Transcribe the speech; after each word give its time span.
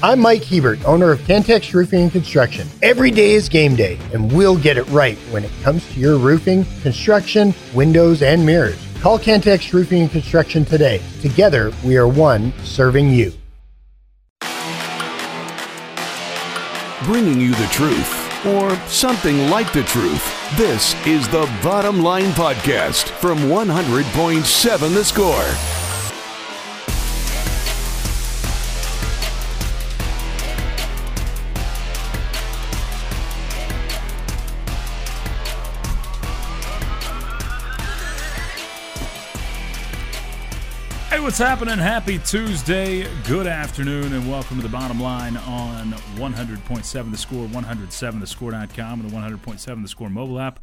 I'm 0.00 0.20
Mike 0.20 0.44
Hebert, 0.44 0.84
owner 0.84 1.10
of 1.10 1.18
Cantex 1.22 1.74
Roofing 1.74 2.02
and 2.02 2.12
Construction. 2.12 2.68
Every 2.82 3.10
day 3.10 3.32
is 3.32 3.48
game 3.48 3.74
day, 3.74 3.98
and 4.14 4.30
we'll 4.30 4.56
get 4.56 4.76
it 4.76 4.86
right 4.90 5.18
when 5.32 5.44
it 5.44 5.50
comes 5.64 5.84
to 5.92 5.98
your 5.98 6.18
roofing, 6.18 6.64
construction, 6.82 7.52
windows, 7.74 8.22
and 8.22 8.46
mirrors. 8.46 8.78
Call 9.00 9.18
Cantex 9.18 9.72
Roofing 9.72 10.02
and 10.02 10.10
Construction 10.10 10.64
today. 10.64 11.02
Together, 11.20 11.72
we 11.84 11.96
are 11.96 12.06
one 12.06 12.52
serving 12.62 13.10
you. 13.10 13.32
Bringing 17.02 17.40
you 17.40 17.50
the 17.56 17.68
truth, 17.72 18.46
or 18.46 18.76
something 18.86 19.50
like 19.50 19.72
the 19.72 19.82
truth. 19.82 20.22
This 20.56 20.94
is 21.08 21.26
the 21.26 21.52
Bottom 21.60 22.04
Line 22.04 22.30
Podcast 22.34 23.08
from 23.08 23.38
100.7 23.38 24.94
The 24.94 25.04
Score. 25.04 25.77
What's 41.38 41.50
happening? 41.50 41.78
Happy 41.78 42.18
Tuesday. 42.18 43.06
Good 43.22 43.46
afternoon, 43.46 44.12
and 44.12 44.28
welcome 44.28 44.56
to 44.56 44.62
the 44.64 44.68
bottom 44.68 45.00
line 45.00 45.36
on 45.36 45.92
100.7 46.16 47.10
The 47.12 47.16
Score, 47.16 47.46
107thescore.com, 47.46 49.00
and 49.00 49.08
the 49.08 49.14
100.7 49.14 49.82
The 49.82 49.88
Score 49.88 50.10
mobile 50.10 50.40
app. 50.40 50.58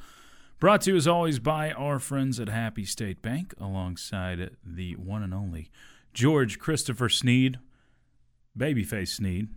Brought 0.60 0.82
to 0.82 0.92
you, 0.92 0.98
as 0.98 1.08
always, 1.08 1.40
by 1.40 1.72
our 1.72 1.98
friends 1.98 2.42
at 2.42 2.50
Happy 2.50 2.84
State 2.84 3.22
Bank, 3.22 3.54
alongside 3.58 4.50
the 4.66 4.98
one 4.98 5.24
and 5.24 5.34
only 5.34 5.72
George 6.14 6.60
Christopher 6.60 7.08
Snead, 7.08 7.58
Babyface 8.60 9.16
Snead. 9.16 9.48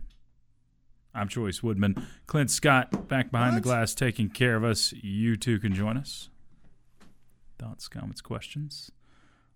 I'm 1.13 1.27
Chois 1.27 1.61
Woodman. 1.61 2.01
Clint 2.27 2.49
Scott 2.49 3.09
back 3.09 3.29
behind 3.29 3.55
what? 3.55 3.63
the 3.63 3.67
glass 3.67 3.93
taking 3.93 4.29
care 4.29 4.55
of 4.55 4.63
us. 4.63 4.93
You 4.93 5.35
too 5.35 5.59
can 5.59 5.73
join 5.73 5.97
us. 5.97 6.29
Thoughts, 7.57 7.89
comments, 7.89 8.21
questions? 8.21 8.89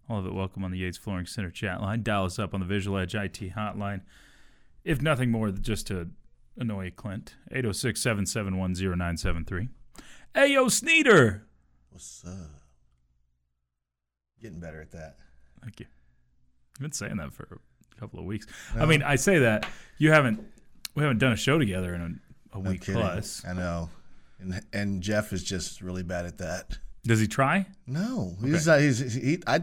All 0.10 0.20
of 0.20 0.26
it 0.26 0.34
welcome 0.34 0.66
on 0.66 0.72
the 0.72 0.80
Yates 0.80 0.98
Flooring 0.98 1.26
Center 1.26 1.50
chat 1.50 1.82
line. 1.82 2.04
Dial 2.04 2.26
us 2.26 2.38
up 2.38 2.54
on 2.54 2.60
the 2.60 2.66
Visual 2.66 2.98
Edge 2.98 3.16
IT 3.16 3.56
hotline. 3.56 4.02
If 4.84 5.02
nothing 5.02 5.32
more, 5.32 5.50
just 5.50 5.88
to 5.88 6.10
annoy 6.58 6.92
Clint. 6.92 7.36
806 7.52 8.02
771 8.02 8.74
0973. 8.74 9.70
Hey, 10.36 10.54
yo, 10.54 10.68
Sneeder. 10.68 11.44
What's 11.90 12.24
up? 12.28 12.34
Getting 14.42 14.60
better 14.60 14.82
at 14.82 14.92
that. 14.92 15.16
Thank 15.62 15.80
you. 15.80 15.86
I've 16.76 16.82
been 16.82 16.92
saying 16.92 17.18
that 17.18 17.32
for 17.32 17.62
a 17.96 18.00
couple 18.00 18.20
of 18.20 18.26
weeks. 18.26 18.46
No. 18.76 18.82
I 18.82 18.86
mean, 18.86 19.04
I 19.04 19.16
say 19.16 19.40
that. 19.40 19.66
You 20.00 20.12
haven't, 20.12 20.44
we 20.96 21.04
haven't 21.04 21.20
done 21.20 21.32
a 21.32 21.38
show 21.38 21.58
together 21.58 21.94
in 21.94 22.02
a, 22.02 22.58
a 22.58 22.62
no 22.62 22.72
week 22.72 22.82
kidding. 22.82 23.02
plus. 23.02 23.46
I 23.48 23.54
know. 23.54 23.90
And, 24.40 24.62
and 24.74 25.02
Jeff 25.02 25.32
is 25.32 25.44
just 25.44 25.82
really 25.82 26.04
bad 26.04 26.26
at 26.26 26.40
that. 26.40 26.78
Does 27.06 27.20
he 27.22 27.28
try? 27.28 27.68
No, 27.86 28.36
he's 28.42 28.68
okay. 28.68 28.84
he's 28.84 29.14
he. 29.14 29.40
I 29.46 29.62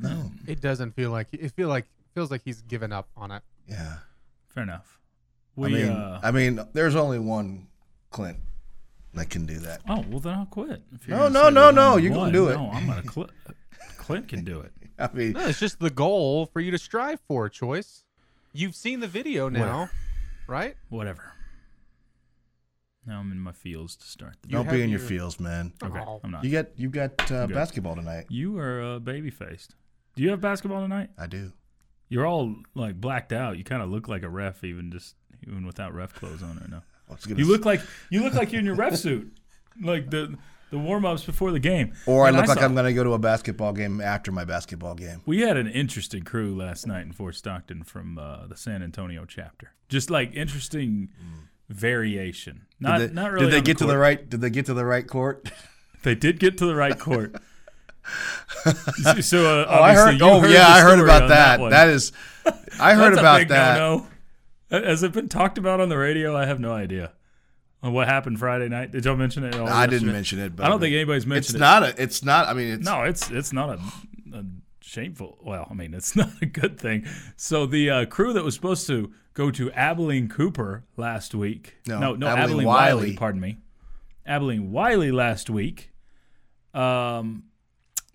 no, 0.00 0.30
it 0.46 0.60
doesn't 0.60 0.92
feel 0.92 1.10
like 1.10 1.28
it 1.32 1.52
feel 1.52 1.68
like 1.68 1.86
feels 2.14 2.30
like 2.30 2.42
he's 2.44 2.62
given 2.62 2.92
up 2.92 3.08
on 3.16 3.30
it. 3.30 3.42
Yeah, 3.68 3.98
fair 4.48 4.62
enough. 4.62 4.98
We, 5.56 5.66
I 5.66 5.70
mean, 5.70 5.90
uh, 5.90 6.20
I 6.22 6.30
mean, 6.30 6.60
there's 6.72 6.94
only 6.94 7.18
one 7.18 7.66
Clint 8.10 8.38
that 9.14 9.30
can 9.30 9.46
do 9.46 9.58
that. 9.58 9.80
Oh 9.88 10.04
well, 10.08 10.20
then 10.20 10.34
I'll 10.34 10.46
quit. 10.46 10.82
No, 11.06 11.28
no, 11.28 11.50
no, 11.50 11.70
no. 11.70 11.96
You 11.96 12.10
can 12.10 12.32
do 12.32 12.48
it. 12.48 12.56
No, 12.56 12.70
I'm 12.70 12.86
gonna. 12.86 13.02
Cl- 13.12 13.30
Clint 13.98 14.28
can 14.28 14.44
do 14.44 14.60
it. 14.60 14.72
I 14.98 15.08
mean, 15.12 15.32
no, 15.32 15.46
it's 15.46 15.60
just 15.60 15.78
the 15.80 15.90
goal 15.90 16.46
for 16.46 16.60
you 16.60 16.70
to 16.70 16.78
strive 16.78 17.20
for. 17.26 17.48
Chois. 17.48 18.02
You've 18.52 18.74
seen 18.74 19.00
the 19.00 19.06
video 19.08 19.48
now, 19.48 19.60
Whatever. 19.60 19.90
right? 20.48 20.76
Whatever. 20.88 21.32
Now 23.06 23.20
I'm 23.20 23.32
in 23.32 23.38
my 23.40 23.52
fields 23.52 23.96
to 23.96 24.06
start. 24.06 24.36
The 24.42 24.48
Don't 24.48 24.68
be 24.68 24.82
in 24.82 24.90
your, 24.90 24.98
your 25.00 25.08
feels, 25.08 25.40
man. 25.40 25.72
Okay, 25.82 26.00
oh. 26.06 26.20
I'm 26.22 26.30
not. 26.30 26.44
You 26.44 26.50
got 26.50 26.66
you 26.78 26.88
got 26.88 27.30
uh, 27.30 27.46
basketball 27.46 27.94
tonight. 27.96 28.26
You 28.28 28.58
are 28.58 28.82
uh, 28.82 28.98
baby 28.98 29.30
faced. 29.30 29.74
Do 30.20 30.24
you 30.24 30.32
have 30.32 30.42
basketball 30.42 30.82
tonight? 30.82 31.08
I 31.16 31.26
do. 31.26 31.50
You're 32.10 32.26
all 32.26 32.54
like 32.74 33.00
blacked 33.00 33.32
out. 33.32 33.56
You 33.56 33.64
kind 33.64 33.80
of 33.80 33.88
look 33.88 34.06
like 34.06 34.22
a 34.22 34.28
ref, 34.28 34.62
even 34.62 34.92
just 34.92 35.14
even 35.48 35.64
without 35.64 35.94
ref 35.94 36.12
clothes 36.12 36.42
on 36.42 36.58
right 36.58 36.68
now. 36.68 36.82
You 37.26 37.46
look 37.46 37.64
like 37.64 37.80
you 38.10 38.22
look 38.22 38.34
like 38.34 38.52
you're 38.52 38.60
in 38.60 38.66
your 38.66 38.74
ref 38.74 38.96
suit, 38.96 39.32
like 39.82 40.10
the 40.10 40.36
the 40.70 40.78
warm 40.78 41.06
ups 41.06 41.24
before 41.24 41.52
the 41.52 41.58
game. 41.58 41.94
Or 42.04 42.26
I 42.26 42.30
look 42.30 42.44
I 42.44 42.54
like 42.54 42.62
I'm 42.62 42.74
going 42.74 42.84
to 42.84 42.92
go 42.92 43.02
to 43.02 43.14
a 43.14 43.18
basketball 43.18 43.72
game 43.72 44.02
after 44.02 44.30
my 44.30 44.44
basketball 44.44 44.94
game. 44.94 45.22
We 45.24 45.40
had 45.40 45.56
an 45.56 45.68
interesting 45.68 46.22
crew 46.22 46.54
last 46.54 46.86
night 46.86 47.06
in 47.06 47.12
Fort 47.12 47.34
Stockton 47.34 47.82
from 47.82 48.18
uh, 48.18 48.46
the 48.46 48.56
San 48.56 48.82
Antonio 48.82 49.24
chapter. 49.24 49.72
Just 49.88 50.10
like 50.10 50.34
interesting 50.34 51.08
mm. 51.18 51.48
variation. 51.74 52.66
Not 52.78 52.98
did 52.98 53.10
they, 53.10 53.14
not 53.14 53.32
really. 53.32 53.46
Did 53.46 53.54
they 53.54 53.62
get 53.62 53.78
the 53.78 53.86
to 53.86 53.90
the 53.92 53.98
right? 53.98 54.28
Did 54.28 54.42
they 54.42 54.50
get 54.50 54.66
to 54.66 54.74
the 54.74 54.84
right 54.84 55.06
court? 55.06 55.50
they 56.02 56.14
did 56.14 56.38
get 56.38 56.58
to 56.58 56.66
the 56.66 56.76
right 56.76 56.98
court. 56.98 57.34
so 59.20 59.60
uh, 59.60 59.66
oh, 59.68 59.82
I 59.82 59.94
heard. 59.94 60.20
Oh, 60.22 60.40
heard 60.40 60.50
yeah, 60.50 60.66
I 60.66 60.80
heard 60.80 61.00
about 61.00 61.28
that. 61.28 61.60
That, 61.60 61.70
that 61.70 61.88
is, 61.88 62.12
I 62.78 62.94
heard 62.94 63.12
about 63.12 63.48
that. 63.48 63.78
No-no. 63.78 64.06
Has 64.70 65.02
it 65.02 65.12
been 65.12 65.28
talked 65.28 65.58
about 65.58 65.80
on 65.80 65.88
the 65.88 65.98
radio? 65.98 66.36
I 66.36 66.46
have 66.46 66.60
no 66.60 66.72
idea. 66.72 67.12
What 67.80 68.08
happened 68.08 68.38
Friday 68.38 68.68
night? 68.68 68.92
Did 68.92 69.06
y'all 69.06 69.16
mention 69.16 69.42
it? 69.42 69.54
I 69.54 69.86
didn't 69.86 70.12
mention 70.12 70.38
it, 70.38 70.54
but 70.54 70.66
I 70.66 70.68
don't 70.68 70.80
think 70.80 70.94
anybody's 70.94 71.26
mentioned 71.26 71.54
it's 71.54 71.54
it. 71.54 71.58
Not 71.58 71.82
a, 71.82 72.02
it's 72.02 72.22
not. 72.22 72.48
I 72.48 72.52
mean, 72.52 72.74
it's 72.74 72.84
no. 72.84 73.02
It's 73.04 73.30
it's 73.30 73.52
not 73.52 73.70
a, 73.70 73.80
a 74.34 74.44
shameful. 74.80 75.38
Well, 75.42 75.66
I 75.70 75.74
mean, 75.74 75.94
it's 75.94 76.14
not 76.16 76.30
a 76.42 76.46
good 76.46 76.78
thing. 76.78 77.06
So 77.36 77.64
the 77.64 77.90
uh, 77.90 78.04
crew 78.06 78.32
that 78.34 78.44
was 78.44 78.54
supposed 78.54 78.86
to 78.88 79.12
go 79.32 79.50
to 79.50 79.72
Abilene 79.72 80.28
Cooper 80.28 80.84
last 80.96 81.34
week. 81.34 81.76
No, 81.86 81.98
no, 81.98 82.14
no 82.16 82.26
Abilene, 82.26 82.44
Abilene 82.44 82.66
Wylie. 82.66 82.94
Wylie. 82.94 83.16
Pardon 83.16 83.40
me. 83.40 83.58
Abilene 84.26 84.70
Wylie 84.70 85.12
last 85.12 85.48
week. 85.48 85.90
Um, 86.74 87.44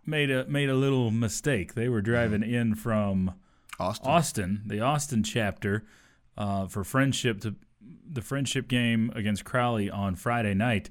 made 0.06 0.32
a 0.32 0.46
made 0.46 0.70
a 0.70 0.76
little 0.76 1.12
mistake. 1.12 1.74
They 1.74 1.90
were 1.90 2.02
driving 2.02 2.42
mm-hmm. 2.42 2.54
in 2.54 2.76
from 2.76 3.34
Austin, 3.80 4.10
Austin 4.10 4.62
the 4.66 4.82
Austin 4.82 5.24
chapter, 5.24 5.86
uh, 6.38 6.68
for 6.68 6.84
Frenship 6.84 7.42
to 7.42 7.56
the 8.08 8.22
Frenship 8.22 8.68
game 8.68 9.12
against 9.16 9.46
Crowley 9.46 9.90
on 9.90 10.16
Friday 10.16 10.54
night. 10.54 10.90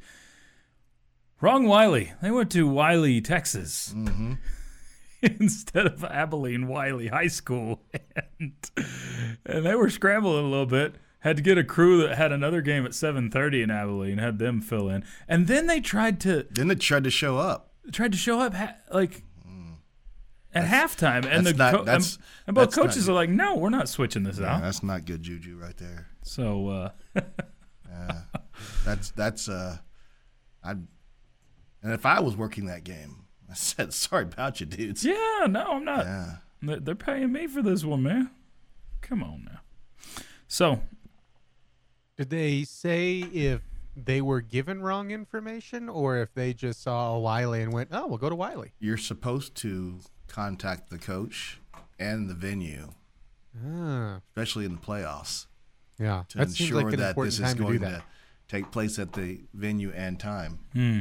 Wrong 1.40 1.66
Wylie. 1.66 2.12
They 2.22 2.30
went 2.30 2.50
to 2.52 2.66
Wylie, 2.66 3.20
Texas. 3.20 3.92
Mm-hmm. 3.94 4.34
instead 5.40 5.86
of 5.86 6.04
Abilene 6.04 6.68
Wylie 6.68 7.08
High 7.08 7.28
School, 7.28 7.82
and, 8.38 8.52
and 9.46 9.66
they 9.66 9.74
were 9.74 9.90
scrambling 9.90 10.44
a 10.44 10.48
little 10.48 10.66
bit. 10.66 10.96
Had 11.20 11.38
to 11.38 11.42
get 11.42 11.56
a 11.56 11.64
crew 11.64 12.02
that 12.02 12.18
had 12.18 12.32
another 12.32 12.60
game 12.60 12.84
at 12.84 12.90
7:30 12.90 13.62
in 13.62 13.70
Abilene, 13.70 14.18
had 14.18 14.38
them 14.38 14.60
fill 14.60 14.90
in, 14.90 15.04
and 15.26 15.46
then 15.46 15.66
they 15.66 15.80
tried 15.80 16.20
to. 16.20 16.46
Then 16.50 16.68
they 16.68 16.74
tried 16.74 17.04
to 17.04 17.10
show 17.10 17.38
up 17.38 17.73
tried 17.92 18.12
to 18.12 18.18
show 18.18 18.40
up 18.40 18.54
ha- 18.54 18.76
like 18.92 19.22
at 20.54 20.70
that's, 20.70 20.94
halftime, 20.94 21.26
and 21.26 21.44
the 21.44 21.52
not, 21.52 21.74
co- 21.74 21.84
and, 21.84 22.18
and, 22.46 22.54
both 22.54 22.72
coaches 22.72 23.08
are 23.08 23.12
like, 23.12 23.28
"No, 23.28 23.56
we're 23.56 23.70
not 23.70 23.88
switching 23.88 24.22
this 24.22 24.38
yeah, 24.38 24.54
out." 24.54 24.62
That's 24.62 24.82
not 24.82 25.04
good 25.04 25.22
juju 25.22 25.56
right 25.56 25.76
there. 25.76 26.06
So, 26.22 26.68
uh, 26.68 26.90
yeah, 27.90 28.20
that's 28.84 29.10
that's 29.10 29.48
uh, 29.48 29.78
I, 30.62 30.70
and 30.70 30.86
if 31.82 32.06
I 32.06 32.20
was 32.20 32.36
working 32.36 32.66
that 32.66 32.84
game, 32.84 33.24
I 33.50 33.54
said, 33.54 33.92
"Sorry 33.92 34.24
about 34.24 34.60
you, 34.60 34.66
dudes." 34.66 35.04
Yeah, 35.04 35.46
no, 35.48 35.64
I'm 35.72 35.84
not. 35.84 36.04
Yeah, 36.04 36.76
they're 36.80 36.94
paying 36.94 37.32
me 37.32 37.46
for 37.48 37.60
this 37.60 37.84
one, 37.84 38.04
man. 38.04 38.30
Come 39.00 39.22
on 39.22 39.44
now. 39.44 39.60
So, 40.46 40.80
did 42.16 42.30
they 42.30 42.62
say 42.62 43.18
if 43.18 43.60
they 43.96 44.20
were 44.20 44.40
given 44.40 44.82
wrong 44.82 45.10
information 45.10 45.88
or 45.88 46.18
if 46.18 46.34
they 46.34 46.52
just 46.52 46.82
saw 46.82 47.16
Wylie 47.18 47.62
and 47.62 47.72
went, 47.72 47.90
oh, 47.92 48.06
we'll 48.06 48.18
go 48.18 48.28
to 48.28 48.34
Wylie. 48.34 48.72
You're 48.78 48.96
supposed 48.96 49.54
to 49.56 50.00
contact 50.28 50.90
the 50.90 50.98
coach 50.98 51.60
and 51.98 52.28
the 52.28 52.34
venue, 52.34 52.90
ah. 53.64 54.20
especially 54.30 54.64
in 54.64 54.72
the 54.72 54.80
playoffs. 54.80 55.46
Yeah, 55.98 56.24
to 56.30 56.38
that 56.38 56.48
ensure 56.48 56.82
like 56.82 56.96
that 56.96 57.16
this 57.16 57.38
is 57.38 57.54
going 57.54 57.80
to, 57.80 57.86
to, 57.86 58.02
take 58.48 58.72
place 58.72 58.98
at 58.98 59.12
the 59.12 59.42
venue 59.54 59.92
and 59.94 60.18
time. 60.18 60.58
Hmm. 60.72 61.00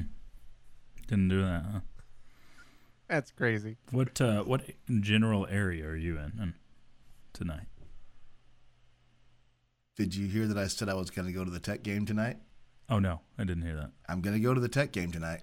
Didn't 1.08 1.30
do 1.30 1.42
that. 1.42 1.64
Huh? 1.72 1.80
That's 3.10 3.32
crazy. 3.32 3.78
What 3.92 4.22
uh, 4.22 4.44
what 4.44 4.70
general 5.00 5.48
area 5.50 5.88
are 5.88 5.96
you 5.96 6.18
in 6.18 6.54
tonight? 7.34 7.68
Did 9.96 10.16
you 10.16 10.28
hear 10.28 10.48
that 10.48 10.58
I 10.58 10.68
said 10.68 10.90
I 10.90 10.94
was 10.94 11.10
going 11.10 11.28
to 11.28 11.34
go 11.34 11.44
to 11.44 11.52
the 11.52 11.60
Tech 11.60 11.84
game 11.84 12.06
tonight? 12.06 12.38
Oh 12.90 13.00
no, 13.00 13.22
I 13.38 13.44
didn't 13.44 13.64
hear 13.64 13.76
that. 13.76 13.92
I'm 14.08 14.22
gonna 14.22 14.40
go 14.40 14.54
to 14.54 14.60
the 14.60 14.68
Tech 14.68 14.92
game 14.92 15.12
tonight. 15.12 15.42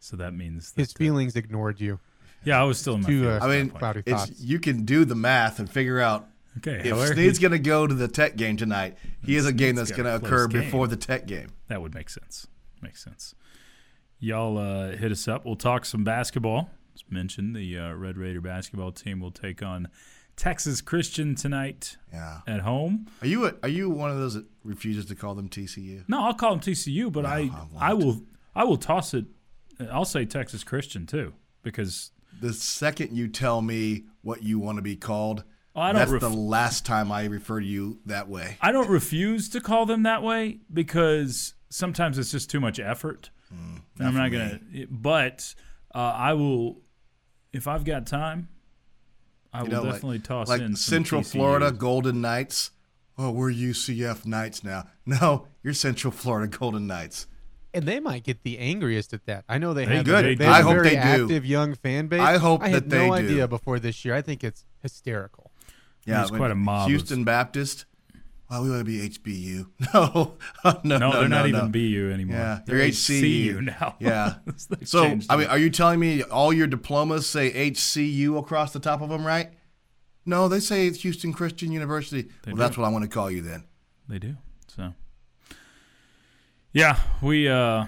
So 0.00 0.16
that 0.16 0.34
means 0.34 0.72
that, 0.72 0.82
his 0.82 0.94
uh, 0.94 0.98
feelings 0.98 1.36
uh, 1.36 1.40
ignored 1.40 1.80
you. 1.80 2.00
Yeah, 2.44 2.60
I 2.60 2.64
was 2.64 2.78
still 2.78 2.94
in 2.94 3.02
my 3.02 3.08
Too, 3.08 3.28
uh, 3.28 3.38
I 3.42 3.48
mean, 3.48 3.70
cloudy 3.70 4.02
thoughts. 4.02 4.40
you 4.40 4.58
can 4.60 4.84
do 4.84 5.04
the 5.04 5.14
math 5.14 5.58
and 5.58 5.68
figure 5.68 6.00
out. 6.00 6.28
Okay, 6.58 6.88
if 6.88 7.08
Snead's 7.08 7.38
going 7.38 7.52
to 7.52 7.58
go 7.58 7.86
to 7.86 7.94
the 7.94 8.08
Tech 8.08 8.36
game 8.36 8.56
tonight, 8.56 8.96
he 9.24 9.34
has 9.34 9.46
a 9.46 9.52
game 9.52 9.76
that's 9.76 9.92
going 9.92 10.04
to 10.04 10.16
occur 10.16 10.48
game. 10.48 10.62
before 10.62 10.88
the 10.88 10.96
Tech 10.96 11.26
game. 11.26 11.48
That 11.68 11.82
would 11.82 11.94
make 11.94 12.08
sense. 12.10 12.46
Makes 12.80 13.04
sense. 13.04 13.34
Y'all 14.18 14.58
uh, 14.58 14.96
hit 14.96 15.12
us 15.12 15.28
up. 15.28 15.44
We'll 15.44 15.56
talk 15.56 15.84
some 15.84 16.02
basketball. 16.02 16.70
As 16.94 17.04
mentioned, 17.08 17.54
the 17.54 17.78
uh, 17.78 17.92
Red 17.92 18.16
Raider 18.16 18.40
basketball 18.40 18.90
team 18.90 19.20
will 19.20 19.30
take 19.30 19.62
on 19.62 19.88
Texas 20.38 20.80
Christian 20.80 21.34
tonight 21.34 21.96
Yeah. 22.12 22.40
at 22.46 22.60
home. 22.60 23.08
Are 23.20 23.26
you 23.26 23.44
a, 23.46 23.54
are 23.62 23.68
you 23.68 23.90
one 23.90 24.10
of 24.10 24.16
those 24.16 24.34
that 24.34 24.46
refuses 24.64 25.04
to 25.06 25.14
call 25.14 25.34
them 25.34 25.48
TCU? 25.48 26.04
No, 26.08 26.22
I'll 26.24 26.32
call 26.34 26.50
them 26.52 26.60
TCU, 26.60 27.12
but 27.12 27.26
I 27.26 27.50
I 27.78 27.90
I 27.90 27.94
won't. 27.94 28.24
I 28.54 28.64
will 28.64 28.76
toss 28.78 29.12
it. 29.14 29.26
I'll 29.90 30.04
say 30.04 30.24
Texas 30.24 30.64
Christian 30.64 31.06
too 31.06 31.34
because 31.62 32.12
The 32.40 32.52
second 32.52 33.16
you 33.16 33.28
tell 33.28 33.60
me 33.60 34.04
what 34.22 34.42
you 34.44 34.58
want 34.60 34.76
to 34.76 34.82
be 34.82 34.94
called, 34.96 35.42
don't 35.74 35.94
that's 35.96 36.10
ref- 36.10 36.20
the 36.20 36.28
last 36.28 36.86
time 36.86 37.10
I 37.12 37.24
refer 37.26 37.58
to 37.60 37.66
you 37.66 37.98
that 38.06 38.28
way. 38.28 38.56
I 38.60 38.70
don't 38.72 38.88
refuse 38.90 39.48
to 39.50 39.60
call 39.60 39.86
them 39.86 40.04
that 40.04 40.22
way 40.22 40.60
because 40.72 41.54
sometimes 41.68 42.16
it's 42.16 42.30
just 42.30 42.48
too 42.48 42.60
much 42.60 42.78
effort. 42.78 43.30
Mm, 43.52 43.82
I'm 44.00 44.14
not 44.14 44.30
gonna. 44.30 44.60
But 44.90 45.54
uh, 45.94 45.98
I 45.98 46.32
will 46.34 46.80
if 47.52 47.66
I've 47.66 47.84
got 47.84 48.06
time. 48.06 48.48
I 49.58 49.62
will 49.62 49.68
You 49.70 49.74
know, 49.74 49.82
like- 49.82 49.92
definitely 49.94 50.18
toss 50.20 50.48
like 50.48 50.60
in 50.60 50.76
some 50.76 50.92
Central 50.94 51.20
TCU. 51.22 51.32
Florida 51.32 51.72
Golden 51.72 52.20
Knights. 52.20 52.70
Oh, 53.18 53.30
we're 53.32 53.50
UCF 53.50 54.24
Knights 54.26 54.62
now. 54.62 54.84
No, 55.06 55.46
you're 55.62 55.74
Central 55.74 56.10
Florida 56.12 56.46
Golden 56.56 56.86
Knights. 56.86 57.26
And 57.74 57.84
they 57.86 57.98
might 57.98 58.24
get 58.24 58.42
the 58.44 58.58
angriest 58.58 59.12
at 59.12 59.24
that. 59.26 59.44
I 59.48 59.58
know 59.58 59.74
they 59.74 59.84
They 59.86 59.96
have, 59.96 60.04
good. 60.04 60.24
A, 60.24 60.28
They 60.28 60.34
they 60.36 60.44
have 60.44 60.52
do. 60.52 60.56
I 60.56 60.60
a 60.60 60.62
hope 60.62 60.72
very 60.74 60.88
they 60.90 60.94
do. 60.94 61.24
active 61.24 61.44
young 61.46 61.74
fan 61.74 62.06
base. 62.08 62.20
I 62.20 62.36
hope 62.38 62.62
I 62.62 62.68
had 62.68 62.88
that 62.90 62.96
no 62.96 63.06
do. 63.08 63.12
idea 63.14 63.48
before 63.48 63.78
this 63.78 64.04
year. 64.04 64.14
I 64.14 64.22
think 64.22 64.44
it's 64.44 64.64
hysterical. 64.80 65.50
Yeah, 66.06 66.18
There's 66.18 66.30
when 66.30 66.38
quite 66.40 66.50
a 66.50 66.54
mob 66.54 66.88
Houston 66.88 67.24
Baptist. 67.24 67.84
Well, 68.50 68.62
we 68.62 68.70
want 68.70 68.80
to 68.80 68.84
be 68.84 69.08
HBU. 69.10 69.66
No, 69.94 70.36
no, 70.64 70.80
no, 70.84 70.98
No, 70.98 71.12
they're 71.20 71.28
not 71.28 71.42
no. 71.48 71.58
even 71.58 71.70
BU 71.70 72.10
anymore. 72.12 72.36
Yeah, 72.38 72.60
they're 72.64 72.76
you're 72.78 72.86
HCU 72.86 73.60
now. 73.62 73.96
Yeah. 74.00 74.34
So, 74.84 75.04
changed 75.04 75.26
I 75.30 75.34
it. 75.34 75.38
mean, 75.38 75.46
are 75.48 75.58
you 75.58 75.68
telling 75.70 76.00
me 76.00 76.22
all 76.22 76.52
your 76.52 76.66
diplomas 76.66 77.28
say 77.28 77.50
HCU 77.70 78.38
across 78.38 78.72
the 78.72 78.80
top 78.80 79.02
of 79.02 79.10
them, 79.10 79.26
right? 79.26 79.50
No, 80.24 80.48
they 80.48 80.60
say 80.60 80.86
it's 80.86 81.02
Houston 81.02 81.32
Christian 81.32 81.72
University. 81.72 82.28
well, 82.46 82.54
do. 82.54 82.58
that's 82.58 82.76
what 82.78 82.84
I 82.86 82.88
want 82.90 83.04
to 83.04 83.08
call 83.10 83.30
you 83.30 83.40
then. 83.42 83.64
they 84.08 84.18
do. 84.18 84.36
So, 84.66 84.94
yeah, 86.72 86.98
we. 87.22 87.48
uh 87.48 87.86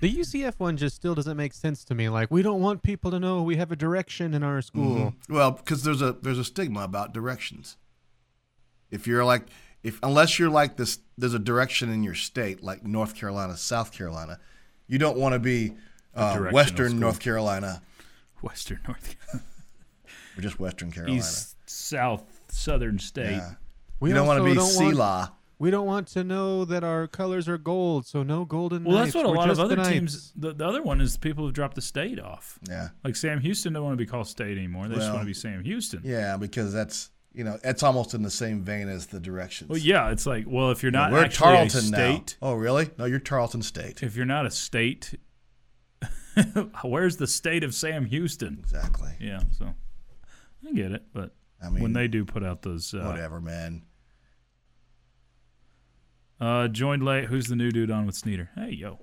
The 0.00 0.14
UCF 0.14 0.54
one 0.58 0.76
just 0.76 0.96
still 0.96 1.14
doesn't 1.14 1.36
make 1.36 1.52
sense 1.54 1.84
to 1.84 1.94
me. 1.94 2.08
Like 2.08 2.30
we 2.30 2.42
don't 2.42 2.60
want 2.60 2.82
people 2.82 3.10
to 3.10 3.18
know 3.20 3.42
we 3.42 3.56
have 3.56 3.72
a 3.72 3.76
direction 3.76 4.34
in 4.34 4.42
our 4.42 4.60
school. 4.62 5.14
Well, 5.28 5.50
because 5.52 5.82
there's 5.82 6.02
a 6.02 6.12
there's 6.12 6.38
a 6.38 6.44
stigma 6.44 6.82
about 6.82 7.12
directions. 7.12 7.76
If 8.90 9.06
you're 9.06 9.24
like 9.24 9.42
if 9.82 9.98
unless 10.02 10.38
you're 10.38 10.50
like 10.50 10.76
this, 10.76 10.98
there's 11.16 11.34
a 11.34 11.38
direction 11.38 11.90
in 11.90 12.02
your 12.02 12.14
state, 12.14 12.62
like 12.62 12.84
North 12.84 13.14
Carolina, 13.14 13.56
South 13.56 13.92
Carolina. 13.92 14.38
You 14.86 14.98
don't 14.98 15.16
want 15.18 15.34
to 15.34 15.38
be 15.38 15.74
uh, 16.14 16.38
Western 16.50 16.88
school. 16.90 17.00
North 17.00 17.20
Carolina 17.20 17.82
Western 18.42 18.80
North 18.86 19.16
Carolina, 19.18 19.44
or 20.36 20.40
just 20.42 20.58
Western 20.60 20.90
Carolina. 20.92 21.18
East, 21.18 21.56
South, 21.68 22.24
Southern 22.48 22.98
state. 22.98 23.32
yeah. 23.32 23.52
We 24.00 24.10
you 24.10 24.14
don't 24.14 24.26
want 24.26 24.38
to 24.38 24.44
be 24.44 24.54
don't 24.54 24.74
want- 24.76 24.96
CELA. 24.96 25.32
We 25.60 25.72
don't 25.72 25.86
want 25.86 26.06
to 26.08 26.22
know 26.22 26.64
that 26.66 26.84
our 26.84 27.08
colors 27.08 27.48
are 27.48 27.58
gold, 27.58 28.06
so 28.06 28.22
no 28.22 28.44
golden. 28.44 28.84
Well, 28.84 28.94
Knights. 28.98 29.06
that's 29.12 29.16
what 29.16 29.26
a 29.26 29.30
We're 29.30 29.36
lot 29.38 29.50
of 29.50 29.56
just 29.56 29.58
the 29.58 29.64
other 29.64 29.76
Knights. 29.76 29.88
teams. 29.88 30.32
The, 30.36 30.52
the 30.54 30.64
other 30.64 30.82
one 30.84 31.00
is 31.00 31.16
people 31.16 31.44
who've 31.44 31.52
dropped 31.52 31.74
the 31.74 31.80
state 31.82 32.20
off. 32.20 32.60
Yeah. 32.68 32.90
Like 33.02 33.16
Sam 33.16 33.40
Houston 33.40 33.72
don't 33.72 33.82
want 33.82 33.94
to 33.94 33.96
be 33.96 34.06
called 34.06 34.28
state 34.28 34.56
anymore. 34.56 34.86
They 34.86 34.94
just 34.94 35.08
want 35.10 35.22
to 35.22 35.26
be 35.26 35.34
Sam 35.34 35.64
Houston. 35.64 36.02
Yeah, 36.04 36.36
because 36.36 36.72
that's 36.72 37.10
you 37.32 37.44
know 37.44 37.58
it's 37.62 37.82
almost 37.82 38.14
in 38.14 38.22
the 38.22 38.30
same 38.30 38.62
vein 38.62 38.88
as 38.88 39.06
the 39.06 39.20
directions. 39.20 39.68
Well, 39.70 39.78
yeah, 39.78 40.10
it's 40.10 40.26
like, 40.26 40.44
well, 40.48 40.70
if 40.70 40.82
you're 40.82 40.92
not 40.92 41.12
We're 41.12 41.24
actually 41.24 41.44
Tarleton 41.46 41.78
a 41.80 41.82
state, 41.82 42.36
now. 42.42 42.48
Oh, 42.48 42.54
really? 42.54 42.90
No, 42.98 43.04
you're 43.04 43.18
Tarleton 43.18 43.62
State. 43.62 44.02
if 44.02 44.16
you're 44.16 44.26
not 44.26 44.46
a 44.46 44.50
state, 44.50 45.14
where's 46.82 47.16
the 47.18 47.26
state 47.26 47.64
of 47.64 47.74
Sam 47.74 48.06
Houston? 48.06 48.58
Exactly. 48.60 49.10
Yeah, 49.20 49.40
so 49.56 49.74
I 50.66 50.72
get 50.72 50.92
it, 50.92 51.04
but 51.12 51.34
I 51.62 51.70
mean, 51.70 51.82
when 51.82 51.92
they 51.92 52.08
do 52.08 52.24
put 52.24 52.44
out 52.44 52.62
those, 52.62 52.94
uh, 52.94 52.98
whatever, 53.04 53.40
man. 53.40 53.82
uh, 56.40 56.68
joined 56.68 57.04
late. 57.04 57.26
Who's 57.26 57.46
the 57.48 57.56
new 57.56 57.70
dude 57.70 57.90
on 57.90 58.06
with 58.06 58.14
Sneeder? 58.14 58.50
Hey, 58.54 58.70
yo, 58.70 58.98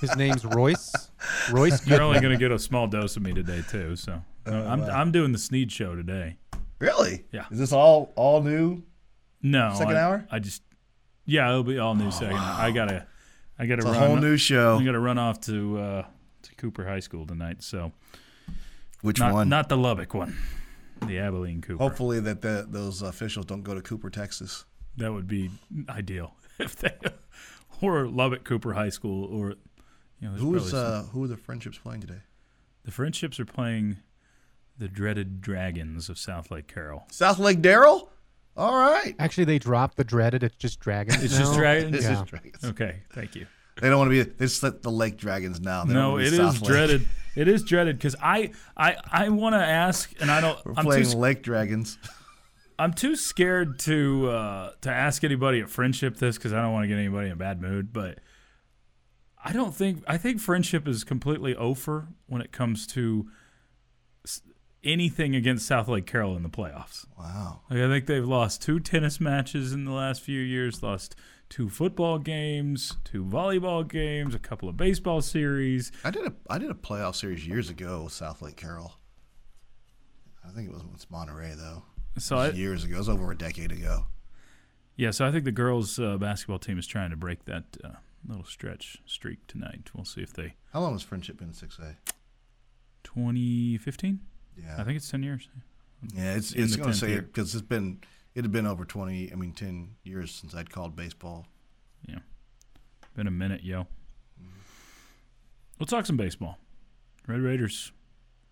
His 0.00 0.14
name's 0.16 0.44
Royce. 0.44 0.92
Royce. 1.50 1.86
you're 1.86 2.02
only 2.02 2.20
gonna 2.20 2.36
get 2.36 2.52
a 2.52 2.58
small 2.58 2.86
dose 2.86 3.16
of 3.16 3.22
me 3.22 3.32
today 3.32 3.62
too. 3.68 3.96
So 3.96 4.22
Oh, 4.46 4.52
uh, 4.52 4.64
I'm 4.64 4.82
I'm 4.82 5.12
doing 5.12 5.32
the 5.32 5.38
Snead 5.38 5.70
show 5.72 5.94
today. 5.94 6.36
Really? 6.78 7.24
Yeah. 7.32 7.46
Is 7.50 7.58
this 7.58 7.72
all 7.72 8.12
all 8.16 8.42
new? 8.42 8.82
No, 9.42 9.72
Second 9.76 9.96
I, 9.96 10.00
hour? 10.00 10.26
I 10.30 10.38
just 10.38 10.62
yeah, 11.24 11.48
it'll 11.50 11.62
be 11.64 11.78
all 11.78 11.94
new 11.94 12.10
second. 12.10 12.36
hour. 12.36 12.56
I 12.60 12.70
gotta 12.70 13.06
I 13.58 13.66
gotta 13.66 13.80
It's 13.82 13.88
a 13.88 13.92
run. 13.92 14.00
whole 14.08 14.16
new 14.16 14.36
show. 14.36 14.78
I 14.78 14.84
gotta 14.84 14.98
run 14.98 15.18
off 15.18 15.40
to 15.42 15.78
uh, 15.78 16.06
to 16.42 16.54
Cooper 16.56 16.84
High 16.86 17.00
School 17.00 17.26
tonight. 17.26 17.62
So 17.62 17.92
Which 19.02 19.18
not 19.20 19.32
one? 19.32 19.48
not 19.48 19.68
the 19.68 19.76
Lubbock 19.76 20.14
one, 20.14 20.36
the 21.06 21.18
Abilene 21.18 21.60
Cooper. 21.62 21.82
Hopefully 21.82 22.20
that 22.20 22.42
the, 22.42 22.66
those 22.68 23.02
officials 23.02 23.46
don't 23.46 23.62
go 23.62 23.74
to 23.74 23.82
Cooper, 23.82 24.10
Texas. 24.10 24.64
That 24.96 25.12
would 25.12 25.28
be 25.28 25.50
ideal 25.88 26.34
if 26.58 26.76
they 26.76 26.94
or 27.80 28.08
Lubbock 28.08 28.44
Cooper 28.44 28.72
High 28.72 28.88
School 28.90 29.24
or 29.24 29.54
you 30.20 30.28
know 30.28 30.34
Who 30.34 30.56
is 30.56 30.74
uh, 30.74 31.06
who 31.12 31.22
are 31.24 31.28
the 31.28 31.36
Frenships 31.36 31.80
playing 31.80 32.00
today? 32.00 32.20
the 32.84 32.90
Frenships 32.90 33.38
are 33.38 33.44
playing 33.44 33.98
the 34.78 34.88
dreaded 34.88 35.40
Dragons 35.40 36.08
of 36.08 36.16
Southlake 36.16 36.66
Carroll. 36.66 37.04
South 37.10 37.38
Lake 37.38 37.60
Daryl. 37.60 38.08
All 38.56 38.72
right. 38.76 39.14
Actually, 39.18 39.44
they 39.44 39.58
dropped 39.58 39.96
the 39.96 40.04
dreaded. 40.04 40.42
It's 40.42 40.56
just 40.56 40.80
dragons. 40.80 41.22
It's 41.22 41.36
just 41.36 41.52
now. 41.52 41.58
Dragons? 41.58 41.92
This 41.92 42.04
Yeah. 42.04 42.22
is 42.22 42.28
Dragons. 42.28 42.64
Okay, 42.64 43.02
thank 43.12 43.34
you. 43.36 43.46
They 43.80 43.88
don't 43.88 43.98
want 43.98 44.10
to 44.10 44.24
be. 44.24 44.30
They 44.30 44.44
just 44.46 44.62
let 44.64 44.82
the 44.82 44.90
Lake 44.90 45.16
Dragons 45.16 45.60
now. 45.60 45.84
They 45.84 45.94
don't 45.94 46.02
No, 46.02 46.10
wanna 46.12 46.30
be 46.30 46.36
is 46.36 46.60
dreaded. 46.62 47.08
It 47.36 47.46
is 47.46 47.62
dreaded 47.62 47.96
because 47.98 48.16
I 48.20 48.50
I 48.76 48.96
I 49.12 49.28
want 49.28 49.54
to 49.54 49.64
ask, 49.64 50.12
and 50.20 50.30
I 50.30 50.40
don't. 50.40 50.58
We're 50.66 50.74
I'm 50.76 50.84
playing 50.84 51.04
too 51.04 51.16
Lake 51.18 51.42
Dragons. 51.44 51.96
I'm 52.80 52.92
too 52.92 53.14
scared 53.14 53.78
to 53.80 54.28
uh, 54.30 54.70
to 54.80 54.90
ask 54.90 55.22
anybody 55.22 55.60
at 55.60 55.66
Frenship 55.68 56.16
this 56.18 56.36
because 56.36 56.52
I 56.52 56.60
don't 56.60 56.72
want 56.72 56.82
to 56.84 56.88
get 56.88 56.98
anybody 56.98 57.26
in 57.26 57.32
a 57.32 57.36
bad 57.36 57.60
mood. 57.62 57.92
But 57.92 58.18
I 59.44 59.52
don't 59.52 59.72
think 59.74 60.02
I 60.08 60.18
think 60.18 60.40
Frenship 60.40 60.88
is 60.88 61.04
completely 61.04 61.54
over 61.54 62.08
when 62.26 62.42
it 62.42 62.50
comes 62.50 62.84
to 62.88 63.28
s- 64.24 64.42
anything 64.84 65.34
against 65.34 65.68
Southlake 65.68 66.06
Carroll 66.06 66.36
in 66.36 66.42
the 66.42 66.48
playoffs. 66.48 67.06
Wow. 67.18 67.60
Like, 67.70 67.80
I 67.80 67.88
think 67.88 68.06
they've 68.06 68.26
lost 68.26 68.62
two 68.62 68.80
tennis 68.80 69.20
matches 69.20 69.72
in 69.72 69.84
the 69.84 69.92
last 69.92 70.20
few 70.22 70.40
years, 70.40 70.82
lost 70.82 71.16
two 71.48 71.68
football 71.68 72.18
games, 72.18 72.96
two 73.04 73.24
volleyball 73.24 73.86
games, 73.86 74.34
a 74.34 74.38
couple 74.38 74.68
of 74.68 74.76
baseball 74.76 75.20
series. 75.22 75.90
I 76.04 76.10
did 76.10 76.26
a 76.26 76.32
I 76.48 76.58
did 76.58 76.70
a 76.70 76.74
playoff 76.74 77.14
series 77.16 77.46
years 77.46 77.70
ago 77.70 78.02
with 78.04 78.12
Southlake 78.12 78.56
Carroll. 78.56 78.94
I 80.46 80.50
think 80.50 80.68
it 80.68 80.74
was 80.74 80.84
with 80.84 81.10
Monterey 81.10 81.54
though. 81.56 81.82
So 82.18 82.36
It 82.38 82.54
I, 82.54 82.56
years 82.56 82.84
ago. 82.84 82.96
It 82.96 82.98
was 82.98 83.08
over 83.08 83.30
a 83.30 83.36
decade 83.36 83.72
ago. 83.72 84.06
yeah, 84.96 85.10
so 85.10 85.26
I 85.26 85.30
think 85.32 85.44
the 85.44 85.52
girls' 85.52 85.98
uh, 85.98 86.16
basketball 86.18 86.58
team 86.58 86.78
is 86.78 86.86
trying 86.86 87.10
to 87.10 87.16
break 87.16 87.44
that 87.44 87.64
uh, 87.84 87.90
little 88.26 88.44
stretch 88.44 88.98
streak 89.06 89.46
tonight. 89.46 89.90
We'll 89.94 90.04
see 90.04 90.22
if 90.22 90.32
they 90.32 90.54
How 90.72 90.80
long 90.80 90.92
has 90.92 91.04
Frenship 91.04 91.36
been 91.38 91.52
six 91.52 91.78
A? 91.78 91.96
2015. 93.04 94.20
Yeah. 94.62 94.76
I 94.78 94.84
think 94.84 94.96
it's 94.96 95.10
10 95.10 95.22
years. 95.22 95.48
Yeah, 96.14 96.34
it's 96.34 96.52
in 96.52 96.62
it's 96.64 96.76
going 96.76 96.90
to 96.92 96.96
say 96.96 97.08
year. 97.10 97.22
because 97.22 97.54
it's 97.54 97.66
been 97.66 98.00
it 98.34 98.44
had 98.44 98.52
been 98.52 98.66
over 98.66 98.84
twenty. 98.84 99.32
I 99.32 99.34
mean, 99.34 99.52
ten 99.52 99.96
years 100.04 100.30
since 100.32 100.54
I'd 100.54 100.70
called 100.70 100.94
baseball. 100.94 101.46
Yeah, 102.08 102.20
been 103.16 103.26
a 103.26 103.32
minute, 103.32 103.64
yo. 103.64 103.88
We'll 105.78 105.86
talk 105.86 106.06
some 106.06 106.16
baseball. 106.16 106.58
Red 107.26 107.40
Raiders, 107.40 107.92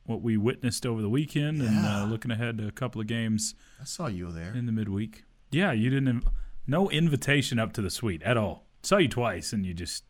what 0.05 0.23
we 0.23 0.37
witnessed 0.37 0.85
over 0.87 1.01
the 1.03 1.09
weekend, 1.09 1.63
and 1.63 1.85
uh, 1.87 2.05
looking 2.09 2.31
ahead 2.31 2.59
to 2.59 2.67
a 2.69 2.73
couple 2.73 3.01
of 3.01 3.07
games 3.07 3.55
I 3.81 3.85
saw 3.85 4.07
you 4.07 4.31
there. 4.31 4.53
in 4.55 4.67
the 4.67 4.73
midweek. 4.73 5.25
Yeah, 5.51 5.73
you 5.73 5.89
didn't. 5.91 6.23
Inv- 6.23 6.29
no 6.67 6.91
invitation 6.91 7.59
up 7.61 7.73
to 7.75 7.83
the 7.83 7.91
suite 7.91 8.23
at 8.23 8.37
all. 8.37 8.67
Saw 8.83 8.97
you 8.99 9.09
twice, 9.09 9.53
and 9.53 9.65
you 9.65 9.73
just 9.75 10.05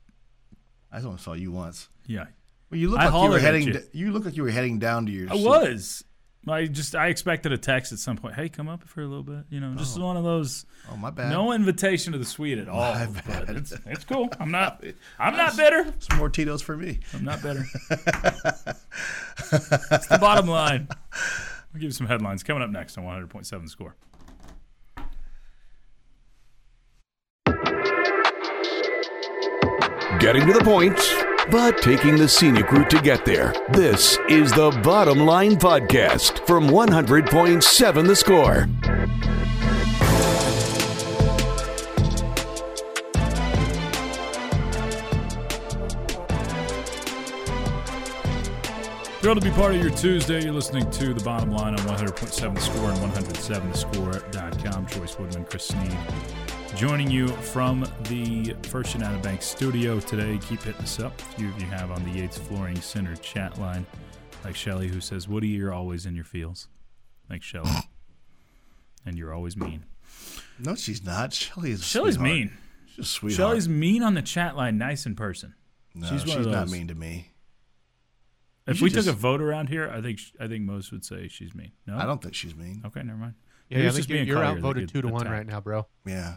I 0.91 1.01
only 1.01 1.19
saw 1.19 1.35
you 1.35 1.53
once. 1.53 1.89
yeah. 2.07 2.27
Well, 2.71 2.81
you 2.81 2.91
look 2.91 3.01
I 3.01 3.09
like 3.09 3.25
you 3.25 3.31
were 3.31 3.39
heading. 3.39 3.63
you. 3.69 3.73
d- 3.75 3.81
you 3.93 4.13
look 4.13 4.25
like 4.25 4.37
you 4.37 4.43
were 4.43 4.51
heading 4.51 4.79
down 4.79 5.07
to 5.07 5.13
your. 5.13 5.31
I 5.33 5.37
seat. 5.37 5.47
was. 5.47 6.05
I 6.49 6.67
just 6.67 6.95
I 6.95 7.09
expected 7.09 7.53
a 7.53 7.59
text 7.59 7.93
at 7.93 7.99
some 7.99 8.17
point. 8.17 8.35
Hey, 8.37 8.49
come 8.49 8.69
up 8.69 8.85
for 8.85 9.03
a 9.03 9.07
little 9.07 9.25
bit. 9.25 9.47
You 9.51 9.59
know, 9.59 9.75
just 9.75 9.99
oh. 9.99 10.05
one 10.05 10.17
of 10.17 10.23
those. 10.23 10.65
Oh 10.93 10.97
my 10.97 11.11
bad. 11.11 11.31
No 11.31 11.53
invitation 11.53 12.13
to 12.13 12.19
the 12.19 12.25
suite 12.25 12.59
at 12.59 12.69
all. 12.69 12.95
My 12.95 13.07
bad. 13.07 13.51
It's, 13.51 13.73
it's 13.85 14.05
cool. 14.05 14.29
I'm 14.39 14.51
not. 14.53 14.83
I'm 15.19 15.37
not 15.37 15.57
bitter. 15.57 15.93
Some 15.99 16.19
more 16.19 16.29
Tito's 16.29 16.63
for 16.63 16.77
me. 16.77 17.01
I'm 17.13 17.25
not 17.25 17.43
better. 17.43 17.65
That's 17.91 18.07
the 20.09 20.19
bottom 20.21 20.47
line. 20.47 20.87
I'll 20.91 21.81
give 21.81 21.83
you 21.83 21.91
some 21.91 22.07
headlines 22.07 22.45
coming 22.45 22.63
up 22.63 22.71
next 22.71 22.97
on 22.97 23.05
100.7 23.05 23.69
Score. 23.69 23.97
Getting 30.21 30.47
to 30.47 30.53
the 30.53 30.63
point, 30.65 30.97
but 31.51 31.81
taking 31.83 32.17
the 32.17 32.29
scenic 32.29 32.71
route 32.73 32.91
to 32.91 33.01
get 33.01 33.25
there. 33.25 33.55
This 33.71 34.19
is 34.29 34.53
the 34.53 34.71
Bottom 34.83 35.21
Line 35.21 35.57
Podcast 35.57 36.47
from 36.47 36.69
100.7 36.69 38.07
The 38.07 38.17
Score. 38.17 38.69
Thrilled 49.21 49.41
to 49.43 49.45
be 49.45 49.57
part 49.57 49.75
of 49.75 49.81
your 49.81 49.91
Tuesday. 49.91 50.45
You're 50.45 50.53
listening 50.53 50.89
to 50.89 51.13
The 51.13 51.25
Bottom 51.25 51.51
Line 51.51 51.75
on 51.75 51.81
100.7 51.81 52.55
The 52.55 52.61
Score 52.61 52.91
and 52.91 53.13
107thescore.com. 53.13 54.87
Chois 54.87 55.19
Woodman, 55.19 55.45
Chris 55.45 55.65
Snead, 55.65 55.99
joining 56.75 57.11
you 57.11 57.29
from 57.29 57.87
the 58.05 58.55
First 58.65 58.95
United 58.95 59.23
Bank 59.23 59.43
studio 59.43 60.01
today. 60.01 60.39
Keep 60.49 60.63
hitting 60.63 60.81
us 60.83 61.01
up. 61.01 61.19
A 61.21 61.25
few 61.25 61.49
of 61.49 61.61
you 61.61 61.67
have 61.67 61.91
on 61.91 62.03
the 62.05 62.11
Yates 62.11 62.39
Flooring 62.39 62.81
Center 62.81 63.17
chat 63.17 63.59
line. 63.59 63.87
Like 64.45 64.57
Shelly, 64.57 64.89
who 64.89 65.01
says, 65.01 65.29
Woody, 65.29 65.49
you're 65.49 65.73
always 65.73 66.07
in 66.07 66.15
your 66.15 66.25
feels. 66.25 66.69
Thanks, 67.29 67.47
Shelly. 67.47 67.71
and 69.07 69.17
you're 69.17 69.33
always 69.35 69.57
mean. 69.57 69.85
No, 70.59 70.75
she's 70.75 71.05
not. 71.05 71.33
Shelly 71.33 71.71
is. 71.73 71.81
a 71.81 71.85
Shelly's 71.85 72.19
mean. 72.19 72.53
She's 72.95 73.05
a 73.05 73.09
sweetheart. 73.09 73.37
Shelly's 73.37 73.69
mean 73.69 74.03
on 74.03 74.15
the 74.15 74.23
chat 74.23 74.57
line, 74.57 74.79
nice 74.79 75.07
in 75.07 75.15
person. 75.17 75.55
no, 75.95 76.07
she's 76.09 76.23
she's, 76.23 76.31
one 76.37 76.41
of 76.41 76.47
not 76.47 76.69
mean 76.69 76.89
to 76.89 76.95
me. 76.95 77.33
If 78.67 78.79
should 78.79 78.85
we 78.85 78.91
took 78.91 79.07
a 79.07 79.13
vote 79.13 79.41
around 79.41 79.69
here, 79.69 79.89
I 79.89 80.01
think 80.01 80.19
I 80.41 80.49
think 80.49 80.65
most 80.65 80.91
would 80.93 81.05
say 81.05 81.29
she's 81.29 81.55
mean. 81.55 81.73
No, 81.87 81.97
I 81.97 82.05
don't 82.05 82.21
think 82.21 82.35
she's 82.35 82.55
mean. 82.55 82.83
Okay, 82.85 83.03
never 83.03 83.19
mind. 83.19 83.35
Yeah, 83.69 83.79
Maybe 83.79 83.85
I 83.85 83.89
it's 83.89 83.97
think 83.97 84.01
just 84.03 84.09
you're, 84.11 84.17
being 84.19 84.29
you're 84.29 84.45
outvoted 84.45 84.89
two 84.89 85.03
to 85.03 85.09
one 85.09 85.29
right 85.29 85.47
now, 85.47 85.61
bro. 85.61 85.87
Yeah, 86.05 86.37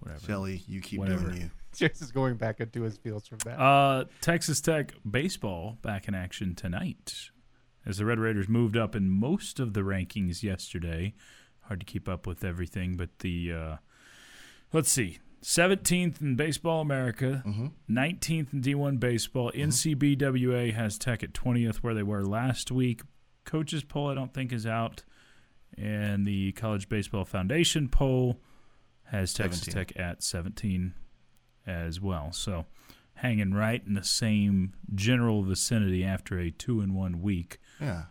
Whatever. 0.00 0.20
Shelly, 0.26 0.62
you 0.66 0.80
keep 0.80 1.00
Whatever. 1.00 1.28
doing 1.30 1.40
you. 1.42 1.50
Jace 1.76 2.02
is 2.02 2.12
going 2.12 2.36
back 2.36 2.60
into 2.60 2.82
his 2.82 2.96
fields 2.98 3.28
from 3.28 3.38
that. 3.44 3.60
Uh, 3.60 4.04
Texas 4.20 4.60
Tech 4.60 4.94
baseball 5.08 5.78
back 5.82 6.08
in 6.08 6.14
action 6.14 6.54
tonight 6.54 7.30
as 7.86 7.98
the 7.98 8.04
Red 8.04 8.18
Raiders 8.18 8.48
moved 8.48 8.76
up 8.76 8.94
in 8.96 9.10
most 9.10 9.60
of 9.60 9.74
the 9.74 9.80
rankings 9.80 10.42
yesterday. 10.42 11.14
Hard 11.62 11.80
to 11.80 11.86
keep 11.86 12.08
up 12.08 12.26
with 12.26 12.44
everything, 12.44 12.96
but 12.96 13.18
the 13.20 13.52
uh, 13.52 13.76
let's 14.72 14.90
see, 14.90 15.18
17th 15.42 16.20
in 16.20 16.34
Baseball 16.36 16.80
America, 16.80 17.42
19th 17.90 18.52
in 18.52 18.62
D1 18.62 18.98
Baseball. 18.98 19.52
NCBWA 19.54 20.72
has 20.74 20.98
Tech 20.98 21.22
at 21.22 21.32
20th, 21.32 21.76
where 21.76 21.94
they 21.94 22.02
were 22.02 22.24
last 22.24 22.70
week. 22.72 23.02
Coaches 23.44 23.84
poll, 23.84 24.08
I 24.08 24.14
don't 24.14 24.32
think, 24.34 24.52
is 24.52 24.66
out, 24.66 25.04
and 25.76 26.26
the 26.26 26.52
College 26.52 26.88
Baseball 26.88 27.24
Foundation 27.24 27.88
poll 27.88 28.40
has 29.10 29.32
Texas 29.34 29.62
17. 29.64 29.74
Tech 29.94 30.00
at 30.00 30.22
17 30.22 30.94
as 31.66 32.00
well. 32.00 32.32
So 32.32 32.66
hanging 33.14 33.52
right 33.52 33.82
in 33.86 33.94
the 33.94 34.04
same 34.04 34.74
general 34.94 35.42
vicinity 35.42 36.04
after 36.04 36.38
a 36.38 36.50
two 36.50 36.80
and 36.80 36.94
one 36.94 37.20
week 37.20 37.58
Yeah. 37.80 38.04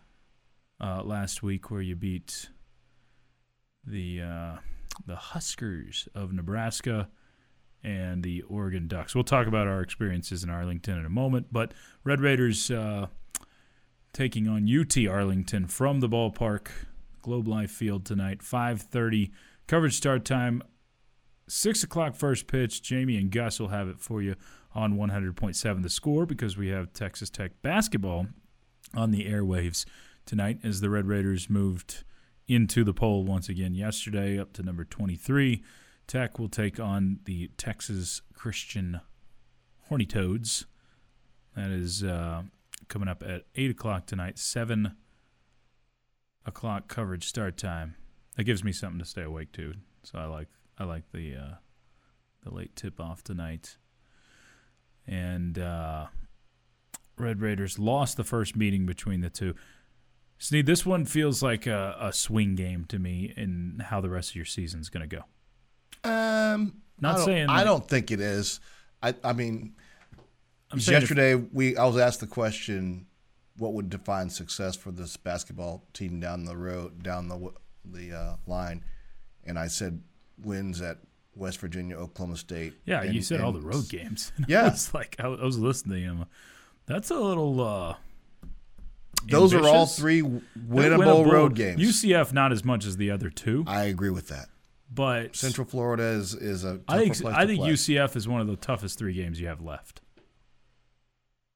uh, 0.80 1.02
last 1.02 1.42
week, 1.42 1.70
where 1.70 1.80
you 1.80 1.96
beat 1.96 2.50
the 3.84 4.20
uh, 4.22 4.56
the 5.06 5.16
Huskers 5.16 6.08
of 6.14 6.32
Nebraska 6.32 7.08
and 7.82 8.22
the 8.22 8.42
Oregon 8.42 8.88
Ducks. 8.88 9.14
We'll 9.14 9.24
talk 9.24 9.46
about 9.46 9.66
our 9.68 9.80
experiences 9.80 10.42
in 10.42 10.50
Arlington 10.50 10.98
in 10.98 11.06
a 11.06 11.10
moment, 11.10 11.46
but 11.52 11.72
Red 12.04 12.20
Raiders 12.20 12.70
uh, 12.70 13.06
taking 14.12 14.48
on 14.48 14.68
UT 14.68 14.96
Arlington 15.08 15.66
from 15.68 16.00
the 16.00 16.08
ballpark, 16.08 16.68
Globe 17.22 17.46
Life 17.48 17.70
Field 17.70 18.04
tonight, 18.04 18.42
five 18.42 18.82
thirty. 18.82 19.32
Coverage 19.68 19.94
start 19.96 20.24
time 20.24 20.62
Six 21.48 21.82
o'clock 21.82 22.14
first 22.14 22.46
pitch. 22.46 22.82
Jamie 22.82 23.16
and 23.16 23.30
Gus 23.30 23.58
will 23.58 23.68
have 23.68 23.88
it 23.88 23.98
for 23.98 24.22
you 24.22 24.36
on 24.74 24.96
100.7 24.96 25.82
the 25.82 25.90
score 25.90 26.26
because 26.26 26.56
we 26.56 26.68
have 26.68 26.92
Texas 26.92 27.30
Tech 27.30 27.52
basketball 27.62 28.26
on 28.94 29.10
the 29.10 29.24
airwaves 29.26 29.84
tonight 30.26 30.58
as 30.62 30.80
the 30.80 30.90
Red 30.90 31.06
Raiders 31.06 31.48
moved 31.48 32.04
into 32.46 32.84
the 32.84 32.94
poll 32.94 33.24
once 33.24 33.48
again 33.48 33.74
yesterday 33.74 34.38
up 34.38 34.52
to 34.54 34.62
number 34.62 34.84
23. 34.84 35.62
Tech 36.06 36.38
will 36.38 36.48
take 36.48 36.78
on 36.78 37.20
the 37.24 37.50
Texas 37.56 38.22
Christian 38.34 39.00
Horny 39.88 40.06
Toads. 40.06 40.66
That 41.56 41.70
is 41.70 42.04
uh, 42.04 42.42
coming 42.88 43.08
up 43.08 43.22
at 43.22 43.44
8 43.56 43.70
o'clock 43.70 44.06
tonight, 44.06 44.38
7 44.38 44.94
o'clock 46.46 46.88
coverage 46.88 47.26
start 47.26 47.56
time. 47.56 47.96
That 48.36 48.44
gives 48.44 48.62
me 48.62 48.72
something 48.72 48.98
to 48.98 49.04
stay 49.04 49.22
awake 49.22 49.52
to. 49.52 49.74
So 50.02 50.18
I 50.18 50.26
like 50.26 50.48
I 50.78 50.84
like 50.84 51.10
the 51.12 51.36
uh, 51.36 51.54
the 52.44 52.54
late 52.54 52.76
tip 52.76 53.00
off 53.00 53.22
tonight. 53.22 53.76
And 55.06 55.58
uh, 55.58 56.06
Red 57.16 57.40
Raiders 57.40 57.78
lost 57.78 58.16
the 58.16 58.24
first 58.24 58.56
meeting 58.56 58.86
between 58.86 59.20
the 59.20 59.30
two. 59.30 59.54
Snead, 60.38 60.66
this 60.66 60.86
one 60.86 61.04
feels 61.04 61.42
like 61.42 61.66
a, 61.66 61.96
a 62.00 62.12
swing 62.12 62.54
game 62.54 62.84
to 62.86 62.98
me 62.98 63.32
in 63.36 63.82
how 63.86 64.00
the 64.00 64.10
rest 64.10 64.30
of 64.30 64.36
your 64.36 64.44
season's 64.44 64.88
going 64.88 65.08
to 65.08 65.16
go. 65.16 66.08
Um, 66.08 66.82
Not 67.00 67.14
I 67.14 67.16
don't, 67.16 67.24
saying 67.24 67.48
I 67.48 67.64
don't 67.64 67.88
think 67.88 68.10
it 68.10 68.20
is. 68.20 68.60
I, 69.02 69.14
I 69.24 69.32
mean, 69.32 69.74
saying 70.76 70.80
if- 70.80 70.88
yesterday 70.88 71.34
we 71.34 71.76
I 71.76 71.84
was 71.86 71.96
asked 71.96 72.20
the 72.20 72.26
question, 72.28 73.06
what 73.56 73.72
would 73.72 73.90
define 73.90 74.30
success 74.30 74.76
for 74.76 74.92
this 74.92 75.16
basketball 75.16 75.84
team 75.92 76.20
down 76.20 76.44
the 76.44 76.56
road, 76.56 77.02
down 77.02 77.28
the 77.28 77.52
the 77.84 78.16
uh, 78.16 78.36
line, 78.46 78.84
and 79.44 79.58
I 79.58 79.66
said 79.66 80.02
wins 80.42 80.80
at 80.80 80.98
West 81.34 81.58
Virginia, 81.58 81.96
Oklahoma 81.96 82.36
State. 82.36 82.74
yeah, 82.84 83.02
and- 83.02 83.14
you 83.14 83.22
said 83.22 83.40
all 83.40 83.52
the 83.52 83.60
road 83.60 83.88
games. 83.88 84.32
Yeah. 84.48 84.70
was 84.70 84.92
like 84.94 85.16
I, 85.18 85.28
was- 85.28 85.58
listening. 85.58 86.06
I'm 86.08 86.18
like, 86.20 86.28
that's 86.86 87.10
a 87.10 87.18
little. 87.18 87.60
Uh, 87.60 87.94
Those 89.28 89.52
are 89.54 89.66
all 89.66 89.86
three 89.86 90.20
They're 90.22 90.40
winnable 90.68 91.30
road 91.30 91.54
games. 91.54 91.80
UCF 91.80 92.32
not 92.32 92.50
as 92.52 92.64
much 92.64 92.84
as 92.86 92.96
the 92.96 93.10
other 93.10 93.30
two, 93.30 93.64
I 93.66 93.84
agree 93.84 94.10
with 94.10 94.28
that. 94.28 94.48
but 94.92 95.36
Central 95.36 95.66
Florida 95.66 96.02
is 96.04 96.34
is 96.34 96.64
a 96.64 96.80
I 96.88 96.98
think 96.98 97.24
I 97.26 97.42
to 97.42 97.46
think 97.46 97.60
play. 97.60 97.70
UCF 97.72 98.16
is 98.16 98.26
one 98.26 98.40
of 98.40 98.46
the 98.46 98.56
toughest 98.56 98.98
three 98.98 99.12
games 99.12 99.40
you 99.40 99.46
have 99.48 99.60
left. 99.60 100.00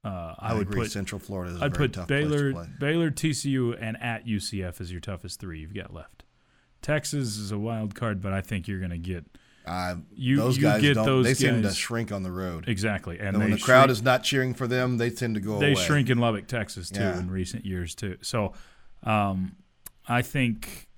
Uh, 0.04 0.34
I, 0.38 0.50
I, 0.50 0.52
would 0.54 0.62
agree. 0.68 0.80
put 0.82 0.90
Central 0.90 1.20
Florida 1.20 1.54
is 1.54 1.60
a 1.60 1.64
I'd 1.64 1.76
very 1.76 1.86
put 1.88 1.92
tough 1.94 2.08
Baylor, 2.08 2.52
place 2.52 2.66
to 2.66 2.72
play. 2.72 2.78
Baylor, 2.90 3.10
TCU, 3.12 3.78
and 3.80 3.96
at 4.02 4.26
UCF 4.26 4.80
as 4.80 4.90
your 4.90 5.00
toughest 5.00 5.38
three 5.38 5.60
you've 5.60 5.74
got 5.74 5.94
left. 5.94 6.21
Texas 6.82 7.36
is 7.38 7.50
a 7.52 7.58
wild 7.58 7.94
card, 7.94 8.20
but 8.20 8.32
I 8.32 8.40
think 8.40 8.68
you're 8.68 8.78
going 8.80 8.90
to 8.90 8.98
get 8.98 9.24
Uh, 9.64 9.94
You- 10.12 10.36
those 10.38 10.56
you 10.56 10.62
guys 10.62 10.80
get 10.82 10.94
don't. 10.94 11.06
those 11.06 11.24
they 11.24 11.34
seem 11.34 11.62
to 11.62 11.70
shrink 11.72 12.10
on 12.10 12.24
the 12.24 12.32
road. 12.32 12.64
exactly, 12.68 13.18
and 13.20 13.28
And 13.28 13.38
when 13.38 13.50
the 13.52 13.58
crowd 13.58 13.90
is 13.90 14.02
not 14.02 14.24
cheering 14.24 14.54
for 14.54 14.66
them, 14.66 14.96
they 14.98 15.08
tend 15.08 15.36
to 15.36 15.40
go 15.40 15.60
they 15.60 15.72
away. 15.72 15.84
shrink 15.84 16.10
in 16.10 16.18
Lubbock, 16.18 16.48
Texas 16.48 16.90
too 16.90 17.00
Yeah. 17.00 17.18
in 17.20 17.30
recent 17.30 17.64
years 17.64 17.94
too. 17.94 18.16
So, 18.22 18.52
um, 19.04 19.54
I 20.08 20.20
think 20.20 20.88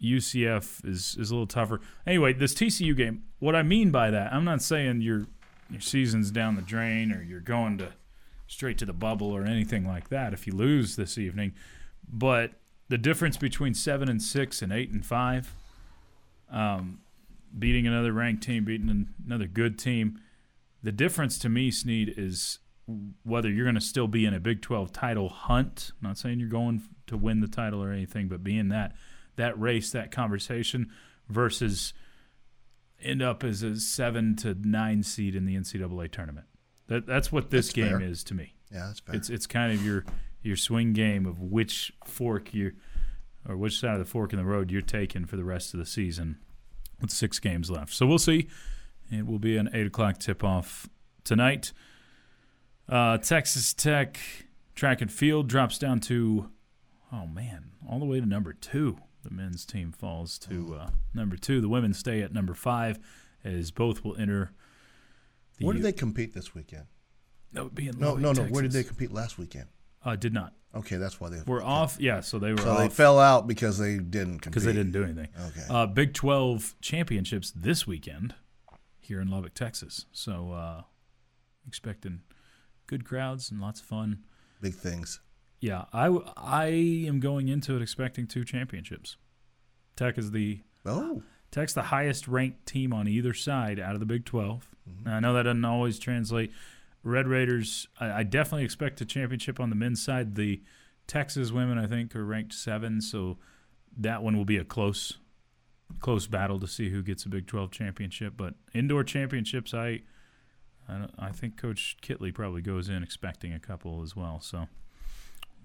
UCF 0.00 0.84
is 0.84 1.16
is 1.18 1.30
a 1.30 1.34
little 1.34 1.46
tougher. 1.46 1.80
Anyway, 2.06 2.32
this 2.32 2.54
TCU 2.54 2.94
game. 2.94 3.22
What 3.40 3.54
I 3.56 3.62
mean 3.62 3.90
by 3.90 4.10
that, 4.10 4.32
I'm 4.32 4.44
not 4.44 4.62
saying 4.62 5.00
your 5.02 5.26
your 5.70 5.80
season's 5.80 6.30
down 6.30 6.54
the 6.56 6.62
drain 6.62 7.10
or 7.12 7.22
you're 7.22 7.40
going 7.40 7.78
to 7.78 7.88
straight 8.46 8.78
to 8.78 8.84
the 8.86 8.92
bubble 8.92 9.28
or 9.28 9.44
anything 9.44 9.86
like 9.86 10.10
that 10.10 10.32
if 10.32 10.46
you 10.46 10.52
lose 10.54 10.94
this 10.96 11.16
evening, 11.18 11.54
but 12.08 12.52
the 12.92 12.98
difference 12.98 13.38
between 13.38 13.72
seven 13.72 14.06
and 14.06 14.20
six 14.20 14.60
and 14.60 14.70
eight 14.70 14.90
and 14.90 15.06
five, 15.06 15.54
um, 16.50 17.00
beating 17.58 17.86
another 17.86 18.12
ranked 18.12 18.42
team, 18.42 18.66
beating 18.66 19.08
another 19.26 19.46
good 19.46 19.78
team. 19.78 20.20
The 20.82 20.92
difference 20.92 21.38
to 21.38 21.48
me, 21.48 21.70
Snead, 21.70 22.12
is 22.18 22.58
whether 23.22 23.48
you're 23.48 23.64
going 23.64 23.76
to 23.76 23.80
still 23.80 24.08
be 24.08 24.26
in 24.26 24.34
a 24.34 24.40
Big 24.40 24.60
12 24.60 24.92
title 24.92 25.30
hunt. 25.30 25.92
I'm 26.02 26.08
not 26.08 26.18
saying 26.18 26.38
you're 26.38 26.50
going 26.50 26.82
to 27.06 27.16
win 27.16 27.40
the 27.40 27.48
title 27.48 27.82
or 27.82 27.92
anything, 27.92 28.28
but 28.28 28.44
be 28.44 28.58
in 28.58 28.68
that 28.68 28.94
that 29.36 29.58
race, 29.58 29.90
that 29.92 30.10
conversation, 30.10 30.92
versus 31.30 31.94
end 33.00 33.22
up 33.22 33.42
as 33.42 33.62
a 33.62 33.76
seven 33.80 34.36
to 34.36 34.52
nine 34.52 35.02
seed 35.02 35.34
in 35.34 35.46
the 35.46 35.56
NCAA 35.56 36.12
tournament. 36.12 36.44
That 36.88 37.06
that's 37.06 37.32
what 37.32 37.48
this 37.48 37.68
That's 37.68 37.74
game 37.74 38.00
fair. 38.00 38.02
is 38.02 38.22
to 38.24 38.34
me. 38.34 38.52
Yeah, 38.70 38.88
that's 38.88 39.00
fair. 39.00 39.14
It's 39.14 39.30
it's 39.30 39.46
kind 39.46 39.72
of 39.72 39.82
your 39.82 40.04
your 40.42 40.56
swing 40.56 40.92
game 40.92 41.26
of 41.26 41.40
which 41.40 41.92
fork 42.04 42.52
you 42.52 42.72
or 43.48 43.56
which 43.56 43.78
side 43.80 43.94
of 43.94 43.98
the 43.98 44.04
fork 44.04 44.32
in 44.32 44.38
the 44.38 44.44
road 44.44 44.70
you're 44.70 44.80
taking 44.80 45.24
for 45.24 45.36
the 45.36 45.44
rest 45.44 45.74
of 45.74 45.80
the 45.80 45.86
season 45.86 46.38
with 47.00 47.10
six 47.10 47.38
games 47.38 47.70
left. 47.70 47.92
So 47.92 48.06
we'll 48.06 48.18
see. 48.18 48.48
It 49.10 49.26
will 49.26 49.38
be 49.38 49.56
an 49.56 49.68
eight 49.74 49.86
o'clock 49.86 50.18
tip 50.18 50.42
off 50.44 50.88
tonight. 51.24 51.72
Uh, 52.88 53.18
Texas 53.18 53.74
Tech 53.74 54.18
track 54.74 55.00
and 55.00 55.12
field 55.12 55.48
drops 55.48 55.78
down 55.78 56.00
to 56.00 56.50
oh 57.12 57.26
man, 57.26 57.72
all 57.88 57.98
the 57.98 58.04
way 58.06 58.20
to 58.20 58.26
number 58.26 58.52
two. 58.52 58.98
The 59.22 59.30
men's 59.30 59.64
team 59.64 59.92
falls 59.92 60.38
to 60.40 60.76
uh, 60.80 60.90
number 61.14 61.36
two. 61.36 61.60
The 61.60 61.68
women 61.68 61.94
stay 61.94 62.22
at 62.22 62.32
number 62.32 62.54
five, 62.54 62.98
as 63.44 63.70
both 63.70 64.02
will 64.02 64.16
enter. 64.16 64.52
The, 65.58 65.66
Where 65.66 65.74
did 65.74 65.82
they 65.82 65.92
compete 65.92 66.32
this 66.34 66.54
weekend? 66.54 66.86
That 67.52 67.62
would 67.64 67.74
be 67.74 67.86
in 67.86 67.98
No, 67.98 68.14
Lubbock, 68.14 68.22
no, 68.22 68.32
no. 68.32 68.42
Where 68.44 68.62
did 68.62 68.72
they 68.72 68.82
compete 68.82 69.12
last 69.12 69.38
weekend? 69.38 69.66
Uh, 70.04 70.16
did 70.16 70.32
not. 70.32 70.52
Okay, 70.74 70.96
that's 70.96 71.20
why 71.20 71.28
they. 71.28 71.40
We're 71.46 71.62
off. 71.62 71.98
Yeah, 72.00 72.20
so 72.20 72.38
they 72.38 72.52
were 72.52 72.58
So 72.58 72.76
they 72.78 72.88
fell 72.88 73.18
out 73.18 73.46
because 73.46 73.78
they 73.78 73.98
didn't 73.98 74.38
compete. 74.40 74.42
because 74.52 74.64
they 74.64 74.72
didn't 74.72 74.92
do 74.92 75.04
anything. 75.04 75.28
Okay. 75.48 75.64
Uh, 75.68 75.86
Big 75.86 76.14
12 76.14 76.74
championships 76.80 77.50
this 77.54 77.86
weekend 77.86 78.34
here 79.00 79.20
in 79.20 79.28
Lubbock, 79.28 79.52
Texas. 79.54 80.06
So 80.12 80.52
uh, 80.52 80.82
expecting 81.66 82.20
good 82.86 83.04
crowds 83.04 83.50
and 83.50 83.60
lots 83.60 83.80
of 83.80 83.86
fun. 83.86 84.20
Big 84.60 84.74
things. 84.74 85.20
Yeah, 85.60 85.84
I, 85.92 86.04
w- 86.04 86.24
I 86.36 86.66
am 87.06 87.20
going 87.20 87.48
into 87.48 87.76
it 87.76 87.82
expecting 87.82 88.26
two 88.26 88.44
championships. 88.44 89.16
Tech 89.94 90.18
is 90.18 90.30
the 90.32 90.60
Oh, 90.84 91.22
Tech's 91.52 91.74
the 91.74 91.82
highest 91.82 92.26
ranked 92.26 92.64
team 92.66 92.92
on 92.94 93.06
either 93.06 93.34
side 93.34 93.78
out 93.78 93.92
of 93.94 94.00
the 94.00 94.06
Big 94.06 94.24
12. 94.24 94.68
Now, 95.04 95.16
I 95.16 95.20
know 95.20 95.34
that 95.34 95.42
doesn't 95.44 95.64
always 95.64 95.98
translate 95.98 96.50
Red 97.04 97.26
Raiders. 97.28 97.88
I, 98.00 98.20
I 98.20 98.22
definitely 98.22 98.64
expect 98.64 99.00
a 99.00 99.04
championship 99.04 99.58
on 99.60 99.70
the 99.70 99.76
men's 99.76 100.02
side. 100.02 100.34
The 100.36 100.62
Texas 101.06 101.50
women, 101.52 101.78
I 101.78 101.86
think, 101.86 102.14
are 102.14 102.24
ranked 102.24 102.54
seven, 102.54 103.00
so 103.00 103.38
that 103.96 104.22
one 104.22 104.36
will 104.36 104.44
be 104.44 104.56
a 104.56 104.64
close, 104.64 105.18
close 106.00 106.26
battle 106.26 106.58
to 106.60 106.66
see 106.66 106.90
who 106.90 107.02
gets 107.02 107.24
a 107.24 107.28
Big 107.28 107.46
Twelve 107.46 107.70
championship. 107.70 108.34
But 108.36 108.54
indoor 108.72 109.02
championships, 109.04 109.74
I, 109.74 110.02
I, 110.88 111.06
I 111.18 111.30
think 111.32 111.56
Coach 111.56 111.96
Kittley 112.02 112.32
probably 112.32 112.62
goes 112.62 112.88
in 112.88 113.02
expecting 113.02 113.52
a 113.52 113.58
couple 113.60 114.02
as 114.02 114.14
well. 114.14 114.40
So 114.40 114.68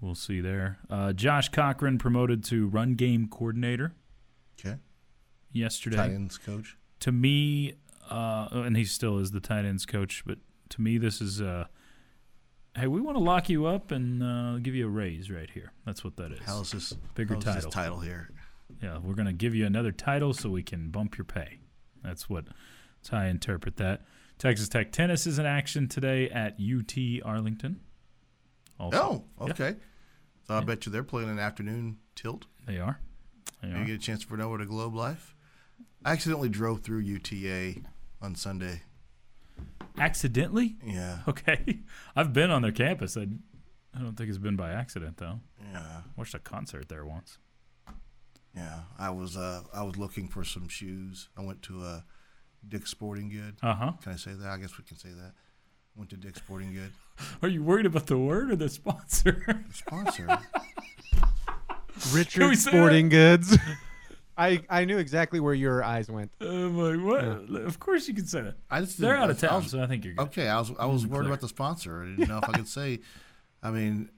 we'll 0.00 0.14
see 0.16 0.40
there. 0.40 0.78
Uh, 0.90 1.12
Josh 1.12 1.48
Cochran 1.50 1.98
promoted 1.98 2.42
to 2.44 2.66
run 2.66 2.94
game 2.94 3.28
coordinator 3.28 3.94
Okay. 4.58 4.76
yesterday 5.52 5.96
Tight 5.96 6.10
ends 6.10 6.36
coach. 6.36 6.76
to 7.00 7.12
me, 7.12 7.74
uh, 8.10 8.48
and 8.52 8.76
he 8.76 8.84
still 8.84 9.18
is 9.18 9.30
the 9.30 9.40
tight 9.40 9.64
ends 9.64 9.86
coach, 9.86 10.24
but 10.26 10.38
to 10.70 10.80
me, 10.82 10.98
this 10.98 11.20
is 11.20 11.40
uh, 11.40 11.66
hey, 12.76 12.86
we 12.86 13.00
want 13.00 13.16
to 13.16 13.22
lock 13.22 13.48
you 13.48 13.66
up 13.66 13.90
and 13.90 14.22
uh, 14.22 14.58
give 14.58 14.74
you 14.74 14.86
a 14.86 14.90
raise 14.90 15.30
right 15.30 15.50
here. 15.50 15.72
That's 15.86 16.04
what 16.04 16.16
that 16.16 16.32
is. 16.32 16.38
How 16.44 16.60
is 16.60 16.70
this 16.72 16.92
Bigger 17.14 17.36
is 17.36 17.44
this 17.44 17.54
title. 17.54 17.70
title 17.70 18.00
here? 18.00 18.30
Yeah, 18.82 18.98
we're 18.98 19.14
gonna 19.14 19.32
give 19.32 19.54
you 19.54 19.66
another 19.66 19.92
title 19.92 20.32
so 20.34 20.50
we 20.50 20.62
can 20.62 20.90
bump 20.90 21.16
your 21.18 21.24
pay. 21.24 21.60
That's 22.02 22.28
what 22.28 22.46
that's 22.46 23.08
how 23.10 23.18
I 23.18 23.26
interpret 23.26 23.76
that. 23.76 24.02
Texas 24.38 24.68
Tech 24.68 24.92
tennis 24.92 25.26
is 25.26 25.38
in 25.38 25.46
action 25.46 25.88
today 25.88 26.28
at 26.30 26.58
UT 26.60 26.94
Arlington. 27.24 27.80
Also, 28.78 29.24
Oh, 29.40 29.44
okay. 29.50 29.76
So 30.46 30.54
I 30.54 30.60
bet 30.60 30.86
you 30.86 30.92
they're 30.92 31.02
playing 31.02 31.28
an 31.28 31.38
afternoon 31.38 31.98
tilt. 32.14 32.46
they 32.66 32.78
are. 32.78 33.00
They 33.62 33.72
are. 33.72 33.84
get 33.84 33.96
a 33.96 33.98
chance 33.98 34.22
for 34.22 34.40
over 34.40 34.58
to 34.58 34.66
Globe 34.66 34.94
Life. 34.94 35.34
I 36.04 36.12
accidentally 36.12 36.48
drove 36.48 36.80
through 36.82 37.00
UTA 37.00 37.80
on 38.22 38.36
Sunday. 38.36 38.82
Accidentally? 39.98 40.76
Yeah, 40.84 41.18
Okay, 41.26 41.80
I've 42.16 42.32
been 42.32 42.50
on 42.50 42.62
their 42.62 42.72
campus. 42.72 43.16
I, 43.16 43.26
I 43.94 44.00
don't 44.00 44.14
think 44.16 44.28
it's 44.28 44.38
been 44.38 44.56
by 44.56 44.70
accident 44.70 45.16
though. 45.16 45.40
yeah, 45.72 46.02
Watched 46.16 46.34
a 46.34 46.38
concert 46.38 46.88
there 46.88 47.04
once. 47.04 47.38
yeah. 48.54 48.80
I 48.98 49.10
was 49.10 49.36
uh, 49.36 49.62
I 49.74 49.82
was 49.82 49.96
looking 49.96 50.28
for 50.28 50.44
some 50.44 50.68
shoes. 50.68 51.28
I 51.36 51.42
went 51.44 51.62
to 51.62 51.82
uh, 51.82 52.00
Dick's 52.66 52.90
Sporting 52.90 53.28
Good. 53.30 53.56
Uh 53.62 53.74
huh. 53.74 53.92
Can 54.02 54.12
I 54.12 54.16
say 54.16 54.32
that? 54.34 54.48
I 54.48 54.56
guess 54.58 54.78
we 54.78 54.84
can 54.84 54.96
say 54.98 55.10
that. 55.10 55.32
Went 55.96 56.10
to 56.10 56.16
Dick's 56.16 56.38
Sporting 56.38 56.72
Good. 56.72 56.92
Are 57.42 57.48
you 57.48 57.62
worried 57.64 57.86
about 57.86 58.06
the 58.06 58.18
word 58.18 58.52
or 58.52 58.56
the 58.56 58.68
sponsor? 58.68 59.64
Sponsor. 59.72 60.28
Richard 62.12 62.56
say 62.56 62.70
Sporting 62.70 63.08
Goods. 63.08 63.56
I 64.38 64.62
I 64.70 64.84
knew 64.84 64.98
exactly 64.98 65.40
where 65.40 65.52
your 65.54 65.82
eyes 65.82 66.08
went. 66.08 66.30
I'm 66.40 66.78
like, 66.78 67.04
what? 67.04 67.60
Of 67.64 67.80
course 67.80 68.06
you 68.06 68.14
can 68.14 68.26
say 68.26 68.40
that. 68.42 68.54
I 68.70 68.80
just 68.80 68.98
They're 68.98 69.16
out 69.16 69.30
of 69.30 69.42
I 69.42 69.46
town, 69.48 69.62
was- 69.62 69.72
so 69.72 69.82
I 69.82 69.86
think 69.86 70.04
you're 70.04 70.14
good. 70.14 70.22
Okay, 70.28 70.48
I 70.48 70.58
was 70.60 70.70
I 70.78 70.86
was 70.86 71.04
worried 71.06 71.22
clear. 71.24 71.32
about 71.32 71.40
the 71.40 71.48
sponsor. 71.48 72.02
I 72.02 72.06
didn't 72.16 72.28
know 72.28 72.38
if 72.38 72.48
I 72.48 72.52
could 72.52 72.68
say. 72.68 73.00
I 73.62 73.70
mean, 73.70 74.08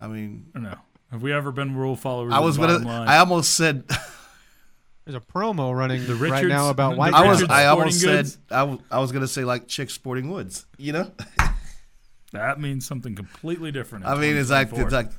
I 0.00 0.08
mean, 0.08 0.46
I. 0.56 0.74
Have 1.12 1.22
we 1.22 1.32
ever 1.32 1.50
been 1.52 1.74
rule 1.76 1.96
followers? 1.96 2.32
I 2.32 2.40
was 2.40 2.58
gonna. 2.58 2.78
line? 2.78 3.08
I 3.08 3.18
almost 3.18 3.54
said. 3.54 3.84
There's 5.04 5.16
a 5.16 5.20
promo 5.20 5.74
running 5.76 6.06
The 6.06 6.14
right 6.14 6.44
now 6.46 6.68
about 6.70 6.90
the 6.92 6.96
white. 6.98 7.14
I 7.14 7.26
was. 7.26 7.42
I 7.44 7.66
almost 7.66 8.02
Goods? 8.04 8.32
said. 8.34 8.40
I 8.50 8.62
was, 8.64 8.78
I 8.90 8.98
was 9.00 9.12
gonna 9.12 9.26
say 9.28 9.44
like 9.44 9.66
Chick 9.68 9.90
Sporting 9.90 10.30
Woods. 10.30 10.66
You 10.78 10.92
know. 10.92 11.12
that 12.32 12.60
means 12.60 12.86
something 12.86 13.14
completely 13.14 13.72
different. 13.72 14.04
I 14.04 14.14
mean, 14.16 14.36
it's 14.36 14.50
like 14.50 14.72
it's 14.72 14.92
like. 14.92 15.10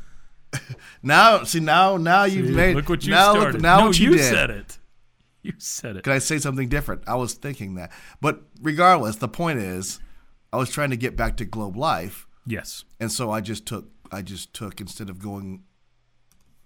Now, 1.03 1.43
see 1.43 1.59
now, 1.59 1.97
now 1.97 2.25
you've 2.25 2.51
made. 2.51 2.75
Look 2.75 2.87
what 2.89 3.03
you 3.05 3.11
now, 3.11 3.31
started. 3.33 3.53
Look, 3.53 3.61
now 3.63 3.79
no, 3.79 3.85
what 3.87 3.99
you, 3.99 4.11
you 4.11 4.17
said 4.19 4.49
it. 4.51 4.77
You 5.41 5.53
said 5.57 5.95
it. 5.95 6.03
Can 6.03 6.13
I 6.13 6.19
say 6.19 6.37
something 6.37 6.69
different? 6.69 7.01
I 7.07 7.15
was 7.15 7.33
thinking 7.33 7.73
that, 7.75 7.91
but 8.21 8.43
regardless, 8.61 9.15
the 9.15 9.27
point 9.27 9.57
is, 9.59 9.99
I 10.53 10.57
was 10.57 10.69
trying 10.69 10.91
to 10.91 10.97
get 10.97 11.15
back 11.15 11.37
to 11.37 11.45
Globe 11.45 11.75
Life, 11.77 12.27
Yes. 12.45 12.83
and 12.99 13.11
so 13.11 13.31
I 13.31 13.41
just 13.41 13.65
took. 13.65 13.87
I 14.11 14.21
just 14.21 14.53
took 14.53 14.79
instead 14.81 15.09
of 15.09 15.17
going 15.19 15.63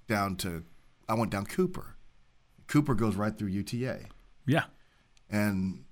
down 0.07 0.35
to, 0.37 0.63
I 1.07 1.13
went 1.13 1.31
down 1.31 1.45
Cooper. 1.45 1.95
Cooper 2.67 2.95
goes 2.95 3.15
right 3.15 3.37
through 3.37 3.49
UTA. 3.49 3.99
Yeah. 4.47 4.63
and 5.29 5.85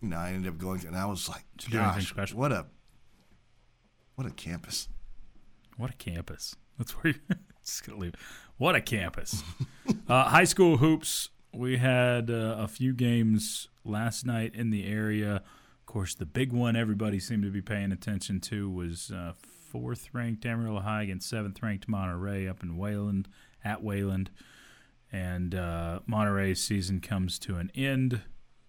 you 0.00 0.08
know, 0.08 0.18
I 0.18 0.30
ended 0.30 0.52
up 0.52 0.58
going, 0.58 0.86
and 0.86 0.94
I 0.96 1.06
was 1.06 1.28
like, 1.28 1.44
you 1.62 1.70
do 1.70 1.78
anything 1.80 2.06
"Gosh, 2.14 2.32
what 2.34 2.52
a 2.52 2.66
what 4.14 4.26
a 4.26 4.30
campus!" 4.30 4.88
What 5.78 5.90
a 5.90 5.94
campus. 5.94 6.56
That's 6.76 6.92
where 6.92 7.14
you 7.14 7.20
just 7.64 7.86
gonna 7.86 8.00
leave. 8.00 8.14
What 8.58 8.74
a 8.74 8.80
campus. 8.80 9.42
uh, 10.08 10.24
high 10.24 10.44
school 10.44 10.78
hoops. 10.78 11.30
We 11.54 11.78
had 11.78 12.30
uh, 12.30 12.56
a 12.58 12.68
few 12.68 12.92
games 12.92 13.68
last 13.84 14.26
night 14.26 14.54
in 14.54 14.70
the 14.70 14.86
area. 14.86 15.36
Of 15.36 15.86
course, 15.86 16.14
the 16.14 16.26
big 16.26 16.52
one 16.52 16.76
everybody 16.76 17.20
seemed 17.20 17.44
to 17.44 17.50
be 17.50 17.62
paying 17.62 17.92
attention 17.92 18.40
to 18.40 18.68
was 18.68 19.12
uh, 19.12 19.32
fourth 19.38 20.08
ranked 20.12 20.44
Amarillo 20.44 20.80
High 20.80 21.04
against 21.04 21.28
seventh 21.28 21.62
ranked 21.62 21.88
Monterey 21.88 22.48
up 22.48 22.62
in 22.62 22.76
Wayland 22.76 23.28
at 23.64 23.82
Wayland. 23.82 24.30
And 25.12 25.54
uh, 25.54 26.00
Monterey's 26.06 26.62
season 26.62 27.00
comes 27.00 27.38
to 27.40 27.56
an 27.56 27.70
end. 27.74 28.20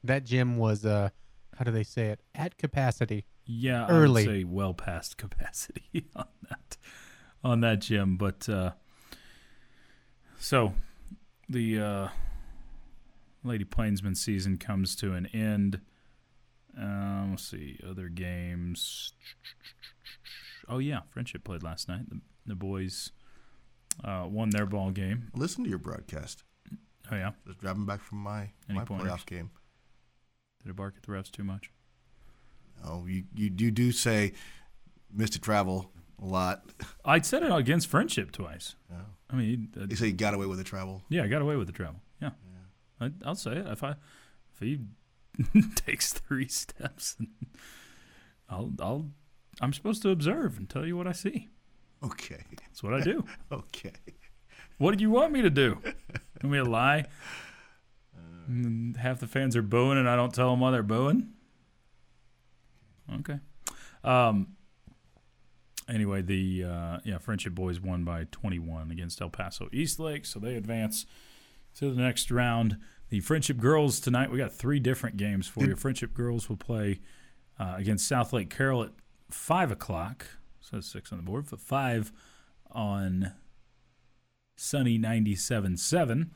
That 0.04 0.24
gym 0.24 0.58
was 0.58 0.86
uh, 0.86 1.10
how 1.58 1.66
do 1.66 1.72
they 1.72 1.84
say 1.84 2.08
it? 2.08 2.22
At 2.34 2.58
capacity. 2.58 3.26
Yeah, 3.52 3.88
Early. 3.88 4.24
I 4.24 4.28
would 4.28 4.36
say 4.40 4.44
well 4.44 4.76
past 4.76 5.18
capacity 5.24 6.06
on 6.16 6.28
that 6.50 6.78
on 7.44 7.62
that 7.62 7.80
gym. 7.82 8.16
But 8.16 8.48
uh, 8.48 8.72
so 10.40 10.74
the 11.50 11.80
uh, 11.80 12.08
Lady 13.44 13.64
Plainsman 13.66 14.14
season 14.16 14.58
comes 14.58 14.96
to 14.98 15.14
an 15.14 15.26
end. 15.28 15.82
Um, 16.78 17.32
let's 17.32 17.48
see 17.50 17.80
other 17.88 18.08
games. 18.08 19.14
Oh 20.68 20.78
yeah, 20.78 21.00
Frenship 21.16 21.44
played 21.44 21.64
last 21.64 21.90
night. 21.90 22.08
The, 22.08 22.22
the 22.46 22.56
boys 22.56 23.12
uh, 24.04 24.26
won 24.30 24.52
their 24.52 24.68
ball 24.68 24.92
game. 24.92 25.32
Listen 25.36 25.64
to 25.64 25.70
your 25.72 25.80
broadcast. 25.80 26.44
Oh 27.12 27.16
yeah, 27.16 27.32
Just 27.48 27.60
driving 27.60 27.88
back 27.88 28.02
from 28.04 28.20
my 28.20 28.52
Any 28.70 28.78
my 28.78 28.86
pointers? 28.86 29.08
playoff 29.10 29.26
game. 29.26 29.50
did 30.62 30.70
it 30.70 30.76
bark 30.76 30.94
at 30.98 31.02
the 31.02 31.12
refs 31.12 31.32
too 31.32 31.44
much? 31.44 31.72
Oh, 32.86 33.06
you 33.06 33.24
you 33.36 33.52
you 33.58 33.72
do 33.72 33.92
say 33.92 34.34
Mr. 35.16 35.40
Travel 35.42 35.92
a 36.22 36.26
lot. 36.26 36.64
I 37.06 37.22
said 37.22 37.44
it 37.44 37.52
against 37.52 37.90
Frenship 37.92 38.32
twice. 38.32 38.76
Yeah. 38.90 39.02
I 39.30 39.36
mean, 39.36 39.70
uh, 39.80 39.86
You 39.90 39.96
say 39.96 40.08
you 40.08 40.14
got 40.14 40.34
away 40.34 40.46
with 40.48 40.58
the 40.58 40.64
travel. 40.64 41.04
Yeah, 41.10 41.24
I 41.24 41.28
got 41.28 41.42
away 41.42 41.56
with 41.56 41.68
the 41.68 41.74
travel. 41.74 42.02
Yeah, 42.22 42.32
I, 43.00 43.12
I'll 43.26 43.36
say 43.36 43.52
it. 43.54 43.68
If 43.68 43.84
I 43.84 43.92
if 44.54 44.60
he 44.60 44.80
takes 45.76 46.14
three 46.14 46.48
steps, 46.50 47.16
I'll 48.50 48.72
I'll 48.80 49.10
I'm 49.62 49.74
supposed 49.74 50.02
to 50.04 50.10
observe 50.10 50.58
and 50.58 50.70
tell 50.70 50.86
you 50.86 50.96
what 50.98 51.08
I 51.08 51.12
see. 51.12 51.48
Okay, 52.04 52.44
That's 52.62 52.82
what 52.82 52.94
I 52.94 53.02
do. 53.02 53.26
okay. 53.52 53.92
what 54.78 54.98
do 54.98 55.02
you 55.02 55.10
want 55.10 55.34
me 55.34 55.42
to 55.42 55.50
do? 55.50 55.80
Want 56.42 56.54
me 56.54 56.58
to 56.60 56.64
lie? 56.64 57.06
Half 58.98 59.20
the 59.20 59.28
fans 59.28 59.56
are 59.56 59.62
booing, 59.62 59.98
and 59.98 60.10
I 60.10 60.16
don't 60.16 60.34
tell 60.34 60.50
them 60.50 60.60
why 60.62 60.72
they're 60.72 60.82
booing. 60.82 61.34
Okay. 63.20 63.40
Um. 64.04 64.56
Anyway, 65.88 66.22
the 66.22 66.66
uh, 66.66 67.00
yeah 67.04 67.18
Frenship 67.18 67.56
Boys 67.56 67.80
won 67.80 68.04
by 68.04 68.26
21 68.32 68.92
against 68.92 69.22
El 69.22 69.30
Paso 69.30 69.70
Eastlake, 69.72 70.26
so 70.26 70.40
they 70.40 70.56
advance 70.56 71.06
to 71.76 71.94
the 71.94 72.02
next 72.02 72.30
round. 72.30 72.78
The 73.10 73.22
Frenship 73.22 73.58
Girls 73.58 74.00
tonight, 74.00 74.30
we 74.32 74.38
got 74.38 74.54
three 74.54 74.80
different 74.80 75.18
games 75.18 75.48
for 75.48 75.64
you. 75.66 75.76
Frenship 75.76 76.14
Girls 76.14 76.48
will 76.48 76.58
play 76.58 77.00
uh, 77.60 77.74
against 77.78 78.10
Southlake 78.10 78.52
Carroll 78.52 78.84
at 78.84 78.92
five 79.32 79.72
o'clock. 79.72 80.28
So 80.62 80.80
six 80.80 81.12
on 81.12 81.18
the 81.18 81.24
board, 81.24 81.48
but 81.50 81.60
five 81.60 82.12
on 82.70 83.34
Sunny 84.56 85.00
97.7. 85.00 86.30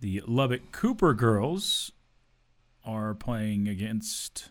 The 0.00 0.22
Lubbock 0.26 0.72
Cooper 0.72 1.12
girls 1.12 1.92
are 2.84 3.14
playing 3.14 3.68
against. 3.68 4.50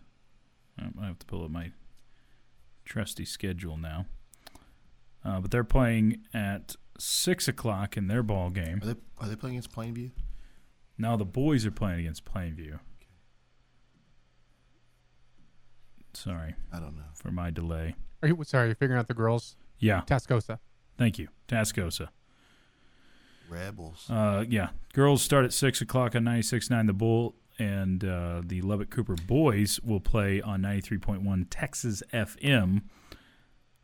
I 0.80 1.06
have 1.06 1.20
to 1.20 1.26
pull 1.26 1.44
up 1.46 1.52
my 1.52 1.72
trusty 2.86 3.26
schedule 3.26 3.78
now. 3.78 4.06
Uh, 5.24 5.40
but 5.40 5.52
they're 5.52 5.64
playing 5.64 6.20
at 6.34 6.76
six 7.00 7.48
o'clock 7.48 7.96
in 7.96 8.08
their 8.08 8.24
ball 8.24 8.50
game. 8.50 8.80
Are 8.82 8.86
they 8.94 8.96
are 9.20 9.28
they 9.28 9.36
playing 9.36 9.56
against 9.56 9.72
Plainview? 9.74 10.12
Now 10.98 11.16
the 11.16 11.26
boys 11.26 11.66
are 11.66 11.72
playing 11.72 12.02
against 12.02 12.26
Plainview. 12.26 12.80
Sorry 16.14 16.56
I 16.72 16.80
don't 16.80 16.96
know. 16.96 17.04
for 17.16 17.32
my 17.32 17.50
delay. 17.50 17.96
Are 18.22 18.28
you 18.28 18.38
sorry? 18.46 18.68
You're 18.68 18.76
figuring 18.76 19.00
out 19.00 19.08
the 19.08 19.14
girls. 19.14 19.56
Yeah, 19.80 20.02
Tascosa. 20.06 20.60
thank 20.98 21.18
you, 21.20 21.28
Tascosa. 21.48 22.10
Rebels. 23.50 24.10
Uh, 24.10 24.46
yeah, 24.48 24.70
girls 24.94 25.22
start 25.22 25.44
at 25.46 25.54
six 25.54 25.82
o'clock 25.82 26.16
on 26.16 26.24
96.9 26.24 26.88
The 26.88 26.94
Bull, 26.94 27.36
and 27.60 28.04
uh, 28.04 28.42
the 28.46 28.62
Lubbock 28.62 28.90
Cooper 28.90 29.16
boys 29.16 29.80
will 29.84 30.00
play 30.00 30.42
on 30.42 30.62
93.1 30.62 31.46
Texas 31.50 32.02
FM, 32.14 32.84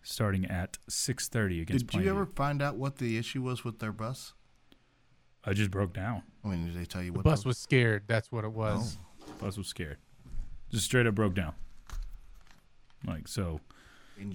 starting 0.02 0.46
at 0.46 0.78
6:30 0.90 1.62
against. 1.62 1.88
Did 1.88 1.94
you 1.94 2.02
Plainview. 2.02 2.08
ever 2.10 2.26
find 2.26 2.62
out 2.62 2.76
what 2.76 2.98
the 2.98 3.18
issue 3.18 3.42
was 3.42 3.64
with 3.64 3.80
their 3.80 3.92
bus? 3.92 4.34
I 5.46 5.54
just 5.54 5.72
broke 5.72 5.94
down. 5.94 6.24
I 6.44 6.50
mean, 6.50 6.66
did 6.66 6.76
they 6.76 6.86
tell 6.86 7.02
you 7.02 7.12
The 7.12 7.18
what 7.20 7.24
bus 7.26 7.46
was 7.46 7.58
scared. 7.58 8.04
That's 8.08 8.32
what 8.32 8.44
it 8.44 8.52
was. 8.52 8.98
Bus 9.40 9.58
was 9.58 9.68
scared. 9.68 9.98
Just 10.70 10.86
straight 10.86 11.08
up 11.08 11.16
broke 11.16 11.34
down. 11.34 11.54
Like 13.08 13.28
so, 13.28 13.62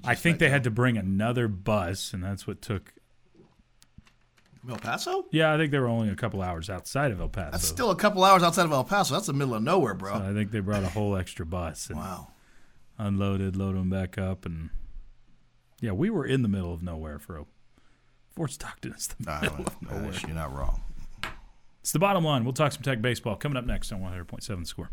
I 0.04 0.14
think 0.14 0.38
they 0.38 0.46
go. 0.46 0.52
had 0.52 0.64
to 0.64 0.70
bring 0.70 0.96
another 0.96 1.48
bus, 1.48 2.12
and 2.14 2.22
that's 2.24 2.46
what 2.46 2.62
took. 2.62 2.92
El 4.68 4.78
Paso. 4.78 5.26
Yeah, 5.30 5.52
I 5.52 5.56
think 5.58 5.70
they 5.70 5.78
were 5.78 5.88
only 5.88 6.08
a 6.08 6.14
couple 6.14 6.42
hours 6.42 6.70
outside 6.70 7.10
of 7.10 7.20
El 7.20 7.28
Paso. 7.28 7.50
That's 7.52 7.66
still 7.66 7.90
a 7.90 7.96
couple 7.96 8.24
hours 8.24 8.42
outside 8.42 8.64
of 8.64 8.72
El 8.72 8.84
Paso. 8.84 9.14
That's 9.14 9.26
the 9.26 9.32
middle 9.32 9.54
of 9.54 9.62
nowhere, 9.62 9.94
bro. 9.94 10.14
So 10.14 10.24
I 10.24 10.32
think 10.32 10.50
they 10.50 10.60
brought 10.60 10.82
a 10.82 10.88
whole 10.88 11.16
extra 11.16 11.44
bus 11.44 11.90
and 11.90 11.98
wow. 11.98 12.28
unloaded, 12.98 13.56
loaded 13.56 13.80
them 13.80 13.90
back 13.90 14.16
up, 14.16 14.46
and 14.46 14.70
yeah, 15.80 15.92
we 15.92 16.10
were 16.10 16.24
in 16.24 16.42
the 16.42 16.48
middle 16.48 16.72
of 16.72 16.82
nowhere 16.82 17.18
for 17.18 17.38
a. 17.38 17.44
Fort 18.34 18.50
Stockton 18.50 18.92
is 18.92 19.08
the 19.08 19.40
middle 19.42 19.66
of 19.66 19.82
nowhere. 19.82 20.12
you're 20.26 20.34
not 20.34 20.52
wrong. 20.52 20.82
It's 21.80 21.92
the 21.92 21.98
bottom 21.98 22.24
line. 22.24 22.44
We'll 22.44 22.54
talk 22.54 22.72
some 22.72 22.82
tech 22.82 23.00
baseball 23.02 23.36
coming 23.36 23.56
up 23.56 23.66
next 23.66 23.92
on 23.92 24.00
100.7 24.00 24.66
Score. 24.66 24.90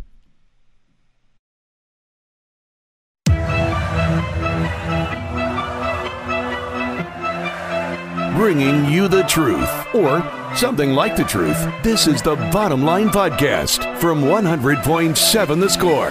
Bringing 8.41 8.85
you 8.85 9.07
the 9.07 9.21
truth, 9.25 9.69
or 9.93 10.23
something 10.55 10.93
like 10.93 11.15
the 11.15 11.23
truth. 11.23 11.63
This 11.83 12.07
is 12.07 12.23
the 12.23 12.35
Bottom 12.51 12.81
Line 12.81 13.09
Podcast 13.09 13.99
from 13.99 14.23
100.7 14.23 15.59
The 15.59 15.69
Score. 15.69 16.09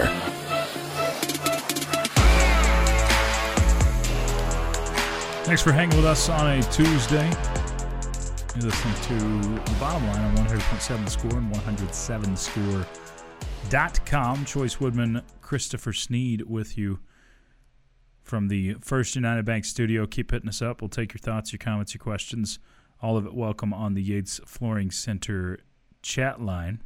Thanks 5.43 5.61
for 5.61 5.73
hanging 5.73 5.97
with 5.97 6.05
us 6.05 6.29
on 6.29 6.57
a 6.57 6.63
Tuesday. 6.71 7.29
You're 8.55 8.63
listening 8.63 8.95
to 8.95 9.15
the 9.69 9.75
bottom 9.77 10.07
line 10.07 10.21
on 10.21 10.37
100.7 10.47 11.03
The 11.03 11.11
Score 11.11 11.37
and 11.37 11.53
107thescore.com. 11.53 14.45
Chois 14.45 14.79
Woodman, 14.79 15.21
Christopher 15.41 15.91
Snead 15.91 16.43
with 16.43 16.77
you 16.77 16.99
from 18.31 18.47
the 18.47 18.75
First 18.79 19.13
United 19.17 19.43
Bank 19.43 19.65
studio. 19.65 20.07
Keep 20.07 20.31
hitting 20.31 20.47
us 20.47 20.61
up. 20.61 20.81
We'll 20.81 20.87
take 20.87 21.13
your 21.13 21.19
thoughts, 21.19 21.51
your 21.51 21.57
comments, 21.57 21.93
your 21.93 21.99
questions. 21.99 22.59
All 23.01 23.17
of 23.17 23.25
it 23.25 23.33
welcome 23.33 23.73
on 23.73 23.93
the 23.93 24.01
Yates 24.01 24.39
Flooring 24.45 24.89
Center 24.89 25.59
chat 26.01 26.39
line. 26.41 26.81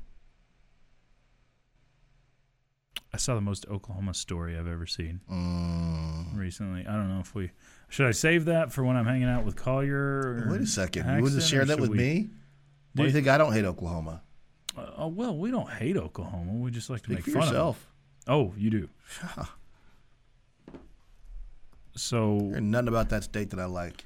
I 3.14 3.18
saw 3.18 3.36
the 3.36 3.42
most 3.42 3.68
Oklahoma 3.70 4.16
story 4.16 4.58
I've 4.58 4.68
ever 4.68 4.88
seen 4.88 5.22
Mm. 5.30 6.36
recently. 6.36 6.88
I 6.88 6.94
don't 6.96 7.10
know 7.10 7.20
if 7.20 7.36
we 7.36 7.52
should 7.90 8.08
I 8.08 8.12
save 8.12 8.46
that 8.46 8.74
for 8.74 8.84
when 8.84 8.98
I'm 8.98 9.06
hanging 9.06 9.30
out 9.30 9.46
with 9.46 9.56
Collier. 9.56 10.48
Wait 10.50 10.62
a 10.62 10.66
second. 10.66 11.04
You 11.04 11.06
Paxton, 11.06 11.22
wouldn't 11.24 11.44
share 11.44 11.66
that 11.66 11.80
with 11.80 11.92
we- 11.92 11.98
me? 11.98 12.30
Why 12.96 13.04
do 13.04 13.08
you 13.10 13.14
think 13.14 13.28
I 13.28 13.38
don't 13.38 13.54
hate 13.54 13.66
Oklahoma? 13.66 14.24
Uh, 14.76 14.90
oh 14.98 15.08
well, 15.10 15.38
we 15.38 15.52
don't 15.52 15.70
hate 15.70 15.96
Oklahoma. 15.96 16.54
We 16.54 16.72
just 16.72 16.90
like 16.90 17.04
to 17.04 17.12
make 17.12 17.24
fun 17.24 17.34
yourself. 17.36 17.78
of. 17.78 18.26
Them. 18.26 18.34
Oh, 18.34 18.54
you 18.58 18.72
do. 18.72 18.90
So 21.96 22.40
There's 22.52 22.62
nothing 22.62 22.88
about 22.90 23.10
that 23.10 23.24
state 23.24 23.50
that 23.52 23.60
I 23.60 23.66
like. 23.66 24.06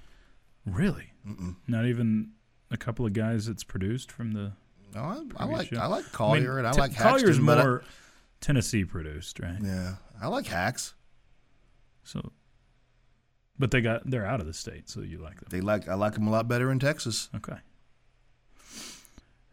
really, 0.66 1.12
Mm-mm. 1.28 1.56
not 1.68 1.86
even 1.86 2.32
a 2.72 2.78
couple 2.78 3.06
of 3.06 3.14
guys 3.14 3.48
that's 3.48 3.64
produced 3.64 4.12
from 4.12 4.32
the. 4.34 4.52
No, 4.94 5.02
I, 5.02 5.14
I 5.14 5.16
Previous 5.46 5.58
like 5.58 5.68
show. 5.70 5.78
I 5.80 5.86
like 5.88 6.12
Collier 6.12 6.58
and 6.60 6.68
I 6.68 6.72
T- 6.72 6.80
like 6.80 6.96
Collier's 6.96 7.40
but 7.40 7.58
I- 7.58 7.64
more 7.64 7.84
Tennessee 8.42 8.86
produced, 8.86 9.40
right? 9.40 9.58
yeah, 9.62 9.96
I 10.22 10.28
like 10.28 10.46
Hacks. 10.48 10.94
So, 12.04 12.32
but 13.58 13.72
they 13.72 13.82
got 13.82 14.10
they're 14.10 14.26
out 14.26 14.40
of 14.40 14.46
the 14.48 14.54
state, 14.54 14.90
so 14.90 15.02
you 15.02 15.18
like 15.20 15.36
them. 15.40 15.48
They 15.50 15.62
like 15.62 15.88
I 15.88 15.96
like 15.96 16.14
them 16.14 16.28
a 16.28 16.32
lot 16.32 16.48
better 16.48 16.72
in 16.72 16.80
Texas. 16.80 17.30
Okay. 17.36 17.58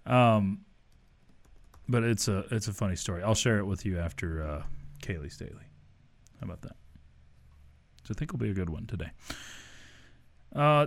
Um, 0.06 0.60
but 1.88 2.04
it's 2.04 2.28
a 2.28 2.44
it's 2.50 2.68
a 2.68 2.72
funny 2.72 2.96
story. 2.96 3.22
I'll 3.22 3.34
share 3.34 3.58
it 3.58 3.64
with 3.66 3.84
you 3.84 3.98
after 3.98 4.42
uh, 4.42 4.62
Kaylee 5.02 5.32
Staley. 5.32 5.52
How 6.40 6.44
about 6.46 6.62
that? 6.62 6.76
So 8.06 8.12
I 8.14 8.18
think 8.18 8.30
will 8.32 8.38
be 8.38 8.50
a 8.50 8.54
good 8.54 8.70
one 8.70 8.86
today. 8.86 9.10
Uh, 10.54 10.86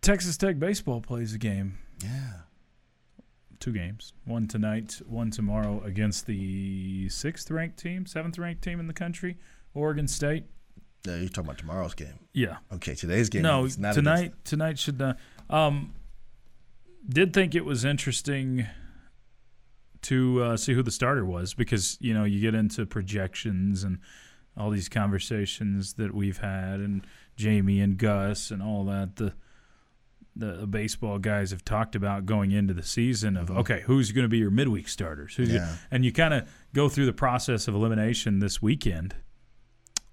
Texas 0.00 0.36
Tech 0.36 0.58
baseball 0.58 1.00
plays 1.00 1.34
a 1.34 1.38
game, 1.38 1.78
Yeah. 2.02 2.40
two 3.60 3.72
games, 3.72 4.14
one 4.24 4.48
tonight, 4.48 5.00
one 5.06 5.30
tomorrow 5.30 5.82
against 5.84 6.26
the 6.26 7.08
sixth 7.10 7.50
ranked 7.50 7.78
team, 7.78 8.06
seventh 8.06 8.38
ranked 8.38 8.62
team 8.62 8.80
in 8.80 8.86
the 8.86 8.94
country, 8.94 9.36
Oregon 9.74 10.08
State. 10.08 10.44
Yeah, 11.06 11.16
you're 11.16 11.28
talking 11.28 11.44
about 11.44 11.58
tomorrow's 11.58 11.94
game. 11.94 12.18
Yeah, 12.32 12.58
Okay, 12.72 12.94
today's 12.94 13.28
game. 13.28 13.42
no, 13.42 13.64
is 13.64 13.78
not 13.78 13.94
tonight 13.94 14.18
against- 14.20 14.44
tonight 14.44 14.78
should 14.78 14.98
not. 14.98 15.18
Um, 15.50 15.94
did 17.08 17.32
think 17.34 17.54
it 17.54 17.64
was 17.64 17.84
interesting 17.84 18.66
to 20.02 20.42
uh, 20.42 20.56
see 20.56 20.72
who 20.74 20.82
the 20.82 20.90
starter 20.90 21.24
was 21.24 21.54
because 21.54 21.96
you 22.00 22.14
know 22.14 22.24
you 22.24 22.40
get 22.40 22.54
into 22.54 22.86
projections 22.86 23.84
and 23.84 23.98
all 24.56 24.70
these 24.70 24.88
conversations 24.88 25.94
that 25.94 26.14
we've 26.14 26.38
had 26.38 26.80
and 26.80 27.06
Jamie 27.36 27.80
and 27.80 27.96
Gus 27.96 28.50
and 28.50 28.62
all 28.62 28.84
that 28.86 29.16
the 29.16 29.32
the 30.34 30.66
baseball 30.66 31.18
guys 31.18 31.50
have 31.50 31.62
talked 31.64 31.94
about 31.94 32.24
going 32.24 32.52
into 32.52 32.72
the 32.72 32.82
season 32.82 33.36
of 33.36 33.50
okay 33.50 33.82
who's 33.86 34.12
going 34.12 34.24
to 34.24 34.28
be 34.30 34.38
your 34.38 34.50
midweek 34.50 34.88
starters 34.88 35.34
who's 35.34 35.50
Yeah. 35.50 35.58
gonna, 35.58 35.78
and 35.90 36.04
you 36.06 36.12
kind 36.12 36.32
of 36.32 36.48
go 36.72 36.88
through 36.88 37.04
the 37.06 37.12
process 37.12 37.68
of 37.68 37.74
elimination 37.74 38.38
this 38.38 38.62
weekend 38.62 39.14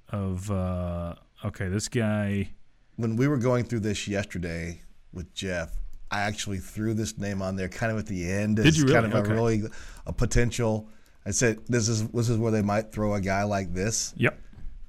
of 0.10 0.50
uh, 0.52 1.16
okay 1.46 1.68
this 1.70 1.88
guy 1.88 2.50
when 2.98 3.16
we 3.16 3.28
were 3.30 3.38
going 3.38 3.64
through 3.64 3.80
this 3.80 4.10
yesterday 4.10 4.82
with 5.14 5.34
Jeff, 5.34 5.72
I 6.12 6.22
actually 6.24 6.58
threw 6.60 6.94
this 6.94 7.18
name 7.18 7.42
on 7.42 7.56
there 7.56 7.70
kind 7.70 7.92
of 7.94 7.98
at 7.98 8.08
the 8.08 8.30
end 8.30 8.58
Did 8.58 8.68
as 8.68 8.78
you 8.78 8.86
kind 8.88 9.06
of 9.06 9.14
really? 9.14 9.20
a 9.20 9.24
Okay. 9.24 9.34
really 9.34 9.64
a 10.06 10.12
potential. 10.14 10.90
I 11.26 11.32
said 11.32 11.60
this 11.68 11.88
is 11.90 12.08
this 12.10 12.30
is 12.30 12.38
where 12.38 12.52
they 12.52 12.62
might 12.62 12.92
throw 12.92 13.14
a 13.14 13.22
guy 13.22 13.44
like 13.44 13.74
this, 13.74 14.14
yep 14.18 14.40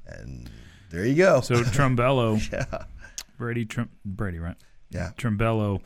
and 0.07 0.49
there 0.91 1.05
you 1.07 1.15
go. 1.15 1.41
So 1.41 1.57
Trumbello, 1.63 2.41
yeah, 2.53 2.85
Brady, 3.39 3.65
Trum, 3.65 3.91
Brady, 4.05 4.39
right? 4.39 4.57
yeah. 4.91 5.11
Trumbello, 5.17 5.81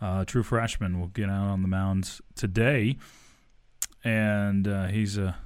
uh, 0.00 0.24
true 0.24 0.42
freshman, 0.42 0.98
will 1.00 1.08
get 1.08 1.28
out 1.28 1.48
on 1.48 1.62
the 1.62 1.68
mound 1.68 2.20
today, 2.36 2.96
and 4.04 4.66
uh, 4.68 4.86
he's 4.86 5.18
a 5.18 5.36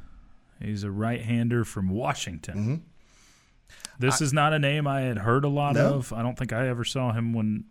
he's 0.63 0.85
a 0.85 0.91
right-hander 0.91 1.65
from 1.65 1.89
Washington. 1.89 2.55
hmm 2.65 2.75
This 3.99 4.21
is 4.21 4.33
not 4.33 4.53
a 4.53 4.59
name 4.59 4.87
I 4.87 5.03
had 5.03 5.19
heard 5.19 5.45
a 5.45 5.49
lot 5.49 5.75
No. 5.75 5.95
of. 5.95 6.13
I 6.13 6.23
don't 6.23 6.39
think 6.39 6.53
I 6.53 6.69
ever 6.69 6.85
saw 6.85 7.13
him 7.13 7.33
when 7.33 7.65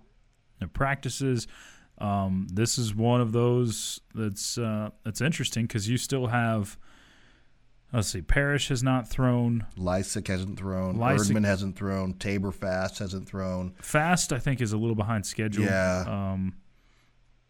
in 0.61 0.69
practices. 0.69 1.47
Um, 1.99 2.47
this 2.51 2.77
is 2.77 2.95
one 2.95 3.21
of 3.21 3.31
those 3.31 3.99
that's 4.15 4.57
uh, 4.57 4.89
that's 5.03 5.21
interesting 5.21 5.65
because 5.65 5.87
you 5.89 5.97
still 5.97 6.27
have. 6.27 6.77
Let's 7.91 8.09
see, 8.09 8.21
Parrish 8.21 8.67
has 8.67 8.83
not 8.83 9.07
thrown. 9.09 9.65
Lysick 9.75 10.27
hasn't 10.27 10.59
thrown. 10.59 10.97
Lysick- 10.97 11.31
Erdman 11.31 11.45
hasn't 11.45 11.75
thrown. 11.75 12.13
Tabor 12.13 12.51
Fast 12.51 12.99
hasn't 12.99 13.27
thrown. 13.27 13.73
Fast, 13.81 14.31
I 14.31 14.37
think, 14.37 14.61
is 14.61 14.73
a 14.73 14.77
little 14.77 14.95
behind 14.95 15.25
schedule. 15.25 15.65
Yeah. 15.65 16.03
Um, 16.07 16.53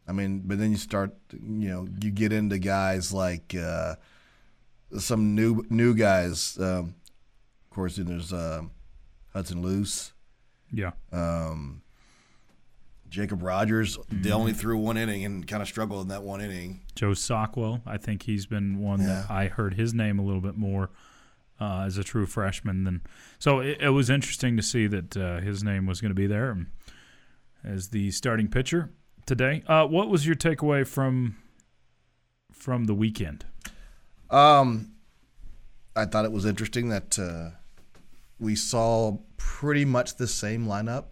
I 0.08 0.14
mean, 0.14 0.44
but 0.46 0.58
then 0.58 0.72
you 0.72 0.78
start, 0.78 1.14
you 1.34 1.70
know, 1.70 1.88
you 2.02 2.10
get 2.10 2.32
into 2.32 2.58
guys 2.58 3.14
like 3.14 3.54
uh, 3.54 3.96
some 4.98 5.36
new 5.36 5.66
new 5.70 5.94
guys. 5.94 6.58
Um, 6.60 6.96
of 7.66 7.76
course, 7.76 7.98
then 7.98 8.06
there's 8.08 8.34
uh, 8.34 8.62
Hudson 9.34 9.62
Luce, 9.62 10.14
yeah. 10.72 10.92
um, 11.12 11.82
Jacob 13.10 13.42
Rogers. 13.42 13.98
Mm-hmm. 13.98 14.22
They 14.22 14.32
only 14.32 14.54
threw 14.54 14.78
one 14.78 14.98
inning 14.98 15.26
and 15.26 15.48
kind 15.48 15.62
of 15.62 15.68
struggled 15.68 16.04
in 16.04 16.08
that 16.10 16.24
one 16.24 16.42
inning. 16.42 16.82
Joe 16.96 17.12
Sockwell, 17.12 17.82
I 17.86 17.98
think 17.98 18.24
he's 18.24 18.46
been 18.46 18.80
one 18.80 19.06
that 19.06 19.30
I 19.30 19.48
heard 19.48 19.74
his 19.74 19.94
name 19.94 20.20
a 20.20 20.24
little 20.24 20.42
bit 20.42 20.58
more 20.58 20.92
uh, 21.60 21.84
as 21.86 21.98
a 21.98 22.04
true 22.04 22.26
freshman 22.26 22.84
than. 22.84 23.02
So 23.38 23.60
it, 23.60 23.80
it 23.82 23.90
was 23.90 24.10
interesting 24.10 24.56
to 24.58 24.64
see 24.64 24.88
that 24.88 25.18
uh, 25.18 25.40
his 25.40 25.64
name 25.64 25.86
was 25.86 26.02
going 26.02 26.12
to 26.12 26.16
be 26.16 26.28
there 26.28 26.68
as 27.64 27.90
the 27.90 28.12
starting 28.12 28.48
pitcher 28.48 28.92
today. 29.26 29.64
Uh, 29.68 29.86
what 29.86 30.10
was 30.10 30.26
your 30.26 30.36
takeaway 30.36 30.88
from 30.88 31.36
from 32.52 32.86
the 32.86 32.94
weekend? 32.94 33.46
Um, 34.30 34.94
I 35.96 36.06
thought 36.06 36.26
it 36.26 36.32
was 36.32 36.46
interesting 36.46 36.90
that 36.90 37.18
uh, 37.18 37.58
we 38.40 38.56
saw 38.56 39.18
pretty 39.38 39.86
much 39.86 40.16
the 40.16 40.28
same 40.28 40.66
lineup 40.66 41.06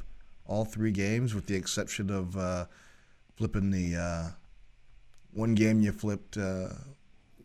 all 0.47 0.65
three 0.65 0.91
games, 0.91 1.35
with 1.35 1.45
the 1.47 1.55
exception 1.55 2.09
of 2.09 2.37
uh, 2.37 2.65
flipping 3.35 3.71
the 3.71 3.95
uh, 3.95 4.27
one 5.33 5.53
game 5.53 5.81
you 5.81 5.91
flipped 5.91 6.37
uh, 6.37 6.69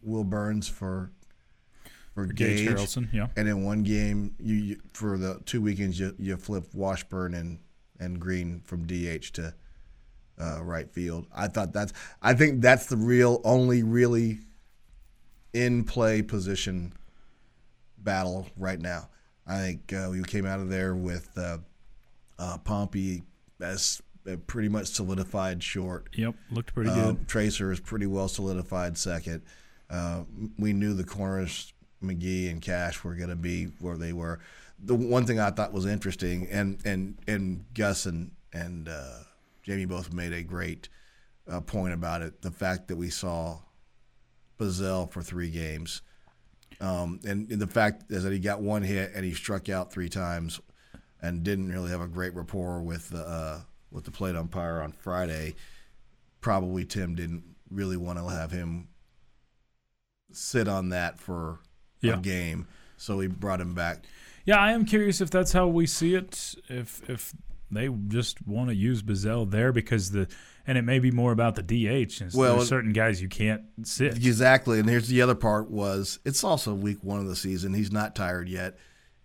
Will 0.03 0.25
Burns 0.25 0.69
for 0.69 1.11
for 2.15 2.27
Gage 2.27 2.67
Gage, 2.67 2.69
Harrelson, 2.69 3.13
yeah. 3.13 3.29
and 3.37 3.49
in 3.49 3.65
one 3.65 3.83
game 3.83 4.35
you, 4.39 4.55
you 4.55 4.81
for 4.93 5.17
the 5.17 5.41
two 5.45 5.61
weekends 5.61 5.99
you 5.99 6.15
you 6.19 6.37
flipped 6.37 6.75
Washburn 6.75 7.35
and 7.35 7.59
and 8.01 8.21
Green 8.21 8.61
from 8.65 8.87
DH 8.87 9.33
to 9.35 9.55
uh, 10.41 10.63
right 10.63 10.91
field. 10.91 11.27
I 11.35 11.49
thought 11.49 11.73
that's 11.73 11.93
I 12.21 12.35
think 12.35 12.61
that's 12.61 12.87
the 12.87 12.97
real 12.97 13.41
only 13.45 13.83
really 13.83 14.41
in 15.53 15.85
play 15.85 16.23
position 16.23 16.93
battle 17.99 18.47
right 18.57 18.81
now. 18.81 19.09
I 19.47 19.59
think 19.59 19.93
uh, 19.93 20.09
we 20.11 20.23
came 20.23 20.47
out 20.47 20.61
of 20.61 20.69
there 20.69 20.95
with 20.95 21.31
uh, 21.37 21.59
uh, 22.39 22.59
Pompey 22.59 23.23
as 23.61 24.03
a 24.27 24.37
pretty 24.37 24.69
much 24.69 24.87
solidified 24.89 25.63
short. 25.63 26.09
Yep, 26.15 26.35
looked 26.51 26.75
pretty 26.75 26.91
Uh, 26.91 27.13
good. 27.13 27.29
Tracer 27.29 27.73
is 27.73 27.81
pretty 27.81 28.07
well 28.07 28.29
solidified 28.29 28.97
second. 28.99 29.43
Uh, 29.91 30.23
we 30.59 30.73
knew 30.73 30.95
the 30.95 31.05
corners 31.05 31.73
McGee 32.03 32.51
and 32.51 32.61
Cash 32.63 33.05
were 33.05 33.15
going 33.15 33.29
to 33.31 33.37
be 33.37 33.67
where 33.81 33.97
they 33.97 34.13
were. 34.13 34.41
The 34.85 34.95
one 34.95 35.27
thing 35.27 35.39
I 35.39 35.51
thought 35.51 35.73
was 35.73 35.87
interesting, 35.87 36.49
and 36.51 36.79
and 36.85 37.19
and 37.29 37.65
Gus 37.75 38.07
and 38.07 38.33
and 38.53 38.89
uh, 38.89 39.19
Jamie 39.63 39.85
both 39.85 40.13
made 40.13 40.33
a 40.33 40.43
great 40.43 40.89
uh, 41.49 41.61
point 41.61 41.93
about 41.95 42.23
it. 42.23 42.43
The 42.43 42.51
fact 42.51 42.89
that 42.89 42.97
we 42.97 43.09
saw 43.11 43.59
Bazzell 44.59 45.11
for 45.11 45.23
three 45.23 45.51
games, 45.51 46.03
um, 46.81 47.21
and, 47.27 47.51
and 47.51 47.61
the 47.61 47.67
fact 47.67 48.11
is 48.11 48.25
that 48.25 48.33
he 48.33 48.39
got 48.39 48.61
one 48.61 48.83
hit 48.83 49.13
and 49.15 49.25
he 49.25 49.35
struck 49.35 49.69
out 49.69 49.93
three 49.93 50.09
times, 50.09 50.61
and 51.23 51.43
didn't 51.45 51.71
really 51.73 51.91
have 51.91 52.01
a 52.01 52.09
great 52.09 52.35
rapport 52.35 52.83
with 52.83 53.09
the 53.11 53.23
uh, 53.23 53.61
with 53.91 54.05
the 54.05 54.11
plate 54.11 54.37
umpire 54.37 54.81
on 54.83 54.93
Friday. 54.93 55.55
Probably 56.41 56.85
Tim 56.85 57.15
didn't 57.15 57.45
really 57.71 57.97
want 57.97 58.19
to 58.19 58.27
have 58.29 58.51
him 58.51 58.89
sit 60.33 60.69
on 60.69 60.89
that 60.91 61.19
for 61.21 61.61
Yeah. 62.01 62.15
a 62.15 62.21
game, 62.21 62.67
so 62.97 63.21
he 63.21 63.29
brought 63.29 63.61
him 63.61 63.75
back. 63.75 64.05
Yeah, 64.45 64.59
I 64.59 64.73
am 64.73 64.85
curious 64.85 65.21
if 65.21 65.31
that's 65.31 65.53
how 65.53 65.69
we 65.69 65.87
see 65.87 66.15
it. 66.15 66.55
If 66.69 67.09
if 67.09 67.33
they 67.71 67.89
just 68.09 68.47
want 68.47 68.69
to 68.71 68.75
use 68.75 69.03
Bazzell 69.03 69.51
there 69.51 69.73
because 69.73 70.11
the 70.11 70.27
and 70.67 70.77
it 70.79 70.83
may 70.83 70.99
be 70.99 71.11
more 71.11 71.33
about 71.33 71.55
the 71.57 71.63
DH. 71.63 72.21
And 72.21 72.33
Well, 72.35 72.57
there's 72.57 72.69
certain 72.69 72.93
guys 72.93 73.21
you 73.23 73.29
can't 73.29 73.63
sit. 73.85 74.17
Exactly, 74.17 74.79
and 74.81 74.89
here's 74.89 75.09
the 75.09 75.23
other 75.23 75.35
part: 75.35 75.71
was 75.71 76.19
it's 76.25 76.43
also 76.45 76.75
week 76.75 77.03
one 77.05 77.21
of 77.21 77.27
the 77.29 77.37
season. 77.37 77.75
He's 77.75 77.93
not 77.93 78.15
tired 78.17 78.49
yet. 78.49 78.79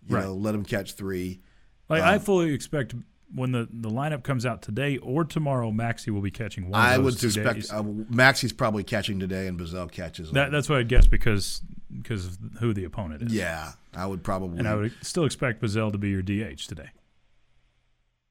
You 0.06 0.16
Right. 0.16 0.24
know, 0.24 0.34
let 0.34 0.54
him 0.54 0.64
catch 0.64 0.92
three. 0.94 1.40
Like 1.88 2.02
Um, 2.02 2.08
I 2.08 2.18
fully 2.18 2.52
expect 2.52 2.94
when 3.34 3.52
the, 3.52 3.68
the 3.70 3.90
lineup 3.90 4.22
comes 4.22 4.46
out 4.46 4.62
today 4.62 4.96
or 4.98 5.24
tomorrow, 5.24 5.70
Maxi 5.70 6.08
will 6.10 6.20
be 6.20 6.30
catching 6.30 6.70
one. 6.70 6.80
I 6.80 6.94
of 6.94 7.04
would 7.04 7.18
suspect 7.18 7.66
uh, 7.70 7.82
Maxi's 7.82 8.52
probably 8.52 8.84
catching 8.84 9.20
today, 9.20 9.46
and 9.46 9.58
Bazzell 9.58 9.90
catches. 9.90 10.32
that 10.32 10.50
that's 10.50 10.68
what 10.68 10.78
I'd 10.78 10.88
guess 10.88 11.06
because 11.06 11.62
because 11.92 12.26
of 12.26 12.38
who 12.60 12.72
the 12.72 12.84
opponent 12.84 13.22
is. 13.22 13.34
yeah, 13.34 13.72
I 13.94 14.06
would 14.06 14.22
probably. 14.22 14.58
and 14.58 14.68
I 14.68 14.74
would 14.74 14.92
still 15.02 15.24
expect 15.24 15.62
Bazzell 15.62 15.92
to 15.92 15.98
be 15.98 16.10
your 16.10 16.22
DH 16.22 16.66
today. 16.68 16.90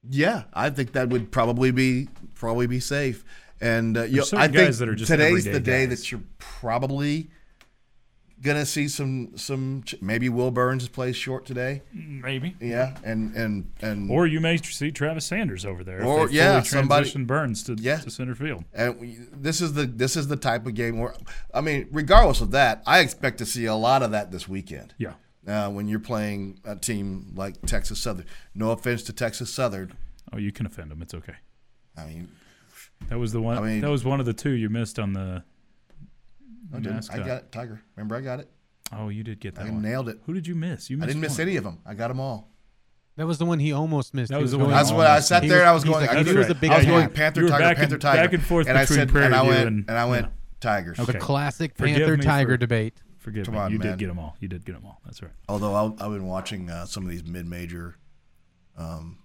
Yeah, 0.09 0.43
I 0.53 0.69
think 0.69 0.93
that 0.93 1.09
would 1.09 1.31
probably 1.31 1.71
be 1.71 2.07
probably 2.35 2.67
be 2.67 2.79
safe. 2.79 3.23
And 3.59 3.97
uh, 3.97 4.03
you 4.03 4.17
know, 4.17 4.25
I 4.33 4.47
think 4.47 4.75
that 4.75 4.87
are 4.87 4.95
just 4.95 5.11
today's 5.11 5.45
the 5.45 5.59
day 5.59 5.87
guys. 5.87 6.01
that 6.01 6.11
you're 6.11 6.21
probably 6.37 7.29
gonna 8.41 8.65
see 8.65 8.87
some 8.87 9.35
some 9.37 9.83
ch- 9.83 9.95
maybe 10.01 10.29
Will 10.29 10.51
Burns 10.51 10.87
plays 10.87 11.15
short 11.15 11.45
today. 11.45 11.81
Maybe. 11.93 12.55
Yeah, 12.59 12.95
and 13.03 13.35
and 13.35 13.71
and 13.81 14.11
Or 14.11 14.27
you 14.27 14.39
may 14.39 14.57
see 14.57 14.91
Travis 14.91 15.25
Sanders 15.25 15.65
over 15.65 15.83
there. 15.83 16.03
Or, 16.03 16.29
yeah, 16.29 16.61
somebody- 16.61 17.11
Burns 17.25 17.63
to, 17.63 17.75
Yeah. 17.79 17.97
to 17.97 18.09
center 18.11 18.35
field. 18.35 18.63
And 18.73 18.99
we, 18.99 19.17
this 19.31 19.59
is 19.61 19.73
the 19.73 19.85
this 19.85 20.15
is 20.15 20.27
the 20.27 20.35
type 20.37 20.65
of 20.67 20.73
game 20.75 20.99
where, 20.99 21.13
I 21.53 21.61
mean, 21.61 21.87
regardless 21.91 22.41
of 22.41 22.51
that, 22.51 22.83
I 22.85 22.99
expect 22.99 23.39
to 23.39 23.45
see 23.45 23.65
a 23.65 23.75
lot 23.75 24.03
of 24.03 24.11
that 24.11 24.31
this 24.31 24.47
weekend. 24.47 24.93
Yeah. 24.97 25.13
Uh, 25.47 25.69
when 25.69 25.87
you're 25.87 25.99
playing 25.99 26.59
a 26.65 26.75
team 26.75 27.31
like 27.35 27.61
Texas 27.65 27.99
Southern, 27.99 28.25
no 28.53 28.71
offense 28.71 29.01
to 29.03 29.13
Texas 29.13 29.49
Southern, 29.49 29.93
Oh, 30.33 30.37
you 30.37 30.51
can 30.51 30.65
offend 30.65 30.91
them. 30.91 31.01
It's 31.01 31.13
okay. 31.13 31.35
I 31.97 32.05
mean, 32.05 32.27
That 33.09 33.17
was 33.17 33.31
the 33.31 33.41
one. 33.41 33.57
I 33.57 33.61
mean- 33.61 33.81
that 33.81 33.89
was 33.89 34.03
one 34.03 34.19
of 34.19 34.25
the 34.25 34.33
two 34.33 34.49
you 34.51 34.69
missed 34.69 34.99
on 34.99 35.13
the. 35.13 35.43
I 36.73 36.79
didn't. 36.79 37.09
I 37.11 37.17
got 37.17 37.27
it, 37.43 37.51
Tiger. 37.51 37.81
Remember, 37.95 38.15
I 38.15 38.21
got 38.21 38.39
it. 38.39 38.49
Oh, 38.93 39.09
you 39.09 39.23
did 39.23 39.39
get 39.39 39.55
that 39.55 39.65
I 39.67 39.69
one. 39.69 39.81
nailed 39.81 40.07
it. 40.09 40.19
Who 40.25 40.33
did 40.33 40.47
you 40.47 40.55
miss? 40.55 40.89
You 40.89 40.97
missed 40.97 41.03
I 41.05 41.07
didn't 41.07 41.21
miss 41.21 41.37
one. 41.37 41.47
any 41.47 41.57
of 41.57 41.63
them. 41.63 41.79
I 41.85 41.93
got 41.93 42.07
them 42.09 42.19
all. 42.19 42.49
That 43.17 43.25
was 43.25 43.37
the 43.39 43.45
one 43.45 43.59
he 43.59 43.73
almost 43.73 44.13
missed. 44.13 44.31
That 44.31 44.39
was 44.39 44.51
the 44.51 44.59
one 44.59 44.69
That's 44.69 44.91
what 44.91 45.07
I 45.07 45.19
sat 45.21 45.41
there 45.41 45.59
was- 45.59 45.67
I 45.67 45.71
was 45.71 45.83
going. 45.83 46.05
like, 46.05 46.09
I 46.11 46.23
he 46.23 46.33
was 46.33 46.49
a 46.49 46.55
big 46.55 46.69
I 46.71 46.77
was 46.77 46.85
going. 46.85 47.09
Panther, 47.09 47.41
Tiger, 47.47 47.57
back 47.63 47.77
Panther, 47.77 47.95
and- 47.95 48.01
Tiger, 48.01 48.21
back 48.23 48.33
and 48.33 48.43
forth 48.43 48.67
and 48.67 48.77
I 48.77 48.85
said, 48.85 49.09
Prairie 49.09 49.25
and 49.25 49.35
I 49.35 49.41
went, 49.41 49.67
and- 49.67 49.85
and 49.89 49.97
I 49.97 50.05
went 50.05 50.25
yeah. 50.27 50.31
Tigers. 50.59 50.99
Okay. 50.99 51.13
The 51.13 51.19
classic 51.19 51.75
Forgive 51.75 51.97
Panther 51.97 52.17
Tiger 52.17 52.53
for- 52.53 52.57
debate. 52.57 53.01
Forgive 53.17 53.45
Come 53.45 53.55
me. 53.55 53.59
on, 53.59 53.71
you 53.71 53.79
man. 53.79 53.87
did 53.89 53.97
get 53.99 54.07
them 54.07 54.19
all. 54.19 54.37
You 54.39 54.47
did 54.47 54.63
get 54.65 54.73
them 54.73 54.85
all. 54.85 55.01
That's 55.03 55.21
right. 55.21 55.31
Although 55.49 55.73
I, 55.75 55.85
I've 56.05 56.11
been 56.13 56.27
watching 56.27 56.69
uh, 56.69 56.85
some 56.85 57.03
of 57.03 57.09
these 57.09 57.25
mid-major 57.25 57.95
um, 58.77 59.17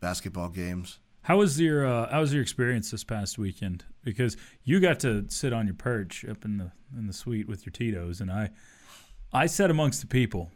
basketball 0.00 0.48
games. 0.48 0.98
How 1.22 1.38
was 1.38 1.60
your 1.60 1.86
uh, 1.86 2.10
How 2.10 2.20
was 2.20 2.32
your 2.32 2.42
experience 2.42 2.90
this 2.90 3.04
past 3.04 3.38
weekend? 3.38 3.84
Because 4.04 4.36
you 4.64 4.80
got 4.80 5.00
to 5.00 5.26
sit 5.28 5.52
on 5.52 5.66
your 5.66 5.74
perch 5.74 6.24
up 6.24 6.44
in 6.44 6.58
the 6.58 6.72
in 6.96 7.06
the 7.06 7.12
suite 7.12 7.48
with 7.48 7.64
your 7.64 7.70
Tito's, 7.70 8.20
and 8.20 8.30
I 8.30 8.50
I 9.32 9.46
sat 9.46 9.70
amongst 9.70 10.00
the 10.00 10.08
people, 10.08 10.50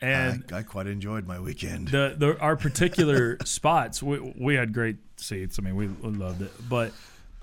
and 0.00 0.44
I, 0.52 0.58
I 0.58 0.62
quite 0.62 0.86
enjoyed 0.86 1.26
my 1.26 1.40
weekend. 1.40 1.88
the, 1.88 2.14
the 2.16 2.38
our 2.40 2.56
particular 2.56 3.38
spots 3.44 4.02
we, 4.02 4.34
we 4.38 4.54
had 4.54 4.72
great 4.72 4.96
seats. 5.16 5.58
I 5.58 5.62
mean, 5.62 5.74
we, 5.74 5.88
we 5.88 6.10
loved 6.10 6.42
it, 6.42 6.52
but 6.68 6.92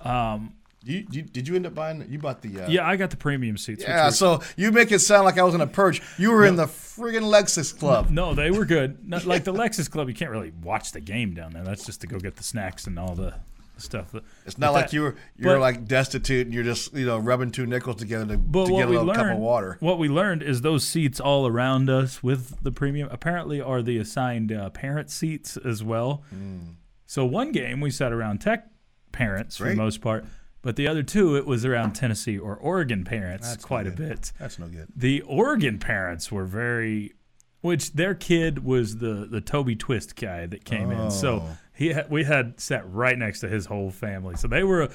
um, 0.00 0.54
You, 0.84 1.04
you, 1.10 1.22
did 1.22 1.48
you 1.48 1.56
end 1.56 1.66
up 1.66 1.74
buying? 1.74 2.06
You 2.08 2.18
bought 2.18 2.40
the. 2.40 2.62
Uh, 2.62 2.68
yeah, 2.68 2.86
I 2.86 2.96
got 2.96 3.10
the 3.10 3.16
premium 3.16 3.56
seats. 3.56 3.82
Yeah. 3.82 4.06
were- 4.06 4.10
So 4.12 4.40
you 4.56 4.70
make 4.70 4.92
it 4.92 5.00
sound 5.00 5.24
like 5.24 5.36
I 5.38 5.42
was 5.42 5.54
in 5.54 5.60
a 5.60 5.66
perch. 5.66 6.00
You 6.18 6.30
were 6.30 6.44
in 6.46 6.56
the 6.56 6.66
friggin' 6.66 7.22
Lexus 7.22 7.76
Club. 7.76 8.10
No, 8.10 8.32
they 8.34 8.50
were 8.50 8.64
good. 8.64 9.06
Not 9.08 9.26
like 9.26 9.44
the 9.44 9.52
Lexus 9.52 9.90
Club, 9.90 10.08
you 10.08 10.14
can't 10.14 10.30
really 10.30 10.52
watch 10.62 10.92
the 10.92 11.00
game 11.00 11.34
down 11.34 11.52
there. 11.52 11.64
That's 11.64 11.84
just 11.84 12.00
to 12.02 12.06
go 12.06 12.18
get 12.18 12.36
the 12.36 12.44
snacks 12.44 12.86
and 12.86 12.96
all 12.98 13.14
the 13.16 13.34
stuff. 13.76 14.14
It's 14.46 14.56
not 14.56 14.68
But 14.68 14.72
like 14.72 14.84
that- 14.86 14.92
you 14.92 15.02
were 15.02 15.14
you're 15.36 15.54
but- 15.56 15.60
like 15.60 15.84
destitute 15.86 16.46
and 16.46 16.54
you're 16.54 16.64
just 16.64 16.94
you 16.94 17.06
know 17.06 17.18
rubbing 17.18 17.50
two 17.50 17.66
nickels 17.66 17.96
together 17.96 18.24
to, 18.26 18.32
to 18.36 18.38
get 18.38 18.52
a 18.52 18.64
little 18.90 19.04
learned, 19.04 19.16
cup 19.18 19.32
of 19.32 19.38
water. 19.38 19.76
what 19.80 19.98
we 19.98 20.08
learned 20.08 20.42
is 20.44 20.60
those 20.62 20.84
seats 20.84 21.18
all 21.20 21.46
around 21.46 21.90
us 21.90 22.22
with 22.22 22.62
the 22.62 22.70
premium 22.72 23.08
apparently 23.12 23.60
are 23.60 23.82
the 23.82 23.98
assigned 23.98 24.52
uh, 24.52 24.70
parent 24.70 25.10
seats 25.10 25.56
as 25.56 25.82
well. 25.82 26.22
Hmm. 26.30 26.58
So 27.06 27.24
one 27.24 27.52
game 27.52 27.80
we 27.80 27.90
sat 27.90 28.12
around 28.12 28.38
Tech 28.40 28.66
parents 29.12 29.56
for 29.56 29.68
the 29.68 29.74
most 29.76 30.00
part, 30.00 30.24
but 30.62 30.76
the 30.76 30.86
other 30.88 31.02
two 31.02 31.36
it 31.36 31.46
was 31.46 31.64
around 31.64 31.92
Tennessee 31.92 32.38
or 32.38 32.56
Oregon 32.56 33.04
parents 33.04 33.48
That's 33.48 33.64
quite 33.64 33.86
no 33.86 33.92
a 33.92 33.94
bit. 33.94 34.32
That's 34.38 34.58
no 34.58 34.66
good. 34.68 34.88
The 34.94 35.22
Oregon 35.22 35.78
parents 35.78 36.30
were 36.32 36.44
very, 36.44 37.14
which 37.60 37.92
their 37.92 38.14
kid 38.14 38.64
was 38.64 38.98
the 38.98 39.26
the 39.30 39.40
Toby 39.40 39.76
Twist 39.76 40.16
guy 40.16 40.46
that 40.46 40.64
came 40.64 40.90
in. 40.90 41.10
So 41.10 41.42
Oh. 41.44 41.56
he 41.74 41.88
had, 41.88 42.10
we 42.10 42.24
had 42.24 42.60
sat 42.60 42.90
right 42.92 43.16
next 43.18 43.40
to 43.40 43.48
his 43.48 43.66
whole 43.66 43.90
family. 43.90 44.36
So 44.36 44.48
they 44.48 44.62
were 44.64 44.88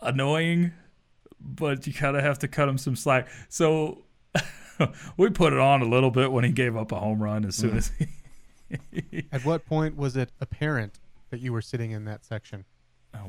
annoying, 0.00 0.72
but 1.40 1.86
you 1.86 1.92
kind 1.92 2.16
of 2.16 2.22
have 2.22 2.38
to 2.40 2.48
cut 2.48 2.66
them 2.66 2.78
some 2.78 2.96
slack. 2.96 3.28
So 3.48 4.04
we 5.16 5.30
put 5.30 5.52
it 5.52 5.58
on 5.58 5.82
a 5.82 5.86
little 5.86 6.10
bit 6.10 6.32
when 6.32 6.44
he 6.44 6.52
gave 6.52 6.76
up 6.76 6.92
a 6.92 6.96
home 6.98 7.22
run 7.22 7.44
as 7.44 7.56
Mm. 7.56 7.60
soon 7.60 7.76
as 7.76 7.92
he. 7.98 8.06
At 9.30 9.44
what 9.44 9.66
point 9.66 9.96
was 9.96 10.16
it 10.16 10.30
apparent 10.40 10.98
that 11.30 11.40
you 11.40 11.52
were 11.52 11.60
sitting 11.62 11.92
in 11.92 12.04
that 12.06 12.24
section? 12.24 12.64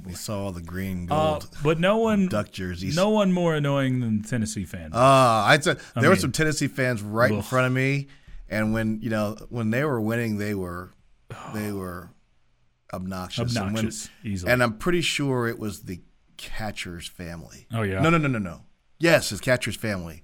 We 0.06 0.14
saw 0.14 0.44
all 0.46 0.52
the 0.52 0.62
green 0.62 1.08
Uh, 1.10 1.40
gold 1.40 1.50
but 1.64 1.80
no 1.80 1.98
one, 1.98 2.28
duck 2.28 2.52
jerseys. 2.52 2.96
no 2.96 3.10
one 3.10 3.32
more 3.32 3.56
annoying 3.56 4.02
than 4.02 4.22
Tennessee 4.24 4.66
fans. 4.66 4.94
Uh, 4.94 5.00
I 5.00 5.58
said 5.60 5.80
I 5.96 6.02
there 6.02 6.10
were 6.10 6.16
mean- 6.16 6.22
some 6.22 6.32
Tennessee 6.32 6.68
fans 6.68 7.02
right 7.02 7.32
in 7.32 7.42
front 7.42 7.68
of 7.68 7.74
me, 7.74 8.08
and 8.50 8.74
when 8.74 9.00
you 9.02 9.10
know 9.10 9.36
when 9.50 9.72
they 9.72 9.84
were 9.84 10.00
winning, 10.00 10.38
they 10.38 10.54
were 10.54 10.94
they 11.54 11.72
were 11.82 12.12
obnoxious. 12.94 13.56
And 13.56 13.66
when- 13.74 13.78
Obnoxious, 13.86 14.10
easily. 14.24 14.52
And 14.52 14.62
I'm 14.62 14.78
pretty 14.78 15.02
sure 15.02 15.48
it 15.48 15.58
was 15.60 15.84
the 15.84 16.02
catcher's 16.38 17.08
family. 17.08 17.66
Oh, 17.74 17.82
yeah? 17.82 18.02
No, 18.02 18.10
no, 18.10 18.18
no, 18.18 18.28
no, 18.28 18.40
no. 18.40 18.62
Yes, 19.00 19.30
his 19.30 19.40
catcher's 19.42 19.76
family. 19.76 20.24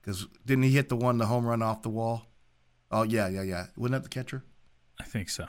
Because 0.00 0.26
didn't 0.46 0.64
he 0.64 0.70
hit 0.70 0.88
the 0.88 0.96
one, 0.96 1.18
the 1.18 1.26
home 1.26 1.44
run 1.44 1.62
off 1.62 1.82
the 1.82 1.88
wall? 1.90 2.26
Oh 2.90 3.02
yeah, 3.04 3.28
yeah, 3.28 3.42
yeah. 3.42 3.66
Wasn't 3.76 3.92
that 3.92 4.02
the 4.02 4.08
catcher? 4.08 4.42
I 5.00 5.04
think 5.04 5.28
so. 5.30 5.46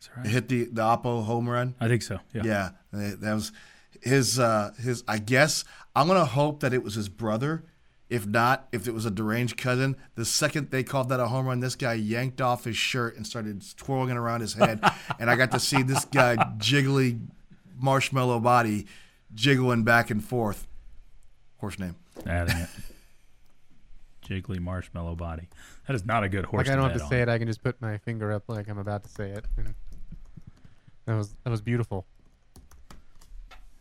Is 0.00 0.08
that 0.08 0.16
right? 0.16 0.26
Hit 0.26 0.48
the 0.48 0.64
the 0.64 0.82
Oppo 0.82 1.24
home 1.24 1.48
run. 1.48 1.74
I 1.80 1.88
think 1.88 2.02
so. 2.02 2.20
Yeah. 2.32 2.42
Yeah, 2.44 2.70
that 2.92 3.20
that 3.20 3.34
was 3.34 3.52
his. 4.02 4.38
Uh, 4.38 4.72
his. 4.80 5.04
I 5.08 5.18
guess 5.18 5.64
I'm 5.94 6.06
gonna 6.06 6.24
hope 6.24 6.60
that 6.60 6.72
it 6.72 6.82
was 6.82 6.94
his 6.94 7.08
brother. 7.08 7.64
If 8.08 8.26
not, 8.26 8.68
if 8.72 8.88
it 8.88 8.94
was 8.94 9.04
a 9.04 9.10
deranged 9.10 9.58
cousin, 9.58 9.94
the 10.14 10.24
second 10.24 10.70
they 10.70 10.82
called 10.82 11.10
that 11.10 11.20
a 11.20 11.26
home 11.26 11.46
run, 11.46 11.60
this 11.60 11.74
guy 11.74 11.92
yanked 11.92 12.40
off 12.40 12.64
his 12.64 12.76
shirt 12.76 13.16
and 13.16 13.26
started 13.26 13.62
twirling 13.76 14.08
it 14.08 14.16
around 14.16 14.40
his 14.40 14.54
head, 14.54 14.80
and 15.18 15.30
I 15.30 15.36
got 15.36 15.50
to 15.50 15.60
see 15.60 15.82
this 15.82 16.06
guy 16.06 16.36
jiggly 16.56 17.20
marshmallow 17.78 18.40
body 18.40 18.86
jiggling 19.34 19.84
back 19.84 20.10
and 20.10 20.24
forth. 20.24 20.66
Horse 21.58 21.78
name. 21.78 21.96
Adding 22.26 22.56
it. 22.56 22.68
Jiggly 24.26 24.60
marshmallow 24.60 25.16
body. 25.16 25.48
That 25.86 25.94
is 25.94 26.04
not 26.04 26.24
a 26.24 26.28
good 26.28 26.46
horse. 26.46 26.66
Like 26.66 26.72
I 26.72 26.76
don't 26.76 26.90
have 26.90 26.98
to 26.98 27.04
on. 27.04 27.10
say 27.10 27.22
it. 27.22 27.28
I 27.28 27.38
can 27.38 27.46
just 27.46 27.62
put 27.62 27.80
my 27.80 27.98
finger 27.98 28.32
up 28.32 28.44
like 28.48 28.68
I'm 28.68 28.78
about 28.78 29.02
to 29.04 29.08
say 29.08 29.30
it. 29.30 29.44
And 29.56 29.74
that 31.08 31.16
was 31.16 31.34
that 31.42 31.50
was 31.50 31.62
beautiful. 31.62 32.06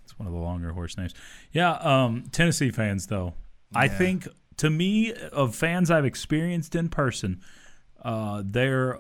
It's 0.06 0.18
one 0.18 0.28
of 0.28 0.34
the 0.34 0.40
longer 0.40 0.72
horse 0.72 0.98
names. 0.98 1.14
Yeah, 1.52 1.72
um, 1.74 2.24
Tennessee 2.32 2.72
fans 2.72 3.08
though. 3.08 3.34
I 3.76 3.90
think 3.90 4.28
to 4.58 4.70
me 4.70 5.14
of 5.14 5.54
fans 5.54 5.92
I've 5.92 6.06
experienced 6.06 6.74
in 6.74 6.88
person, 6.88 7.42
uh, 8.02 8.44
they're 8.46 9.00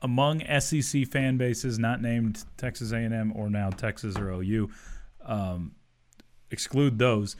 among 0.00 0.40
SEC 0.60 1.06
fan 1.06 1.36
bases 1.36 1.78
not 1.78 2.00
named 2.00 2.44
Texas 2.56 2.92
A&M 2.92 3.32
or 3.36 3.50
now 3.50 3.68
Texas 3.70 4.16
or 4.16 4.30
OU. 4.30 4.70
Um, 5.24 5.72
exclude 6.50 6.98
those. 6.98 7.36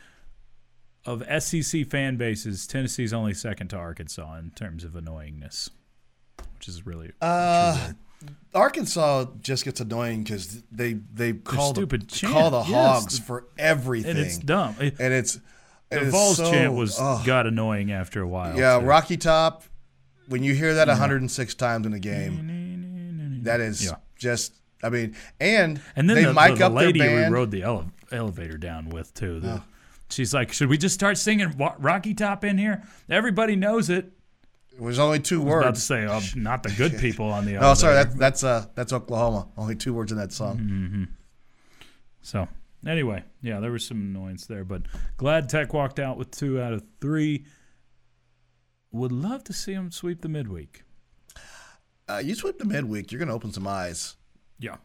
Of 1.06 1.22
SEC 1.42 1.86
fan 1.86 2.16
bases, 2.16 2.66
Tennessee's 2.66 3.12
only 3.12 3.32
second 3.32 3.68
to 3.68 3.76
Arkansas 3.76 4.36
in 4.36 4.50
terms 4.50 4.82
of 4.84 4.92
annoyingness, 4.92 5.70
which 6.54 6.68
is 6.68 6.84
really 6.84 7.12
Uh, 7.20 7.92
Arkansas 8.54 9.26
just 9.42 9.64
gets 9.64 9.80
annoying 9.80 10.22
because 10.22 10.62
they 10.72 10.94
they 11.12 11.32
call 11.34 11.74
stupid 11.74 12.02
the, 12.02 12.06
chant, 12.06 12.32
call 12.32 12.50
the 12.50 12.60
yes. 12.62 12.68
hogs 12.70 13.18
for 13.18 13.46
everything, 13.58 14.12
and 14.12 14.18
it's 14.18 14.38
dumb. 14.38 14.74
It- 14.80 14.96
and 14.98 15.12
it's 15.12 15.36
It 15.36 15.40
The 15.90 16.00
is 16.00 16.12
Vols 16.12 16.36
so- 16.38 16.50
chant 16.50 16.72
was 16.74 16.96
oh. 16.98 17.22
got 17.26 17.46
annoying 17.46 17.92
after 17.92 18.20
a 18.22 18.26
while. 18.28 18.56
Yeah, 18.58 18.80
too. 18.80 18.86
Rocky 18.86 19.16
Top. 19.16 19.64
When 20.28 20.42
you 20.42 20.54
hear 20.54 20.74
that 20.74 20.88
106 20.88 21.54
times 21.54 21.86
in 21.86 21.92
a 21.92 22.00
game, 22.00 23.40
that 23.44 23.60
is 23.60 23.84
Yeah. 23.84 23.96
just. 24.18 24.52
I 24.82 24.88
mean, 24.90 25.14
and 25.40 25.80
And 25.94 26.08
then 26.10 26.16
they 26.16 26.24
the, 26.24 26.34
mic 26.34 26.52
the, 26.52 26.54
the 26.56 26.66
up 26.66 26.72
lady 26.72 26.98
their 26.98 27.28
we 27.30 27.34
rode 27.34 27.50
the 27.50 27.62
ele- 27.62 27.90
elevator 28.12 28.58
down 28.58 28.88
with 28.88 29.14
too. 29.14 29.38
The, 29.40 29.62
She's 30.10 30.32
like, 30.34 30.52
"Should 30.52 30.68
we 30.68 30.78
just 30.78 30.94
start 30.94 31.18
singing 31.18 31.54
Rocky 31.78 32.14
Top 32.14 32.44
in 32.44 32.58
here? 32.58 32.82
Everybody 33.08 33.54
knows 33.56 33.88
it." 33.90 34.12
It 34.76 34.82
was 34.82 34.98
only 34.98 35.20
two 35.20 35.40
I 35.40 35.44
was 35.44 35.62
about 35.62 35.74
to 35.74 35.80
say, 35.80 36.06
oh, 36.06 36.20
not 36.34 36.62
the 36.62 36.68
good 36.70 36.98
people 36.98 37.26
on 37.26 37.46
the 37.46 37.56
Oh, 37.60 37.72
sorry, 37.72 37.94
that, 37.94 38.16
that's 38.16 38.44
uh, 38.44 38.66
that's 38.74 38.92
Oklahoma. 38.92 39.48
Only 39.56 39.74
two 39.74 39.94
words 39.94 40.12
in 40.12 40.18
that 40.18 40.32
song. 40.32 40.58
Mm-hmm. 40.58 41.04
So 42.20 42.46
anyway, 42.86 43.24
yeah, 43.40 43.60
there 43.60 43.72
was 43.72 43.86
some 43.86 43.98
annoyance 43.98 44.46
there, 44.46 44.64
but 44.64 44.82
glad 45.16 45.48
Tech 45.48 45.72
walked 45.72 45.98
out 45.98 46.18
with 46.18 46.30
two 46.30 46.60
out 46.60 46.74
of 46.74 46.84
three. 47.00 47.46
Would 48.92 49.12
love 49.12 49.44
to 49.44 49.54
see 49.54 49.72
them 49.72 49.90
sweep 49.90 50.20
the 50.20 50.28
midweek. 50.28 50.82
Uh, 52.08 52.20
you 52.22 52.34
sweep 52.34 52.58
the 52.58 52.64
midweek, 52.64 53.10
you're 53.10 53.18
going 53.18 53.28
to 53.28 53.34
open 53.34 53.52
some 53.52 53.66
eyes. 53.66 54.16
Yeah, 54.58 54.76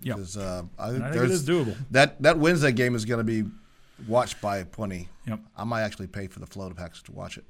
yeah. 0.00 0.14
uh, 0.14 0.62
I 0.78 0.90
think, 0.90 1.02
I 1.02 1.10
think 1.10 1.24
it 1.24 1.30
is 1.30 1.46
doable. 1.46 1.76
That 1.90 2.22
that 2.22 2.38
Wednesday 2.38 2.72
game 2.72 2.94
is 2.94 3.04
going 3.04 3.18
to 3.18 3.24
be 3.24 3.48
watched 4.06 4.40
by 4.40 4.62
plenty. 4.62 5.08
Yep. 5.26 5.40
I 5.56 5.64
might 5.64 5.82
actually 5.82 6.06
pay 6.06 6.28
for 6.28 6.38
the 6.40 6.46
flow 6.46 6.68
to 6.68 6.74
package 6.74 7.02
to 7.04 7.12
watch 7.12 7.38
it. 7.38 7.44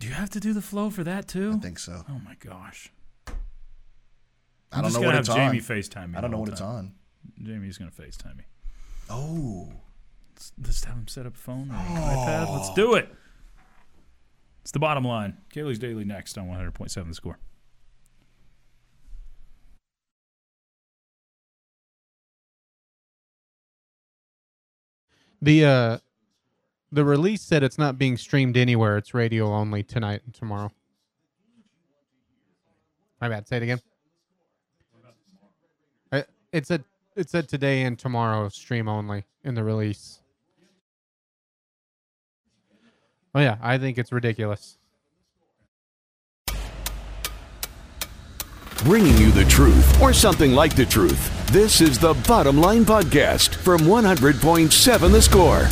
Do 0.00 0.06
you 0.06 0.12
have 0.14 0.30
to 0.30 0.40
do 0.40 0.52
the 0.52 0.62
flow 0.62 0.90
for 0.90 1.02
that 1.04 1.26
too? 1.26 1.52
I 1.56 1.58
think 1.58 1.78
so. 1.78 2.04
Oh 2.08 2.20
my 2.24 2.34
gosh. 2.38 2.92
I 3.26 3.32
I'm 4.72 4.82
don't 4.82 4.90
just 4.90 5.00
know 5.00 5.06
what 5.06 5.14
have 5.14 5.20
it's 5.26 5.34
Jamie 5.34 5.58
on. 5.58 5.64
FaceTime 5.64 6.10
me. 6.12 6.18
I 6.18 6.20
don't 6.20 6.30
know 6.30 6.36
whole 6.36 6.44
what 6.44 6.52
it's 6.52 6.60
time. 6.60 6.68
on. 6.76 6.92
Jamie's 7.42 7.78
gonna 7.78 7.90
FaceTime 7.90 8.36
me. 8.36 8.44
Oh, 9.10 9.72
Let's, 10.34 10.52
let's 10.64 10.84
have 10.84 10.94
him 10.94 11.08
set 11.08 11.26
up 11.26 11.34
a 11.34 11.38
phone 11.38 11.70
or 11.70 11.74
an 11.74 11.96
iPad. 11.96 12.56
Let's 12.56 12.72
do 12.74 12.94
it. 12.94 13.12
It's 14.62 14.70
the 14.70 14.78
bottom 14.78 15.02
line. 15.02 15.38
Kaylee's 15.52 15.80
Daily 15.80 16.04
next 16.04 16.38
on 16.38 16.46
100.7 16.46 17.08
The 17.08 17.14
Score. 17.14 17.38
The 25.40 25.64
uh, 25.64 25.98
the 26.90 27.04
release 27.04 27.42
said 27.42 27.62
it's 27.62 27.78
not 27.78 27.98
being 27.98 28.16
streamed 28.16 28.56
anywhere. 28.56 28.96
It's 28.96 29.12
radio 29.14 29.46
only 29.52 29.82
tonight 29.82 30.22
and 30.24 30.34
tomorrow. 30.34 30.72
My 33.20 33.28
bad. 33.28 33.48
Say 33.48 33.58
it 33.58 33.62
again. 33.64 33.80
Uh, 36.12 36.22
It 36.52 36.66
said 36.66 36.84
it 37.16 37.28
said 37.28 37.48
today 37.48 37.82
and 37.82 37.98
tomorrow 37.98 38.48
stream 38.48 38.88
only 38.88 39.24
in 39.42 39.54
the 39.54 39.64
release. 39.64 40.20
Oh 43.34 43.40
yeah, 43.40 43.58
I 43.60 43.76
think 43.78 43.98
it's 43.98 44.12
ridiculous. 44.12 44.78
Bringing 48.84 49.16
you 49.18 49.32
the 49.32 49.44
truth, 49.44 50.00
or 50.00 50.12
something 50.12 50.52
like 50.52 50.76
the 50.76 50.86
truth. 50.86 51.32
This 51.52 51.80
is 51.80 51.98
the 51.98 52.14
Bottom 52.28 52.58
Line 52.58 52.84
Podcast 52.84 53.56
from 53.56 53.80
100.7 53.80 55.10
The 55.10 55.20
Score. 55.20 55.66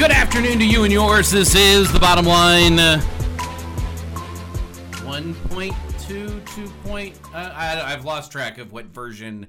Good 0.00 0.12
afternoon 0.12 0.58
to 0.60 0.64
you 0.64 0.84
and 0.84 0.90
yours. 0.90 1.30
This 1.30 1.54
is 1.54 1.92
the 1.92 1.98
bottom 1.98 2.24
line. 2.24 2.78
Uh, 2.78 3.02
1.2, 5.04 6.54
2 6.54 6.68
point. 6.84 7.20
Uh, 7.34 7.52
I, 7.54 7.82
I've 7.82 8.06
lost 8.06 8.32
track 8.32 8.56
of 8.56 8.72
what 8.72 8.86
version 8.86 9.46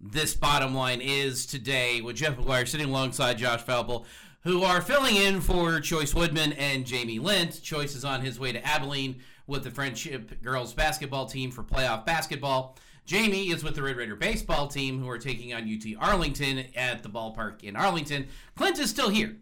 this 0.00 0.34
bottom 0.34 0.72
line 0.72 1.00
is 1.00 1.46
today 1.46 2.00
with 2.00 2.14
Jeff 2.14 2.36
McGuire 2.36 2.68
sitting 2.68 2.86
alongside 2.86 3.38
Josh 3.38 3.64
Falpel, 3.64 4.04
who 4.44 4.62
are 4.62 4.80
filling 4.80 5.16
in 5.16 5.40
for 5.40 5.80
Chois 5.80 6.14
Woodman 6.14 6.52
and 6.52 6.86
Jamie 6.86 7.18
Lent. 7.18 7.50
Chois 7.54 7.96
is 7.96 8.04
on 8.04 8.20
his 8.20 8.38
way 8.38 8.52
to 8.52 8.64
Abilene 8.64 9.18
with 9.48 9.64
the 9.64 9.70
Frenship 9.70 10.40
girls 10.44 10.74
basketball 10.74 11.26
team 11.26 11.50
for 11.50 11.64
playoff 11.64 12.06
basketball. 12.06 12.76
Jamie 13.04 13.50
is 13.50 13.64
with 13.64 13.74
the 13.74 13.82
Red 13.82 13.96
Raider 13.96 14.14
baseball 14.14 14.68
team, 14.68 15.00
who 15.00 15.08
are 15.08 15.18
taking 15.18 15.52
on 15.54 15.62
UT 15.62 15.84
Arlington 15.98 16.66
at 16.76 17.02
the 17.02 17.08
ballpark 17.08 17.64
in 17.64 17.74
Arlington. 17.74 18.28
Clint 18.54 18.78
is 18.78 18.90
still 18.90 19.08
here. 19.08 19.34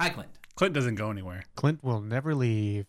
Hi, 0.00 0.08
Clint. 0.08 0.30
Clint 0.54 0.74
doesn't 0.74 0.94
go 0.94 1.10
anywhere. 1.10 1.44
Clint 1.56 1.84
will 1.84 2.00
never 2.00 2.34
leave 2.34 2.86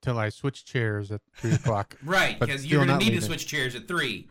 till 0.00 0.16
I 0.16 0.28
switch 0.28 0.64
chairs 0.64 1.10
at 1.10 1.22
three 1.34 1.52
o'clock. 1.54 1.96
Right, 2.04 2.38
because 2.38 2.64
you're 2.64 2.86
going 2.86 2.96
to 2.96 3.04
need 3.04 3.18
to 3.18 3.20
switch 3.20 3.48
chairs 3.48 3.74
at 3.74 3.88
three. 3.88 4.28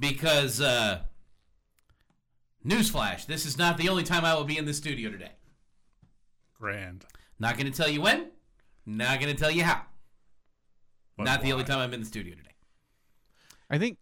because, 0.00 0.60
uh, 0.60 1.02
newsflash, 2.66 3.24
this 3.26 3.46
is 3.46 3.56
not 3.56 3.78
the 3.78 3.88
only 3.88 4.02
time 4.02 4.24
I 4.24 4.34
will 4.34 4.42
be 4.42 4.58
in 4.58 4.64
the 4.64 4.74
studio 4.74 5.12
today. 5.12 5.30
Grand. 6.58 7.04
Not 7.38 7.56
going 7.56 7.70
to 7.70 7.76
tell 7.76 7.88
you 7.88 8.00
when, 8.00 8.26
not 8.84 9.20
going 9.20 9.32
to 9.32 9.40
tell 9.40 9.52
you 9.52 9.62
how. 9.62 9.82
But 11.16 11.22
not 11.22 11.40
the 11.40 11.52
only 11.52 11.64
time 11.64 11.78
I'm 11.78 11.94
in 11.94 12.00
the 12.00 12.06
studio 12.06 12.34
today. 12.34 12.50
I 13.70 13.78
think 13.78 13.98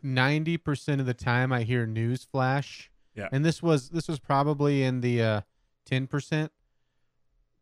ninety 0.00 0.56
percent 0.56 1.00
of 1.00 1.08
the 1.08 1.14
time 1.14 1.52
I 1.52 1.62
hear 1.62 1.86
news 1.86 2.24
flash. 2.24 2.90
Yeah. 3.16 3.28
And 3.32 3.44
this 3.44 3.62
was 3.62 3.90
this 3.90 4.06
was 4.08 4.18
probably 4.20 4.82
in 4.82 5.00
the 5.00 5.44
ten 5.92 6.06
percent. 6.06 6.50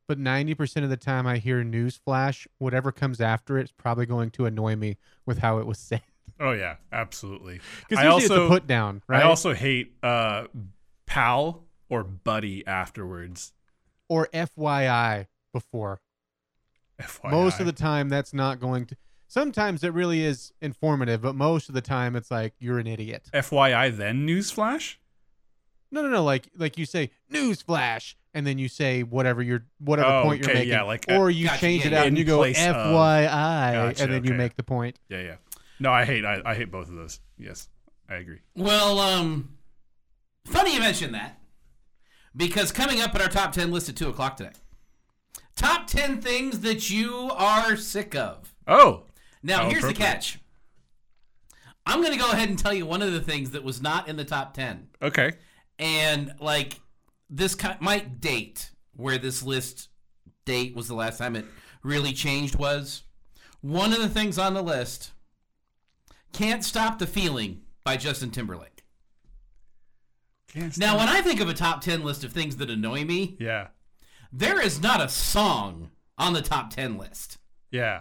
But 0.06 0.18
ninety 0.18 0.54
percent 0.54 0.84
of 0.84 0.90
the 0.90 0.96
time 0.96 1.26
I 1.26 1.38
hear 1.38 1.64
news 1.64 1.96
flash, 1.96 2.46
whatever 2.58 2.92
comes 2.92 3.20
after 3.20 3.58
it's 3.58 3.72
probably 3.72 4.06
going 4.06 4.30
to 4.32 4.46
annoy 4.46 4.76
me 4.76 4.96
with 5.26 5.38
how 5.38 5.58
it 5.58 5.66
was 5.66 5.78
said. 5.90 6.02
Oh 6.38 6.52
yeah, 6.52 6.76
absolutely. 6.92 7.60
Because 7.88 8.02
I 8.02 8.06
usually 8.06 8.22
also 8.22 8.44
it's 8.44 8.50
a 8.50 8.54
put 8.54 8.66
down, 8.66 9.02
right? 9.08 9.22
I 9.22 9.26
also 9.26 9.52
hate 9.52 9.94
uh, 10.02 10.46
pal 11.06 11.64
or 11.88 12.04
buddy 12.04 12.66
afterwards. 12.66 13.52
or 14.08 14.28
FYI 14.32 15.26
before. 15.52 16.00
FYI. 17.00 17.30
Most 17.30 17.60
of 17.60 17.66
the 17.66 17.72
time 17.72 18.08
that's 18.08 18.32
not 18.32 18.60
going 18.60 18.86
to 18.86 18.96
sometimes 19.26 19.82
it 19.84 19.92
really 19.92 20.22
is 20.22 20.52
informative, 20.60 21.22
but 21.22 21.34
most 21.34 21.68
of 21.68 21.74
the 21.74 21.80
time 21.80 22.14
it's 22.16 22.30
like 22.30 22.54
you're 22.58 22.78
an 22.78 22.86
idiot. 22.86 23.28
FYI, 23.32 23.96
then 23.96 24.26
newsflash. 24.26 24.96
No, 25.90 26.02
no, 26.02 26.08
no. 26.08 26.24
Like, 26.24 26.48
like 26.56 26.78
you 26.78 26.86
say, 26.86 27.10
news 27.28 27.62
flash, 27.62 28.16
and 28.34 28.46
then 28.46 28.58
you 28.58 28.68
say 28.68 29.02
whatever 29.02 29.42
your 29.42 29.64
whatever 29.78 30.08
Oh, 30.08 30.22
point 30.22 30.44
you're 30.44 30.54
making, 30.54 30.70
yeah, 30.70 30.82
like, 30.82 31.04
uh, 31.10 31.16
or 31.16 31.30
you 31.30 31.46
Gotcha, 31.46 31.60
change 31.60 31.82
yeah, 31.84 31.88
it 31.88 31.94
out 31.94 32.06
and 32.06 32.16
you 32.18 32.24
go 32.24 32.38
place 32.38 32.58
of- 32.58 32.76
FYI, 32.76 33.72
Gotcha, 33.72 34.02
and 34.04 34.12
then 34.12 34.24
you 34.24 34.34
make 34.34 34.56
the 34.56 34.62
point. 34.62 34.98
Yeah, 35.08 35.20
yeah. 35.22 35.34
No, 35.80 35.90
I 35.90 36.04
hate. 36.04 36.24
I, 36.24 36.40
I 36.44 36.54
hate 36.54 36.70
both 36.70 36.88
of 36.88 36.94
those. 36.94 37.20
Yes, 37.38 37.68
I 38.08 38.16
agree. 38.16 38.40
Well, 38.54 38.98
um, 39.00 39.56
funny 40.46 40.74
you 40.74 40.80
mentioned 40.80 41.14
that 41.14 41.38
because 42.36 42.70
coming 42.70 43.00
up 43.00 43.14
in 43.14 43.20
our 43.22 43.28
top 43.28 43.52
10 43.52 43.70
list 43.72 43.88
at 43.88 43.96
2 43.96 44.08
o'clock 44.10 44.36
today. 44.36 44.52
Top 45.56 45.86
10 45.88 46.20
things 46.22 46.60
that 46.60 46.88
you 46.90 47.30
are 47.34 47.76
sick 47.76 48.14
of. 48.14 48.54
Oh, 48.66 49.04
Now, 49.42 49.68
here's 49.68 49.82
the 49.84 49.92
catch. 49.92 50.38
I'm 51.86 52.00
going 52.02 52.12
to 52.12 52.18
go 52.18 52.30
ahead 52.30 52.48
and 52.48 52.58
tell 52.58 52.72
you 52.72 52.86
one 52.86 53.02
of 53.02 53.12
the 53.12 53.20
things 53.20 53.50
that 53.50 53.64
was 53.64 53.82
not 53.82 54.08
in 54.08 54.16
the 54.16 54.24
top 54.24 54.54
10. 54.54 54.88
okay. 55.02 55.32
And, 55.80 56.34
like, 56.38 56.78
this 57.28 57.54
ki- 57.56 57.68
might 57.80 58.20
date 58.20 58.70
where 58.94 59.18
this 59.18 59.42
list 59.42 59.88
date 60.44 60.76
was 60.76 60.86
the 60.88 60.94
last 60.94 61.18
time 61.18 61.34
it 61.34 61.46
really 61.82 62.12
changed 62.12 62.56
was 62.56 63.02
one 63.62 63.92
of 63.92 63.98
the 64.00 64.08
things 64.08 64.38
on 64.38 64.52
the 64.54 64.62
list 64.62 65.12
Can't 66.32 66.62
Stop 66.64 66.98
the 66.98 67.06
Feeling 67.06 67.62
by 67.82 67.96
Justin 67.96 68.30
Timberlake. 68.30 68.82
Now, 70.76 70.98
when 70.98 71.08
I 71.08 71.22
think 71.22 71.40
of 71.40 71.48
a 71.48 71.54
top 71.54 71.80
10 71.80 72.02
list 72.02 72.24
of 72.24 72.32
things 72.32 72.56
that 72.56 72.68
annoy 72.70 73.04
me, 73.04 73.36
yeah, 73.38 73.68
there 74.32 74.60
is 74.60 74.80
not 74.82 75.00
a 75.00 75.08
song 75.08 75.90
on 76.18 76.32
the 76.34 76.42
top 76.42 76.70
10 76.70 76.98
list. 76.98 77.38
yeah. 77.70 78.00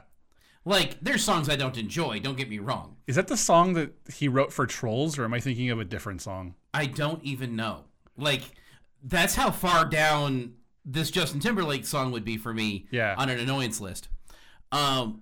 Like, 0.65 0.99
there's 1.01 1.23
songs 1.23 1.47
I 1.49 1.55
don't 1.55 1.77
enjoy, 1.77 2.19
don't 2.19 2.37
get 2.37 2.49
me 2.49 2.59
wrong. 2.59 2.97
Is 3.09 3.15
that 3.15 3.27
the 3.27 3.37
song 3.37 3.73
that 3.73 3.91
he 4.13 4.27
wrote 4.27 4.53
for 4.53 4.67
Trolls, 4.67 5.17
or 5.17 5.25
am 5.25 5.33
I 5.33 5.39
thinking 5.39 5.71
of 5.71 5.79
a 5.79 5.83
different 5.83 6.21
song? 6.21 6.53
I 6.75 6.85
don't 6.85 7.23
even 7.23 7.55
know. 7.55 7.85
Like, 8.15 8.43
that's 9.01 9.33
how 9.33 9.49
far 9.49 9.85
down 9.85 10.53
this 10.85 11.09
Justin 11.09 11.39
Timberlake 11.39 11.87
song 11.87 12.11
would 12.11 12.23
be 12.23 12.37
for 12.37 12.53
me 12.53 12.85
Yeah. 12.91 13.15
on 13.17 13.29
an 13.31 13.39
annoyance 13.39 13.81
list. 13.81 14.09
Um, 14.71 15.21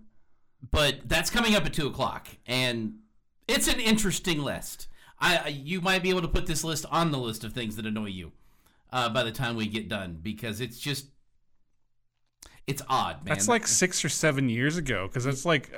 but 0.69 1.07
that's 1.07 1.29
coming 1.29 1.55
up 1.55 1.65
at 1.65 1.71
2 1.71 1.87
o'clock, 1.87 2.27
and 2.45 2.95
it's 3.47 3.69
an 3.69 3.79
interesting 3.79 4.39
list. 4.43 4.89
I, 5.17 5.37
I 5.37 5.47
You 5.47 5.79
might 5.79 6.03
be 6.03 6.09
able 6.09 6.23
to 6.23 6.27
put 6.27 6.45
this 6.45 6.65
list 6.65 6.85
on 6.91 7.11
the 7.11 7.17
list 7.17 7.45
of 7.45 7.53
things 7.53 7.77
that 7.77 7.85
annoy 7.85 8.07
you 8.07 8.33
uh, 8.91 9.07
by 9.07 9.23
the 9.23 9.31
time 9.31 9.55
we 9.55 9.65
get 9.65 9.87
done, 9.87 10.19
because 10.21 10.59
it's 10.59 10.77
just. 10.77 11.05
It's 12.67 12.81
odd, 12.89 13.23
man. 13.23 13.33
That's 13.33 13.47
like 13.47 13.65
six 13.65 14.03
or 14.03 14.09
seven 14.09 14.49
years 14.49 14.75
ago, 14.75 15.07
because 15.07 15.25
it's 15.25 15.45
like 15.45 15.71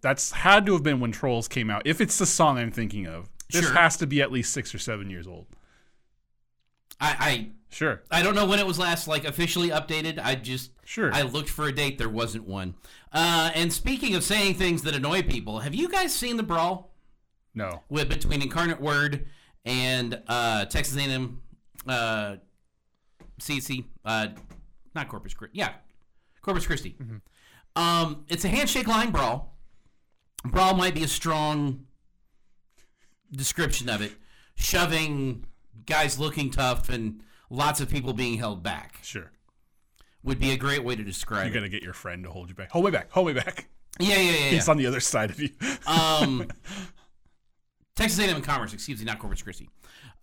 that's 0.00 0.32
had 0.32 0.66
to 0.66 0.72
have 0.72 0.82
been 0.82 1.00
when 1.00 1.12
Trolls 1.12 1.48
came 1.48 1.70
out. 1.70 1.82
If 1.84 2.00
it's 2.00 2.18
the 2.18 2.26
song 2.26 2.58
I'm 2.58 2.70
thinking 2.70 3.06
of, 3.06 3.28
this 3.50 3.64
Sure. 3.64 3.74
has 3.74 3.96
to 3.98 4.06
be 4.06 4.20
at 4.22 4.32
least 4.32 4.52
six 4.52 4.74
or 4.74 4.78
seven 4.78 5.10
years 5.10 5.26
old. 5.26 5.46
I, 7.00 7.50
Sure, 7.68 8.02
I 8.10 8.20
I 8.20 8.22
don't 8.22 8.34
know 8.34 8.46
when 8.46 8.58
it 8.58 8.66
was 8.66 8.78
last 8.78 9.06
like 9.06 9.24
officially 9.24 9.68
updated. 9.68 10.18
I 10.22 10.34
just 10.34 10.70
Sure. 10.84 11.12
I 11.12 11.22
looked 11.22 11.50
for 11.50 11.66
a 11.66 11.72
date. 11.72 11.98
There 11.98 12.08
wasn't 12.08 12.46
one. 12.46 12.74
Uh, 13.12 13.50
and 13.54 13.72
speaking 13.72 14.14
of 14.14 14.24
saying 14.24 14.54
things 14.54 14.82
that 14.82 14.94
annoy 14.94 15.22
people, 15.22 15.60
have 15.60 15.74
you 15.74 15.88
guys 15.88 16.14
seen 16.14 16.36
the 16.38 16.42
brawl 16.42 16.94
no. 17.54 17.82
with 17.90 18.08
between 18.08 18.40
Incarnate 18.40 18.80
Word 18.80 19.26
and 19.64 20.22
uh, 20.28 20.64
Texas 20.66 20.96
A&M, 20.96 21.42
uh, 21.86 22.36
CC, 23.40 23.84
uh, 24.04 24.28
not 24.94 25.08
Corpus 25.08 25.34
Christi, 25.34 25.58
yeah, 25.58 25.72
Corpus 26.40 26.66
Christi. 26.66 26.96
Um, 27.74 28.24
it's 28.28 28.44
a 28.44 28.48
handshake 28.48 28.86
line 28.86 29.10
brawl. 29.10 29.55
Brawl 30.44 30.74
might 30.74 30.94
be 30.94 31.02
a 31.02 31.08
strong 31.08 31.86
description 33.32 33.88
of 33.88 34.00
it. 34.00 34.12
Shoving 34.54 35.44
guys 35.84 36.18
looking 36.18 36.50
tough 36.50 36.88
and 36.88 37.20
lots 37.50 37.80
of 37.80 37.90
people 37.90 38.12
being 38.12 38.38
held 38.38 38.62
back 38.62 38.98
Sure. 39.02 39.30
would 40.22 40.38
be 40.38 40.50
a 40.52 40.56
great 40.56 40.82
way 40.84 40.96
to 40.96 41.02
describe 41.04 41.44
You 41.46 41.50
it. 41.50 41.54
got 41.54 41.60
to 41.60 41.68
get 41.68 41.82
your 41.82 41.92
friend 41.92 42.24
to 42.24 42.30
hold 42.30 42.48
you 42.48 42.54
back. 42.54 42.70
Hold 42.70 42.84
me 42.86 42.90
back. 42.90 43.10
Hold 43.12 43.26
me 43.28 43.32
back. 43.34 43.68
Yeah, 43.98 44.16
yeah, 44.16 44.20
yeah. 44.22 44.30
yeah. 44.30 44.50
He's 44.50 44.68
on 44.68 44.76
the 44.76 44.86
other 44.86 45.00
side 45.00 45.30
of 45.30 45.40
you. 45.40 45.50
Um, 45.86 46.46
Texas 47.96 48.18
A&M 48.18 48.36
and 48.36 48.44
Commerce, 48.44 48.72
excuse 48.74 48.98
me, 48.98 49.04
not 49.06 49.18
Corpus 49.18 49.42
Christi. 49.42 49.70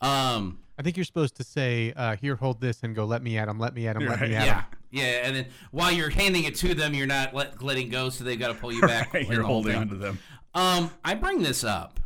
Um, 0.02 0.60
I 0.78 0.84
think 0.84 0.96
you're 0.98 1.06
supposed 1.06 1.36
to 1.38 1.44
say, 1.44 1.92
uh, 1.96 2.16
"Here, 2.18 2.36
hold 2.36 2.60
this," 2.62 2.84
and 2.84 2.96
go, 2.96 3.06
"Let 3.06 3.24
me 3.24 3.38
at 3.38 3.48
him. 3.48 3.58
Let 3.60 3.74
me 3.74 3.88
at 3.88 3.96
him. 3.96 4.06
Let 4.06 4.20
me 4.20 4.28
Right. 4.28 4.34
at 4.36 4.46
yeah, 4.46 4.56
him." 4.62 4.66
Yeah, 4.94 5.26
and 5.26 5.36
then 5.36 5.46
while 5.72 5.92
you're 5.92 6.10
handing 6.12 6.44
it 6.44 6.56
to 6.58 6.74
them, 6.76 6.94
you're 6.94 7.08
not 7.08 7.34
let, 7.34 7.62
letting 7.62 7.90
go, 7.90 8.10
so 8.10 8.24
they've 8.24 8.40
got 8.40 8.50
to 8.50 8.54
pull 8.54 8.72
you 8.72 8.82
back. 8.88 9.14
Right, 9.14 9.28
You're 9.28 9.44
holding 9.44 9.74
thing. 9.74 9.82
onto 9.82 9.98
them. 9.98 10.20
Um, 10.54 10.92
I 11.04 11.16
bring 11.16 11.42
this 11.42 11.64
up 11.64 12.00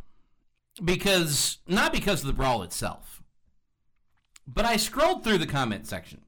because 0.82 1.58
not 1.68 1.92
because 1.92 2.22
of 2.22 2.26
the 2.26 2.32
brawl 2.32 2.62
itself, 2.62 3.22
but 4.46 4.64
I 4.64 4.76
scrolled 4.76 5.22
through 5.22 5.38
the 5.38 5.46
comment 5.46 5.86
section 5.86 6.22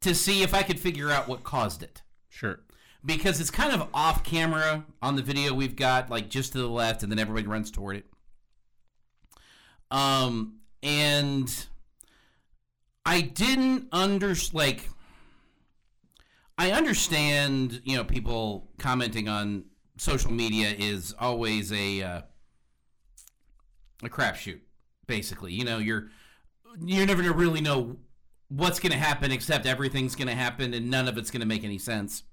to 0.00 0.14
see 0.14 0.42
if 0.42 0.54
I 0.54 0.62
could 0.62 0.78
figure 0.78 1.10
out 1.10 1.26
what 1.28 1.42
caused 1.42 1.82
it. 1.82 2.02
Sure. 2.28 2.60
because 3.04 3.40
it's 3.40 3.50
kind 3.50 3.72
of 3.72 3.88
off 3.92 4.22
camera 4.22 4.84
on 5.02 5.16
the 5.16 5.22
video 5.22 5.52
we've 5.52 5.74
got, 5.76 6.10
like 6.10 6.30
just 6.30 6.52
to 6.52 6.58
the 6.58 6.68
left, 6.68 7.02
and 7.02 7.10
then 7.10 7.18
everybody 7.18 7.46
runs 7.46 7.70
toward 7.72 7.96
it. 7.96 8.06
Um, 9.90 10.60
and 10.82 11.66
I 13.04 13.20
didn't 13.22 13.88
under 13.92 14.34
like. 14.52 14.88
I 16.60 16.72
understand, 16.72 17.80
you 17.84 17.96
know, 17.96 18.04
people 18.04 18.70
commenting 18.78 19.28
on 19.28 19.64
social 19.96 20.30
media 20.30 20.74
is 20.76 21.14
always 21.18 21.72
a 21.72 22.02
uh, 22.02 22.22
a 24.02 24.08
crapshoot. 24.08 24.60
Basically, 25.06 25.52
you 25.52 25.64
know, 25.64 25.78
you're 25.78 26.08
you're 26.84 27.06
never 27.06 27.22
gonna 27.22 27.34
really 27.34 27.60
know 27.60 27.96
what's 28.48 28.78
gonna 28.78 28.96
happen, 28.96 29.32
except 29.32 29.66
everything's 29.66 30.14
gonna 30.14 30.34
happen, 30.34 30.74
and 30.74 30.90
none 30.90 31.08
of 31.08 31.18
it's 31.18 31.30
gonna 31.30 31.46
make 31.46 31.64
any 31.64 31.78
sense 31.78 32.24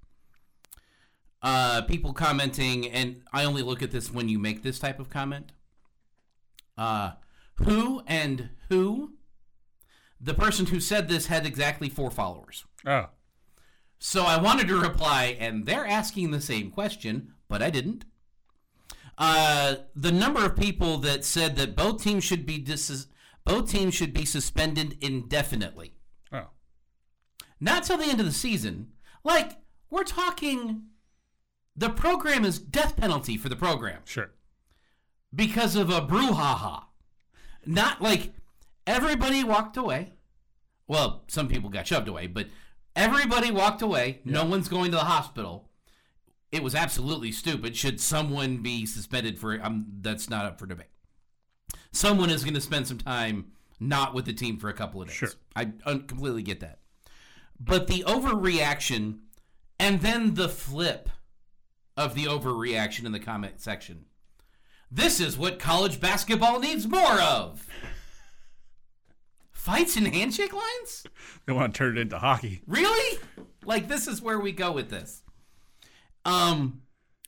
uh, 1.41 1.81
people 1.83 2.13
commenting, 2.13 2.89
and 2.89 3.21
I 3.31 3.43
only 3.43 3.61
look 3.61 3.81
at 3.81 3.91
this 3.91 4.11
when 4.11 4.29
you 4.29 4.39
make 4.39 4.63
this 4.63 4.79
type 4.79 4.99
of 4.99 5.09
comment. 5.09 5.51
Uh, 6.77 7.11
who 7.55 8.03
and 8.07 8.49
who? 8.69 9.13
The 10.19 10.33
person 10.33 10.67
who 10.67 10.79
said 10.79 11.07
this 11.07 11.27
had 11.27 11.45
exactly 11.45 11.89
four 11.89 12.09
followers. 12.09 12.65
Oh. 12.85 13.07
So 13.99 14.23
I 14.23 14.39
wanted 14.41 14.67
to 14.67 14.79
reply, 14.79 15.35
and 15.39 15.65
they're 15.65 15.85
asking 15.87 16.31
the 16.31 16.41
same 16.41 16.69
question, 16.71 17.33
but 17.47 17.61
I 17.63 17.69
didn't. 17.69 18.05
Uh, 19.17 19.77
the 19.95 20.11
number 20.11 20.45
of 20.45 20.55
people 20.55 20.97
that 20.99 21.25
said 21.25 21.55
that 21.55 21.75
both 21.75 22.03
teams 22.03 22.23
should 22.23 22.45
be 22.45 22.59
dis- 22.59 23.07
both 23.45 23.69
teams 23.71 23.95
should 23.95 24.13
be 24.13 24.25
suspended 24.25 24.97
indefinitely, 25.01 25.93
Oh. 26.31 26.49
not 27.59 27.83
till 27.83 27.97
the 27.97 28.03
end 28.05 28.19
of 28.19 28.25
the 28.27 28.31
season. 28.31 28.91
Like 29.23 29.57
we're 29.89 30.03
talking, 30.03 30.83
the 31.75 31.89
program 31.89 32.45
is 32.45 32.59
death 32.59 32.95
penalty 32.95 33.37
for 33.37 33.49
the 33.49 33.55
program 33.55 34.01
Sure. 34.05 34.31
because 35.33 35.75
of 35.75 35.89
a 35.89 36.01
brouhaha. 36.01 36.83
Not 37.65 38.01
like 38.01 38.33
everybody 38.85 39.43
walked 39.43 39.77
away. 39.77 40.13
Well, 40.87 41.23
some 41.27 41.47
people 41.47 41.69
got 41.71 41.87
shoved 41.87 42.07
away, 42.07 42.27
but 42.27 42.47
everybody 42.97 43.51
walked 43.51 43.81
away. 43.81 44.19
No 44.25 44.43
one's 44.43 44.67
going 44.67 44.91
to 44.91 44.97
the 44.97 45.03
hospital. 45.05 45.69
It 46.51 46.63
was 46.63 46.75
absolutely 46.75 47.31
stupid. 47.31 47.75
Should 47.77 48.01
someone 48.01 48.57
be 48.57 48.85
suspended 48.85 49.39
for 49.39 49.59
um, 49.61 49.85
that's 50.01 50.29
not 50.29 50.45
up 50.45 50.59
for 50.59 50.65
debate. 50.65 50.87
Someone 51.91 52.29
is 52.29 52.43
going 52.43 52.53
to 52.53 52.61
spend 52.61 52.87
some 52.87 52.97
time 52.97 53.51
not 53.79 54.13
with 54.13 54.25
the 54.25 54.33
team 54.33 54.57
for 54.57 54.69
a 54.69 54.73
couple 54.73 55.01
of 55.01 55.07
days. 55.07 55.15
Sure. 55.15 55.29
I 55.55 55.71
un- 55.85 56.07
completely 56.07 56.41
get 56.41 56.59
that. 56.61 56.79
But 57.59 57.87
the 57.87 58.03
overreaction 58.03 59.19
and 59.79 60.01
then 60.01 60.33
the 60.33 60.49
flip 60.49 61.09
of 61.95 62.15
the 62.15 62.25
overreaction 62.25 63.05
in 63.05 63.11
the 63.11 63.19
comment 63.19 63.59
section. 63.61 64.05
This 64.89 65.19
is 65.19 65.37
what 65.37 65.59
college 65.59 65.99
basketball 65.99 66.59
needs 66.59 66.87
more 66.87 67.19
of. 67.19 67.67
Fights 69.67 69.97
and 69.97 70.07
handshake 70.07 70.53
lines? 70.53 71.03
They 71.45 71.51
want 71.51 71.73
to 71.73 71.77
turn 71.77 71.97
it 71.97 71.99
into 71.99 72.17
hockey. 72.17 72.61
Really? 72.67 73.19
Like 73.65 73.89
this 73.89 74.07
is 74.07 74.21
where 74.21 74.39
we 74.39 74.53
go 74.53 74.71
with 74.71 74.89
this. 74.89 75.23
Um 76.23 76.83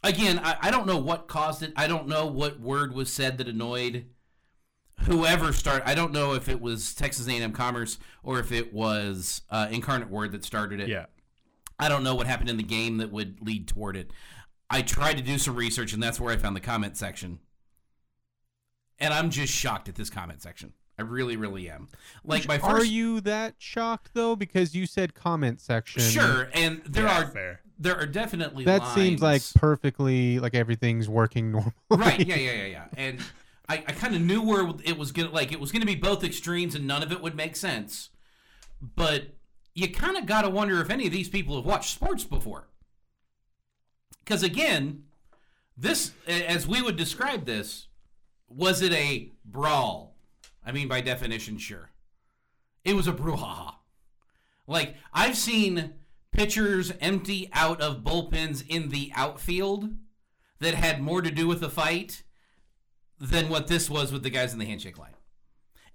again, 0.06 0.40
I, 0.40 0.56
I 0.62 0.72
don't 0.72 0.88
know 0.88 0.98
what 0.98 1.28
caused 1.28 1.64
it. 1.64 1.74
I 1.76 1.86
don't 1.88 2.08
know 2.08 2.28
what 2.28 2.62
word 2.62 2.96
was 2.96 3.12
said 3.12 3.40
that 3.40 3.50
annoyed 3.50 4.06
whoever 5.02 5.52
started. 5.52 5.86
I 5.86 5.96
don't 5.96 6.14
know 6.14 6.34
if 6.34 6.48
it 6.48 6.62
was 6.62 6.96
Texas 6.96 7.28
A&M 7.28 7.52
Commerce 7.52 8.00
or 8.24 8.40
if 8.40 8.54
it 8.54 8.74
was 8.74 9.42
uh, 9.50 9.68
Incarnate 9.70 10.10
Word 10.10 10.32
that 10.32 10.46
started 10.46 10.80
it. 10.80 10.88
Yeah. 10.88 11.08
I 11.78 11.90
don't 11.90 12.06
know 12.06 12.16
what 12.16 12.26
happened 12.26 12.50
in 12.50 12.56
the 12.56 12.64
game 12.64 13.00
that 13.00 13.12
would 13.12 13.46
lead 13.46 13.68
toward 13.68 13.98
it. 13.98 14.12
I 14.70 14.82
tried 14.82 15.18
to 15.18 15.24
do 15.24 15.38
some 15.38 15.58
research, 15.58 15.92
and 15.92 16.02
that's 16.02 16.22
where 16.22 16.34
I 16.34 16.38
found 16.38 16.56
the 16.56 16.62
comment 16.62 16.96
section. 16.96 17.40
And 18.98 19.14
I'm 19.14 19.30
just 19.30 19.52
shocked 19.52 19.90
at 19.90 19.96
this 19.96 20.10
comment 20.10 20.42
section. 20.42 20.72
I 21.00 21.04
really, 21.04 21.38
really 21.38 21.70
am. 21.70 21.88
Like 22.26 22.46
my 22.46 22.60
Are 22.60 22.84
you 22.84 23.22
that 23.22 23.56
shocked 23.58 24.12
though? 24.14 24.36
Because 24.36 24.76
you 24.76 24.86
said 24.86 25.14
comment 25.14 25.62
section. 25.62 26.02
sure, 26.02 26.50
and 26.54 26.82
there 26.86 27.06
Yeah, 27.06 27.22
are 27.24 27.28
fair. 27.28 27.62
there 27.80 27.96
are 27.98 28.06
definitely 28.06 28.66
That 28.66 28.86
seems 28.94 29.22
like 29.22 29.42
perfectly 29.56 30.40
like 30.40 30.54
everything's 30.56 31.08
working 31.08 31.52
normally. 31.54 31.72
right. 31.90 32.20
Yeah, 32.28 32.36
yeah, 32.36 32.52
yeah, 32.64 32.66
yeah. 32.66 32.86
And 32.98 33.20
I, 33.70 33.76
I 33.88 33.94
kind 33.94 34.14
of 34.14 34.22
knew 34.22 34.42
where 34.42 34.74
it 34.84 34.98
was 34.98 35.14
gonna 35.14 35.30
like 35.32 35.54
it 35.54 35.60
was 35.62 35.72
gonna 35.72 35.86
be 35.86 35.96
both 35.96 36.22
extremes, 36.22 36.76
and 36.76 36.86
none 36.86 37.02
of 37.02 37.14
it 37.14 37.22
would 37.22 37.36
make 37.36 37.56
sense. 37.56 38.10
But 38.82 39.36
you 39.74 39.90
kind 39.90 40.18
of 40.18 40.26
got 40.26 40.42
to 40.42 40.50
wonder 40.50 40.82
if 40.82 40.90
any 40.90 41.06
of 41.06 41.14
these 41.14 41.30
people 41.30 41.56
have 41.56 41.66
watched 41.66 41.92
sports 41.94 42.26
before. 42.26 42.68
Because 44.26 44.44
again, 44.44 45.04
this, 45.78 46.12
as 46.28 46.68
we 46.68 46.82
would 46.82 46.98
describe 46.98 47.46
this, 47.46 47.88
was 48.50 48.82
it 48.82 48.92
a 48.92 49.32
brawl? 49.46 50.09
I 50.70 50.72
mean, 50.72 50.88
by 50.88 51.02
definition, 51.02 51.58
sure. 51.58 51.90
It 52.86 52.96
was 52.96 53.08
a 53.08 53.12
brouhaha. 53.12 53.74
Like, 54.68 54.98
I've 55.12 55.36
seen 55.36 55.96
pitchers 56.32 56.94
empty 57.02 57.50
out 57.54 57.82
of 57.82 58.04
bullpens 58.04 58.64
in 58.68 58.90
the 58.90 59.12
outfield 59.16 59.90
that 60.60 60.76
had 60.76 61.02
more 61.02 61.24
to 61.24 61.32
do 61.32 61.48
with 61.48 61.60
the 61.60 61.72
fight 61.72 62.22
than 63.20 63.50
what 63.50 63.66
this 63.66 63.90
was 63.90 64.12
with 64.14 64.22
the 64.22 64.30
guys 64.30 64.54
in 64.54 64.60
the 64.60 64.66
handshake 64.66 65.00
line. 65.00 65.16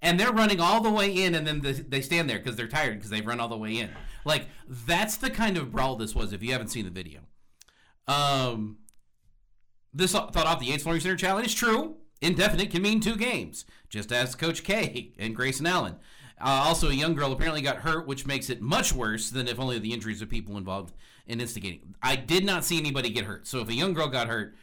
And 0.01 0.19
they're 0.19 0.33
running 0.33 0.59
all 0.59 0.81
the 0.81 0.91
way 0.91 1.09
in, 1.09 1.35
and 1.35 1.47
then 1.47 1.61
they- 1.61 2.01
stand 2.01 2.29
there 2.29 2.39
because 2.39 2.57
they're 2.57 2.67
tired 2.67 2.95
because 2.95 3.09
they've 3.09 3.25
run 3.25 3.39
all 3.39 3.47
the 3.47 3.57
way 3.57 3.77
in. 3.77 3.91
Like, 4.25 4.49
that's 4.67 5.15
the 5.15 5.29
kind 5.29 5.55
of 5.55 5.71
brawl 5.71 5.95
this 5.95 6.13
was 6.13 6.33
if 6.33 6.43
you 6.43 6.51
haven't 6.51 6.67
seen 6.67 6.83
the 6.83 6.91
video. 6.91 7.21
Um, 8.09 8.79
this 9.93 10.11
thought 10.11 10.35
off 10.35 10.59
the 10.59 10.65
Yates 10.65 10.85
Learning 10.85 10.99
Center 10.99 11.15
challenge 11.15 11.47
is 11.47 11.55
true. 11.55 11.95
Indefinite 12.21 12.71
can 12.71 12.81
mean 12.81 12.99
two 12.99 13.15
games, 13.15 13.65
just 13.89 14.11
as 14.11 14.35
Coach 14.35 14.63
K 14.63 15.11
and 15.17 15.35
Grayson 15.35 15.67
Allen. 15.67 15.95
Uh, 16.39 16.63
also, 16.65 16.89
a 16.89 16.93
young 16.93 17.13
girl 17.13 17.31
apparently 17.31 17.61
got 17.61 17.77
hurt, 17.77 18.07
which 18.07 18.25
makes 18.25 18.49
it 18.49 18.61
much 18.61 18.93
worse 18.93 19.29
than 19.29 19.47
if 19.47 19.59
only 19.59 19.79
the 19.79 19.93
injuries 19.93 20.21
of 20.21 20.29
people 20.29 20.57
involved 20.57 20.93
in 21.27 21.39
instigating. 21.39 21.95
I 22.01 22.15
did 22.15 22.45
not 22.45 22.65
see 22.65 22.77
anybody 22.77 23.09
get 23.09 23.25
hurt. 23.25 23.47
So 23.47 23.59
if 23.59 23.69
a 23.69 23.73
young 23.73 23.93
girl 23.93 24.07
got 24.07 24.27
hurt, 24.27 24.55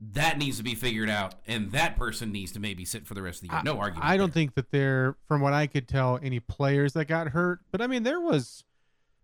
that 0.00 0.38
needs 0.38 0.58
to 0.58 0.62
be 0.62 0.74
figured 0.74 1.10
out, 1.10 1.34
and 1.46 1.72
that 1.72 1.96
person 1.96 2.30
needs 2.30 2.52
to 2.52 2.60
maybe 2.60 2.84
sit 2.84 3.06
for 3.06 3.14
the 3.14 3.22
rest 3.22 3.42
of 3.42 3.48
the 3.48 3.54
year. 3.54 3.62
No 3.64 3.78
argument. 3.78 4.04
I 4.04 4.16
don't 4.16 4.28
there. 4.28 4.34
think 4.34 4.54
that 4.54 4.70
there, 4.70 5.16
from 5.26 5.40
what 5.40 5.52
I 5.52 5.66
could 5.66 5.88
tell, 5.88 6.20
any 6.22 6.38
players 6.38 6.92
that 6.92 7.06
got 7.06 7.28
hurt. 7.28 7.60
But 7.72 7.80
I 7.80 7.86
mean, 7.86 8.04
there 8.04 8.20
was 8.20 8.62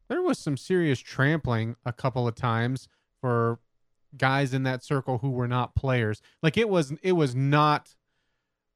there 0.08 0.22
was 0.22 0.38
some 0.38 0.56
serious 0.56 0.98
trampling 0.98 1.76
a 1.84 1.92
couple 1.92 2.26
of 2.26 2.34
times 2.34 2.88
for 3.20 3.58
guys 4.16 4.54
in 4.54 4.62
that 4.64 4.82
circle 4.84 5.18
who 5.18 5.30
were 5.30 5.48
not 5.48 5.74
players. 5.74 6.20
Like 6.42 6.56
it 6.56 6.68
was 6.68 6.92
it 7.02 7.12
was 7.12 7.34
not. 7.34 7.94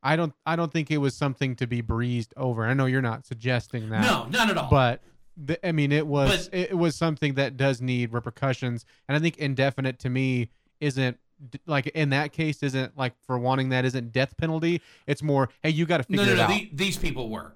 I 0.02 0.14
don't 0.16 0.32
I 0.46 0.54
don't 0.56 0.72
think 0.72 0.90
it 0.90 0.98
was 0.98 1.16
something 1.16 1.56
to 1.56 1.66
be 1.66 1.80
breezed 1.80 2.32
over. 2.36 2.64
I 2.64 2.74
know 2.74 2.86
you're 2.86 3.02
not 3.02 3.26
suggesting 3.26 3.90
that. 3.90 4.02
No, 4.02 4.26
not 4.30 4.50
at 4.50 4.56
all. 4.56 4.70
But 4.70 5.02
the, 5.36 5.64
I 5.66 5.72
mean, 5.72 5.92
it 5.92 6.06
was 6.06 6.48
But- 6.48 6.58
it 6.58 6.76
was 6.78 6.94
something 6.96 7.34
that 7.34 7.56
does 7.56 7.80
need 7.80 8.12
repercussions, 8.12 8.84
and 9.08 9.16
I 9.16 9.20
think 9.20 9.38
indefinite 9.38 9.98
to 10.00 10.10
me 10.10 10.50
isn't 10.80 11.18
like 11.66 11.86
in 11.88 12.10
that 12.10 12.32
case 12.32 12.62
isn't 12.62 12.96
like 12.96 13.14
for 13.24 13.38
wanting 13.38 13.68
that 13.68 13.84
isn't 13.84 14.12
death 14.12 14.36
penalty. 14.36 14.80
It's 15.06 15.22
more 15.22 15.48
hey, 15.62 15.70
you 15.70 15.86
got 15.86 15.98
to 15.98 16.02
figure 16.04 16.24
no, 16.24 16.30
no, 16.30 16.36
no. 16.36 16.42
out. 16.44 16.48
the- 16.50 16.70
these 16.72 16.96
people 16.96 17.28
were. 17.28 17.52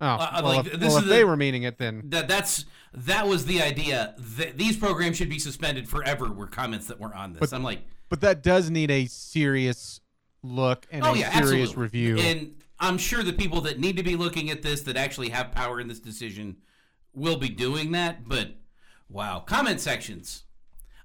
Oh, 0.00 0.06
uh, 0.06 0.40
well, 0.42 0.56
like, 0.56 0.66
if, 0.66 0.72
this 0.80 0.88
well, 0.88 0.98
is 0.98 1.02
if 1.04 1.08
they 1.08 1.24
were 1.24 1.36
meaning 1.36 1.62
it, 1.64 1.78
then 1.78 2.02
That 2.06 2.28
that's 2.28 2.64
that 2.92 3.26
was 3.26 3.46
the 3.46 3.62
idea. 3.62 4.14
Th- 4.36 4.54
these 4.54 4.76
programs 4.76 5.16
should 5.16 5.28
be 5.28 5.38
suspended 5.38 5.88
forever. 5.88 6.30
Were 6.32 6.46
comments 6.46 6.86
that 6.86 7.00
were 7.00 7.14
on 7.14 7.32
this. 7.32 7.40
But- 7.40 7.52
I'm 7.52 7.62
like, 7.62 7.80
but 8.08 8.20
that 8.20 8.42
does 8.42 8.70
need 8.70 8.90
a 8.90 9.06
serious 9.06 10.00
look 10.42 10.86
and 10.90 11.04
oh 11.04 11.14
a 11.14 11.18
yeah, 11.18 11.32
serious 11.32 11.70
absolutely. 11.70 11.82
review. 11.82 12.18
And 12.18 12.54
I'm 12.78 12.98
sure 12.98 13.22
the 13.22 13.32
people 13.32 13.60
that 13.62 13.78
need 13.78 13.96
to 13.96 14.02
be 14.02 14.16
looking 14.16 14.50
at 14.50 14.62
this, 14.62 14.82
that 14.82 14.96
actually 14.96 15.30
have 15.30 15.52
power 15.52 15.80
in 15.80 15.88
this 15.88 16.00
decision, 16.00 16.56
will 17.12 17.36
be 17.36 17.48
doing 17.48 17.92
that. 17.92 18.28
But 18.28 18.56
wow, 19.08 19.40
comment 19.40 19.80
sections. 19.80 20.44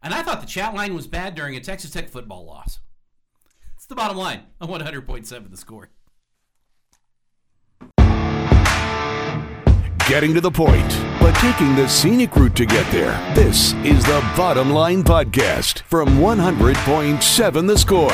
And 0.01 0.13
I 0.13 0.23
thought 0.23 0.41
the 0.41 0.47
chat 0.47 0.73
line 0.73 0.95
was 0.95 1.07
bad 1.07 1.35
during 1.35 1.55
a 1.55 1.59
Texas 1.59 1.91
Tech 1.91 2.09
football 2.09 2.45
loss. 2.45 2.79
It's 3.75 3.85
the 3.85 3.95
bottom 3.95 4.17
line 4.17 4.43
on 4.61 4.69
100.7 4.69 5.49
the 5.49 5.57
score. 5.57 5.89
Getting 10.09 10.33
to 10.33 10.41
the 10.41 10.49
point, 10.49 10.89
but 11.19 11.33
taking 11.33 11.75
the 11.75 11.87
scenic 11.87 12.35
route 12.35 12.55
to 12.55 12.65
get 12.65 12.91
there. 12.91 13.11
This 13.35 13.73
is 13.83 14.03
the 14.05 14.27
Bottom 14.35 14.71
Line 14.71 15.03
Podcast 15.03 15.81
from 15.81 16.17
100.7 16.17 17.67
The 17.67 17.77
Score. 17.77 18.09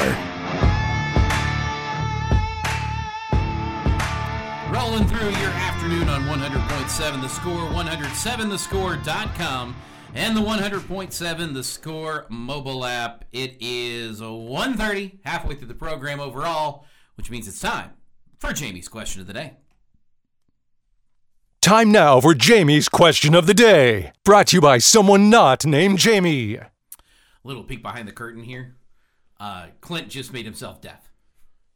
Rolling 4.69 5.07
through 5.07 5.29
your 5.39 5.51
afternoon 5.51 6.09
on 6.09 6.23
100.7 6.23 7.21
The 7.21 7.29
Score, 7.29 7.69
107thescore.com, 7.69 9.75
and 10.15 10.35
the 10.35 10.41
100.7 10.41 11.53
The 11.53 11.63
Score 11.63 12.25
mobile 12.27 12.83
app. 12.83 13.23
It 13.31 13.55
is 13.61 14.19
1.30, 14.19 15.19
halfway 15.23 15.55
through 15.55 15.69
the 15.69 15.73
program 15.73 16.19
overall, 16.19 16.83
which 17.15 17.31
means 17.31 17.47
it's 17.47 17.61
time 17.61 17.91
for 18.37 18.51
Jamie's 18.51 18.89
question 18.89 19.21
of 19.21 19.27
the 19.27 19.33
day. 19.33 19.53
Time 21.65 21.91
now 21.91 22.21
for 22.21 22.35
Jamie's 22.35 22.87
question 22.87 23.33
of 23.33 23.47
the 23.47 23.53
day. 23.55 24.11
Brought 24.23 24.45
to 24.49 24.57
you 24.57 24.61
by 24.61 24.77
someone 24.77 25.31
not 25.31 25.65
named 25.65 25.97
Jamie. 25.97 26.59
Little 27.43 27.63
peek 27.63 27.81
behind 27.81 28.07
the 28.07 28.11
curtain 28.11 28.43
here. 28.43 28.75
Uh, 29.39 29.69
Clint 29.81 30.09
just 30.09 30.31
made 30.31 30.45
himself 30.45 30.79
deaf. 30.79 31.11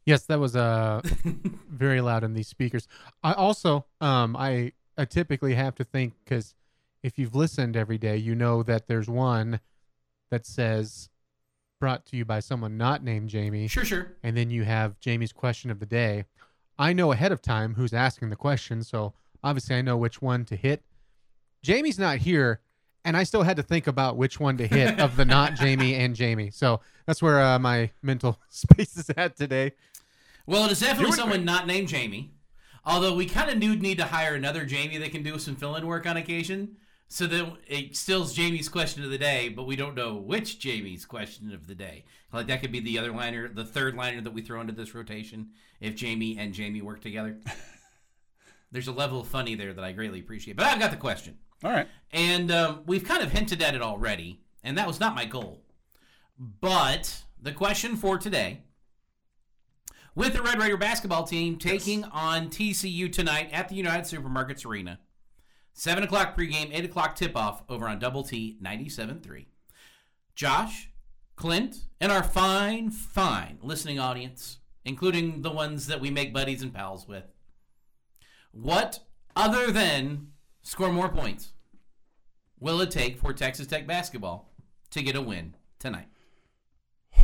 Yes, 0.06 0.22
that 0.26 0.38
was 0.38 0.54
uh 0.54 1.00
very 1.68 2.00
loud 2.00 2.22
in 2.22 2.34
these 2.34 2.46
speakers. 2.46 2.86
I 3.24 3.32
also 3.32 3.84
um 4.00 4.36
I 4.36 4.70
I 4.96 5.06
typically 5.06 5.56
have 5.56 5.74
to 5.74 5.82
think 5.82 6.14
cuz 6.24 6.54
if 7.02 7.18
you've 7.18 7.34
listened 7.34 7.76
every 7.76 7.98
day, 7.98 8.16
you 8.16 8.36
know 8.36 8.62
that 8.62 8.86
there's 8.86 9.08
one 9.08 9.58
that 10.30 10.46
says 10.46 11.08
brought 11.80 12.06
to 12.06 12.16
you 12.16 12.24
by 12.24 12.38
someone 12.38 12.76
not 12.78 13.02
named 13.02 13.28
Jamie 13.28 13.66
Sure, 13.66 13.84
sure. 13.84 14.12
and 14.22 14.36
then 14.36 14.50
you 14.50 14.62
have 14.62 15.00
Jamie's 15.00 15.32
question 15.32 15.68
of 15.68 15.80
the 15.80 15.84
day. 15.84 16.26
I 16.78 16.92
know 16.92 17.10
ahead 17.10 17.32
of 17.32 17.42
time 17.42 17.74
who's 17.74 17.92
asking 17.92 18.30
the 18.30 18.36
question, 18.36 18.84
so 18.84 19.14
obviously 19.42 19.76
I 19.76 19.82
know 19.82 19.96
which 19.96 20.20
one 20.20 20.44
to 20.46 20.56
hit. 20.56 20.82
Jamie's 21.62 21.98
not 21.98 22.18
here, 22.18 22.60
and 23.04 23.16
I 23.16 23.24
still 23.24 23.42
had 23.42 23.56
to 23.56 23.62
think 23.62 23.86
about 23.86 24.16
which 24.16 24.40
one 24.40 24.56
to 24.58 24.66
hit 24.66 24.98
of 24.98 25.16
the 25.16 25.24
not 25.24 25.54
Jamie 25.60 25.94
and 25.94 26.14
Jamie. 26.14 26.50
So 26.50 26.80
that's 27.06 27.22
where 27.22 27.42
uh, 27.42 27.58
my 27.58 27.90
mental 28.02 28.38
space 28.48 28.96
is 28.96 29.10
at 29.16 29.36
today. 29.36 29.72
Well, 30.46 30.66
it 30.66 30.72
is 30.72 30.80
definitely 30.80 31.12
someone 31.12 31.44
not 31.44 31.66
named 31.66 31.88
Jamie. 31.88 32.32
Although 32.84 33.14
we 33.14 33.26
kind 33.26 33.50
of 33.50 33.60
do 33.60 33.76
need 33.76 33.98
to 33.98 34.06
hire 34.06 34.34
another 34.34 34.64
Jamie 34.64 34.96
that 34.98 35.12
can 35.12 35.22
do 35.22 35.38
some 35.38 35.54
fill-in 35.54 35.86
work 35.86 36.06
on 36.06 36.16
occasion, 36.16 36.76
so 37.08 37.26
that 37.26 37.56
it 37.66 37.96
still's 37.96 38.32
Jamie's 38.32 38.68
question 38.68 39.02
of 39.02 39.10
the 39.10 39.18
day, 39.18 39.48
but 39.48 39.66
we 39.66 39.76
don't 39.76 39.96
know 39.96 40.14
which 40.14 40.60
Jamie's 40.60 41.04
question 41.04 41.52
of 41.52 41.66
the 41.66 41.74
day. 41.74 42.04
Like 42.32 42.46
that 42.46 42.60
could 42.62 42.70
be 42.70 42.80
the 42.80 42.98
other 42.98 43.10
liner, 43.10 43.48
the 43.48 43.64
third 43.64 43.96
liner 43.96 44.20
that 44.20 44.32
we 44.32 44.42
throw 44.42 44.60
into 44.60 44.72
this 44.72 44.94
rotation 44.94 45.50
if 45.80 45.96
Jamie 45.96 46.38
and 46.38 46.54
Jamie 46.54 46.82
work 46.82 47.00
together. 47.00 47.36
There's 48.72 48.88
a 48.88 48.92
level 48.92 49.20
of 49.20 49.26
funny 49.26 49.54
there 49.54 49.72
that 49.72 49.84
I 49.84 49.92
greatly 49.92 50.20
appreciate. 50.20 50.56
But 50.56 50.66
I've 50.66 50.78
got 50.78 50.90
the 50.90 50.96
question. 50.96 51.38
All 51.64 51.70
right. 51.70 51.88
And 52.12 52.50
um, 52.50 52.82
we've 52.86 53.04
kind 53.04 53.22
of 53.22 53.32
hinted 53.32 53.60
at 53.62 53.74
it 53.74 53.82
already, 53.82 54.40
and 54.62 54.78
that 54.78 54.86
was 54.86 55.00
not 55.00 55.14
my 55.14 55.24
goal. 55.24 55.62
But 56.38 57.24
the 57.40 57.52
question 57.52 57.96
for 57.96 58.16
today 58.16 58.62
with 60.14 60.32
the 60.34 60.42
Red 60.42 60.58
Raider 60.58 60.76
basketball 60.76 61.24
team 61.24 61.56
taking 61.56 62.04
on 62.04 62.48
TCU 62.48 63.12
tonight 63.12 63.50
at 63.52 63.68
the 63.68 63.74
United 63.74 64.04
Supermarkets 64.04 64.66
Arena. 64.66 64.98
7 65.72 66.02
o'clock 66.02 66.36
pregame, 66.36 66.70
8 66.72 66.84
o'clock 66.84 67.14
tip 67.14 67.36
off 67.36 67.62
over 67.68 67.88
on 67.88 67.98
Double 67.98 68.22
T 68.22 68.58
97.3. 68.62 69.46
Josh, 70.34 70.90
Clint, 71.36 71.86
and 72.00 72.10
our 72.10 72.22
fine, 72.22 72.90
fine 72.90 73.58
listening 73.62 73.98
audience, 73.98 74.58
including 74.84 75.42
the 75.42 75.50
ones 75.50 75.86
that 75.86 76.00
we 76.00 76.10
make 76.10 76.34
buddies 76.34 76.62
and 76.62 76.74
pals 76.74 77.06
with. 77.06 77.24
What 78.52 79.00
other 79.36 79.70
than 79.70 80.28
score 80.62 80.92
more 80.92 81.08
points 81.08 81.52
will 82.58 82.80
it 82.80 82.90
take 82.90 83.18
for 83.18 83.32
Texas 83.32 83.66
Tech 83.66 83.86
basketball 83.86 84.50
to 84.90 85.02
get 85.02 85.14
a 85.16 85.22
win 85.22 85.54
tonight? 85.78 86.08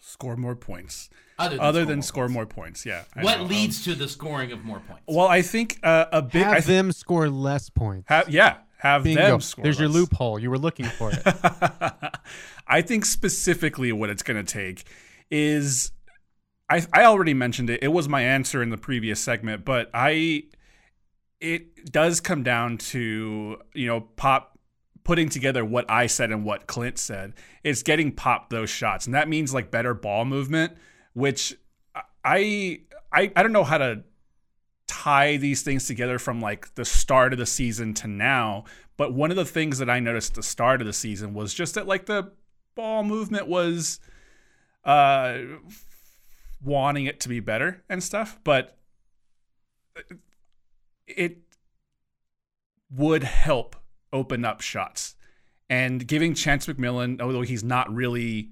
Score 0.00 0.36
more 0.36 0.56
points. 0.56 1.08
Other 1.38 1.56
than 1.56 1.64
Other 1.64 1.80
score 1.80 1.86
than 1.86 1.96
more 1.98 2.02
score 2.02 2.28
more 2.28 2.46
points. 2.46 2.84
Yeah. 2.84 3.04
I 3.16 3.22
What 3.22 3.38
know. 3.38 3.44
leads 3.44 3.84
to 3.84 3.94
the 3.94 4.08
scoring 4.08 4.52
of 4.52 4.64
more 4.64 4.80
points? 4.80 5.04
Well, 5.06 5.26
I 5.28 5.42
think 5.42 5.78
uh, 5.82 6.06
a 6.12 6.20
big. 6.22 6.42
Have 6.42 6.52
I 6.52 6.56
th- 6.56 6.66
them 6.66 6.92
score 6.92 7.28
less 7.30 7.70
points. 7.70 8.08
have, 8.08 8.28
yeah. 8.28 8.58
Have 8.78 9.04
Bingo. 9.04 9.22
them 9.22 9.40
score. 9.40 9.62
There's 9.62 9.78
your 9.78 9.88
loophole. 9.88 10.38
You 10.40 10.50
were 10.50 10.58
looking 10.58 10.86
for 10.86 11.12
it. 11.12 11.22
I 12.66 12.82
think 12.82 13.04
specifically 13.04 13.92
what 13.92 14.10
it's 14.10 14.22
going 14.24 14.44
to 14.44 14.52
take 14.52 14.84
is 15.30 15.92
I 16.68 16.86
I 16.92 17.04
already 17.04 17.34
mentioned 17.34 17.70
it. 17.70 17.82
It 17.82 17.88
was 17.88 18.08
my 18.08 18.22
answer 18.22 18.62
in 18.62 18.70
the 18.70 18.78
previous 18.78 19.20
segment, 19.20 19.64
but 19.64 19.90
I 19.92 20.44
it 21.40 21.90
does 21.90 22.20
come 22.20 22.42
down 22.42 22.78
to, 22.78 23.58
you 23.74 23.86
know, 23.86 24.00
pop 24.00 24.58
putting 25.04 25.28
together 25.28 25.64
what 25.64 25.90
I 25.90 26.06
said 26.06 26.30
and 26.30 26.44
what 26.44 26.66
Clint 26.66 26.98
said. 26.98 27.34
It's 27.64 27.82
getting 27.82 28.12
pop 28.12 28.50
those 28.50 28.70
shots. 28.70 29.06
And 29.06 29.14
that 29.14 29.28
means 29.28 29.52
like 29.52 29.70
better 29.70 29.94
ball 29.94 30.24
movement, 30.24 30.74
which 31.14 31.54
I 32.24 32.80
I 33.12 33.32
I 33.34 33.42
don't 33.42 33.52
know 33.52 33.64
how 33.64 33.78
to 33.78 34.04
tie 34.86 35.36
these 35.36 35.62
things 35.62 35.86
together 35.86 36.18
from 36.18 36.40
like 36.40 36.74
the 36.74 36.84
start 36.84 37.32
of 37.32 37.38
the 37.38 37.46
season 37.46 37.94
to 37.94 38.06
now. 38.06 38.64
But 38.96 39.14
one 39.14 39.30
of 39.30 39.36
the 39.36 39.44
things 39.44 39.78
that 39.78 39.90
I 39.90 39.98
noticed 39.98 40.32
at 40.32 40.36
the 40.36 40.42
start 40.42 40.80
of 40.80 40.86
the 40.86 40.92
season 40.92 41.34
was 41.34 41.52
just 41.54 41.74
that 41.74 41.86
like 41.86 42.06
the 42.06 42.32
ball 42.74 43.02
movement 43.02 43.48
was 43.48 44.00
uh 44.84 45.38
wanting 46.62 47.06
it 47.06 47.20
to 47.20 47.28
be 47.28 47.40
better 47.40 47.82
and 47.88 48.02
stuff, 48.02 48.38
but 48.44 48.78
it 51.06 51.38
would 52.90 53.24
help 53.24 53.76
open 54.12 54.44
up 54.44 54.60
shots. 54.60 55.14
And 55.68 56.06
giving 56.06 56.34
Chance 56.34 56.66
McMillan, 56.66 57.20
although 57.20 57.42
he's 57.42 57.64
not 57.64 57.92
really 57.92 58.50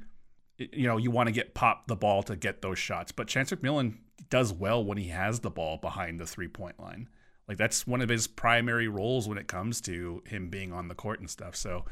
you 0.73 0.87
know, 0.87 0.97
you 0.97 1.11
want 1.11 1.27
to 1.27 1.33
get 1.33 1.55
pop 1.55 1.87
the 1.87 1.97
ball 1.97 2.23
to 2.25 2.37
get 2.37 2.63
those 2.63 2.79
shots. 2.79 3.13
But 3.13 3.29
Chance 3.29 3.51
McMillan 3.53 3.97
does 4.29 4.53
well 4.53 4.85
when 4.85 4.99
he 4.99 5.09
has 5.09 5.41
the 5.41 5.51
ball 5.51 5.79
behind 5.79 6.21
the 6.21 6.27
three 6.27 6.49
point 6.49 6.79
line. 6.79 7.09
Like 7.49 7.57
that's 7.57 7.87
one 7.87 8.01
of 8.01 8.09
his 8.09 8.27
primary 8.27 8.87
roles 8.87 9.27
when 9.27 9.39
it 9.39 9.49
comes 9.49 9.81
to 9.83 10.23
him 10.27 10.51
being 10.51 10.73
on 10.73 10.89
the 10.89 10.95
court 10.95 11.21
and 11.21 11.29
stuff. 11.29 11.57
So 11.57 11.85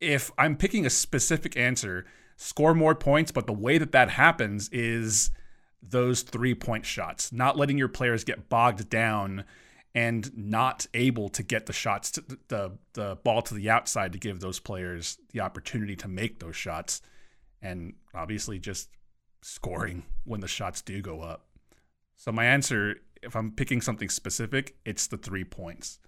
if 0.00 0.30
I'm 0.38 0.56
picking 0.56 0.86
a 0.86 0.90
specific 0.90 1.56
answer, 1.56 2.06
score 2.40 2.74
more 2.74 2.94
points, 2.94 3.30
but 3.30 3.46
the 3.46 3.52
way 3.52 3.76
that 3.76 3.92
that 3.92 4.08
happens 4.08 4.70
is 4.70 5.30
those 5.82 6.22
three 6.22 6.54
point 6.54 6.86
shots, 6.86 7.32
not 7.32 7.56
letting 7.56 7.76
your 7.76 7.88
players 7.88 8.24
get 8.24 8.48
bogged 8.48 8.88
down 8.88 9.44
and 9.94 10.34
not 10.36 10.86
able 10.94 11.28
to 11.28 11.42
get 11.42 11.66
the 11.66 11.72
shots 11.72 12.10
to 12.12 12.24
the 12.48 12.78
the 12.94 13.18
ball 13.24 13.42
to 13.42 13.54
the 13.54 13.68
outside 13.68 14.12
to 14.12 14.18
give 14.18 14.40
those 14.40 14.58
players 14.58 15.18
the 15.32 15.40
opportunity 15.40 15.94
to 15.96 16.08
make 16.08 16.38
those 16.38 16.56
shots 16.56 17.02
and 17.60 17.92
obviously 18.14 18.58
just 18.58 18.88
scoring 19.42 20.04
when 20.24 20.40
the 20.40 20.48
shots 20.48 20.80
do 20.80 21.02
go 21.02 21.20
up. 21.20 21.46
So 22.16 22.32
my 22.32 22.46
answer, 22.46 22.96
if 23.22 23.36
I'm 23.36 23.50
picking 23.52 23.82
something 23.82 24.08
specific, 24.08 24.76
it's 24.86 25.06
the 25.08 25.18
three 25.18 25.44
points. 25.44 25.98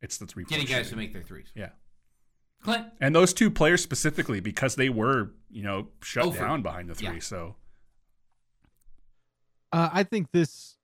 It's 0.00 0.16
the 0.16 0.26
three 0.26 0.44
Getting 0.44 0.66
guys 0.66 0.90
to 0.90 0.96
make 0.96 1.12
their 1.12 1.22
threes. 1.22 1.50
Yeah. 1.56 1.70
Clint, 2.62 2.86
And 3.00 3.14
those 3.14 3.32
two 3.32 3.50
players 3.50 3.82
specifically 3.82 4.40
because 4.40 4.74
they 4.76 4.88
were, 4.88 5.30
you 5.50 5.62
know, 5.62 5.88
shut 6.02 6.34
for- 6.34 6.40
down 6.40 6.62
behind 6.62 6.88
the 6.90 6.94
three. 6.94 7.08
yeah. 7.14 7.18
So 7.20 7.56
Uh, 9.72 9.88
I 9.92 10.02
think 10.02 10.32
this 10.32 10.76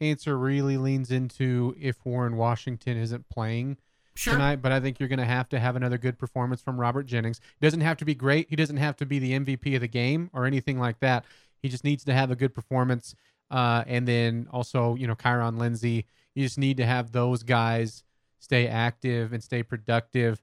answer 0.00 0.36
really 0.36 0.76
leans 0.76 1.10
into 1.10 1.76
if 1.78 2.04
Warren 2.04 2.36
Washington 2.36 2.96
isn't 2.96 3.28
playing 3.28 3.76
sure. 4.14 4.32
tonight, 4.34 4.56
but 4.56 4.72
I 4.72 4.80
think 4.80 4.98
you're 4.98 5.08
going 5.08 5.20
to 5.20 5.24
have 5.24 5.48
to 5.50 5.60
have 5.60 5.76
another 5.76 5.96
good 5.98 6.18
performance 6.18 6.60
from 6.60 6.78
Robert 6.80 7.04
Jennings. 7.06 7.40
He 7.60 7.64
doesn't 7.66 7.82
have 7.82 7.96
to 7.98 8.04
be 8.04 8.14
great. 8.14 8.48
He 8.50 8.56
doesn't 8.56 8.78
have 8.78 8.96
to 8.96 9.06
be 9.06 9.18
the 9.20 9.32
MVP 9.32 9.74
of 9.76 9.80
the 9.80 9.88
game 9.88 10.28
or 10.32 10.44
anything 10.44 10.78
like 10.80 10.98
that. 11.00 11.24
He 11.62 11.68
just 11.68 11.84
needs 11.84 12.02
to 12.04 12.12
have 12.12 12.30
a 12.32 12.36
good 12.36 12.52
performance. 12.54 13.14
Uh, 13.50 13.84
and 13.86 14.08
then 14.08 14.48
also, 14.50 14.96
you 14.96 15.06
know, 15.06 15.14
Kyron 15.14 15.58
Lindsey. 15.58 16.06
You 16.34 16.42
just 16.44 16.58
need 16.58 16.78
to 16.78 16.86
have 16.86 17.12
those 17.12 17.42
guys 17.44 18.02
stay 18.40 18.66
active 18.66 19.32
and 19.32 19.42
stay 19.44 19.62
productive. 19.62 20.42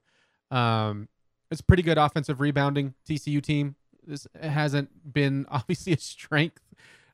Um, 0.50 1.08
it's 1.50 1.60
a 1.60 1.64
pretty 1.64 1.82
good 1.82 1.98
offensive 1.98 2.40
rebounding 2.40 2.94
TCU 3.08 3.42
team. 3.42 3.76
This 4.06 4.26
hasn't 4.40 5.12
been 5.12 5.46
obviously 5.50 5.92
a 5.92 5.98
strength 5.98 6.62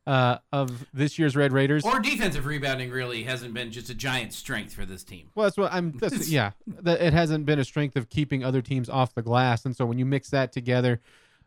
uh, 0.06 0.38
of 0.52 0.86
this 0.94 1.18
year's 1.18 1.34
Red 1.34 1.52
Raiders. 1.52 1.84
Or 1.84 1.98
defensive 1.98 2.46
rebounding 2.46 2.90
really 2.90 3.24
hasn't 3.24 3.54
been 3.54 3.72
just 3.72 3.90
a 3.90 3.94
giant 3.94 4.32
strength 4.32 4.72
for 4.72 4.84
this 4.84 5.02
team. 5.02 5.30
Well, 5.34 5.44
that's 5.44 5.56
what 5.56 5.72
I'm. 5.72 5.92
That's, 5.98 6.28
yeah, 6.30 6.52
that 6.66 7.00
it 7.00 7.12
hasn't 7.12 7.44
been 7.46 7.58
a 7.58 7.64
strength 7.64 7.96
of 7.96 8.08
keeping 8.08 8.44
other 8.44 8.62
teams 8.62 8.88
off 8.88 9.14
the 9.14 9.22
glass, 9.22 9.64
and 9.64 9.74
so 9.76 9.84
when 9.84 9.98
you 9.98 10.06
mix 10.06 10.30
that 10.30 10.52
together, 10.52 11.00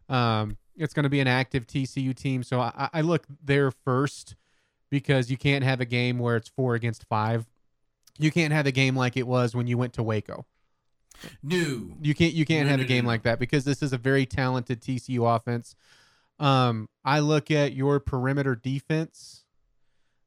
Um, 0.10 0.58
it's 0.76 0.94
going 0.94 1.04
to 1.04 1.10
be 1.10 1.20
an 1.20 1.28
active 1.28 1.68
TCU 1.68 2.16
team, 2.16 2.42
so 2.42 2.60
I, 2.62 2.90
I 2.94 3.02
look 3.02 3.26
there 3.44 3.70
first 3.70 4.36
because 4.90 5.30
you 5.30 5.38
can't 5.38 5.64
have 5.64 5.82
a 5.82 5.86
game 5.86 6.18
where 6.20 6.36
it's 6.36 6.50
four 6.50 6.74
against 6.74 7.04
five. 7.06 7.46
You 8.18 8.32
can't 8.32 8.54
have 8.54 8.66
a 8.66 8.72
game 8.72 8.96
like 8.96 9.16
it 9.18 9.28
was 9.28 9.54
when 9.56 9.68
you 9.68 9.78
went 9.78 9.94
to 9.94 10.04
Waco. 10.04 10.46
No. 11.44 11.90
You 12.02 12.16
can't 12.16 12.34
you 12.34 12.46
can't 12.46 12.66
No, 12.66 12.72
have 12.72 12.80
no, 12.80 12.86
a 12.86 12.88
game 12.88 13.04
no, 13.06 13.10
like 13.10 13.24
that 13.24 13.40
because 13.40 13.64
this 13.66 13.82
is 13.82 13.94
a 13.94 13.98
very 13.98 14.26
talented 14.26 14.82
TCU 14.82 15.36
offense. 15.36 15.76
Um, 16.40 16.88
I 17.04 17.20
look 17.20 17.52
at 17.52 17.74
your 17.74 18.00
perimeter 18.00 18.56
defense. 18.56 19.44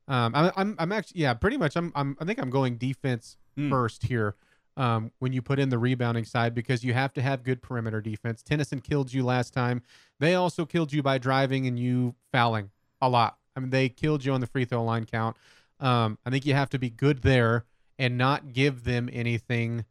Um, 0.09 0.35
I, 0.35 0.53
I'm 0.57 0.77
I'm 0.79 0.93
actually 0.93 1.21
yeah, 1.23 1.35
pretty 1.35 1.57
much. 1.57 1.77
I'm, 1.77 1.93
I'm 1.95 2.17
I 2.21 2.25
think 2.25 2.39
I'm 2.39 2.51
going 2.51 2.77
defense 2.77 3.37
Hmm. 3.57 3.69
first 3.69 4.05
here. 4.05 4.35
Um, 4.79 5.13
when 5.19 5.35
you 5.35 5.43
put 5.43 5.59
in 5.59 5.69
the 5.69 5.79
rebounding 5.79 6.25
side 6.25 6.55
because 6.55 6.83
you 6.83 6.95
have 6.95 7.13
to 7.13 7.21
have 7.21 7.43
good 7.43 7.61
perimeter 7.61 8.01
defense. 8.01 8.43
Tennyson 8.43 8.81
killed 8.81 9.13
you 9.13 9.23
last 9.23 9.53
time. 9.53 9.83
They 10.19 10.35
also 10.35 10.65
killed 10.65 10.95
you 10.95 11.03
by 11.03 11.19
driving 11.19 11.67
and 11.67 11.79
you 11.79 12.15
fouling 12.33 12.71
a 13.03 13.11
lot. 13.11 13.37
I 13.55 13.61
mean, 13.61 13.69
they 13.69 13.91
killed 13.91 14.25
you 14.25 14.33
on 14.33 14.41
the 14.41 14.47
free 14.47 14.65
throw 14.65 14.83
line 14.83 15.05
count. 15.05 15.37
Um, 15.79 16.17
I 16.25 16.31
think 16.31 16.47
you 16.47 16.55
have 16.55 16.71
to 16.71 16.79
be 16.79 16.89
good 16.89 17.21
there 17.21 17.67
and 17.99 18.17
not 18.17 18.55
give 18.55 18.85
them 18.85 19.11
anything 19.13 19.85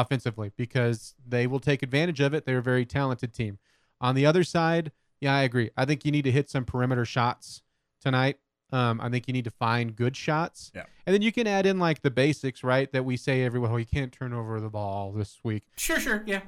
offensively 0.00 0.52
because 0.56 1.14
they 1.26 1.46
will 1.46 1.60
take 1.60 1.82
advantage 1.82 2.20
of 2.20 2.34
it. 2.34 2.44
They're 2.44 2.58
a 2.58 2.62
very 2.62 2.84
talented 2.84 3.32
team. 3.32 3.58
On 4.00 4.14
the 4.14 4.26
other 4.26 4.44
side, 4.44 4.92
yeah, 5.20 5.34
I 5.34 5.42
agree. 5.42 5.70
I 5.76 5.84
think 5.84 6.04
you 6.04 6.10
need 6.10 6.22
to 6.24 6.30
hit 6.32 6.50
some 6.50 6.64
perimeter 6.64 7.04
shots 7.04 7.62
tonight. 8.02 8.38
Um, 8.72 9.00
I 9.00 9.08
think 9.08 9.28
you 9.28 9.32
need 9.32 9.44
to 9.44 9.50
find 9.52 9.94
good 9.94 10.16
shots. 10.16 10.72
Yeah. 10.74 10.84
And 11.06 11.14
then 11.14 11.22
you 11.22 11.30
can 11.30 11.46
add 11.46 11.64
in 11.64 11.78
like 11.78 12.02
the 12.02 12.10
basics, 12.10 12.64
right? 12.64 12.90
That 12.92 13.04
we 13.04 13.16
say 13.16 13.44
everywhere, 13.44 13.70
oh, 13.72 13.76
you 13.76 13.86
can't 13.86 14.10
turn 14.12 14.32
over 14.32 14.60
the 14.60 14.68
ball 14.70 15.12
this 15.12 15.38
week. 15.44 15.62
Sure, 15.76 16.00
sure, 16.00 16.24
yeah. 16.26 16.40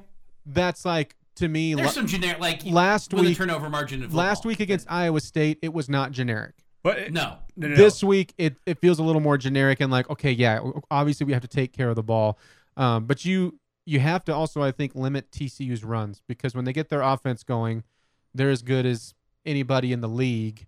That's 0.45 0.83
like 0.83 1.15
to 1.35 1.47
me 1.47 1.73
There's 1.73 1.85
la- 1.87 1.91
some 1.93 2.07
generic 2.07 2.39
like 2.39 2.65
last 2.65 3.13
with 3.13 3.23
a 3.23 3.27
week- 3.29 3.37
turnover 3.37 3.69
margin. 3.69 4.03
In 4.03 4.11
last 4.13 4.43
week 4.45 4.59
against 4.59 4.87
Iowa 4.89 5.21
State, 5.21 5.59
it 5.61 5.73
was 5.73 5.87
not 5.87 6.11
generic. 6.11 6.55
But 6.83 6.97
it- 6.99 7.13
No. 7.13 7.37
no, 7.55 7.67
no, 7.67 7.69
no. 7.69 7.75
This 7.75 8.03
week, 8.03 8.33
it, 8.37 8.55
it 8.65 8.79
feels 8.79 8.99
a 8.99 9.03
little 9.03 9.21
more 9.21 9.37
generic 9.37 9.79
and 9.79 9.91
like, 9.91 10.09
okay, 10.09 10.31
yeah, 10.31 10.59
obviously 10.91 11.25
we 11.25 11.33
have 11.33 11.41
to 11.43 11.47
take 11.47 11.71
care 11.73 11.89
of 11.89 11.95
the 11.95 12.03
ball, 12.03 12.37
um, 12.77 13.05
but 13.05 13.25
you 13.25 13.59
you 13.85 13.99
have 13.99 14.23
to 14.25 14.33
also, 14.33 14.61
I 14.61 14.71
think, 14.71 14.95
limit 14.95 15.31
TCU's 15.31 15.83
runs 15.83 16.21
because 16.27 16.53
when 16.55 16.65
they 16.65 16.73
get 16.73 16.89
their 16.89 17.01
offense 17.01 17.43
going, 17.43 17.83
they're 18.33 18.49
as 18.49 18.61
good 18.61 18.85
as 18.85 19.13
anybody 19.45 19.91
in 19.93 20.01
the 20.01 20.09
league, 20.09 20.67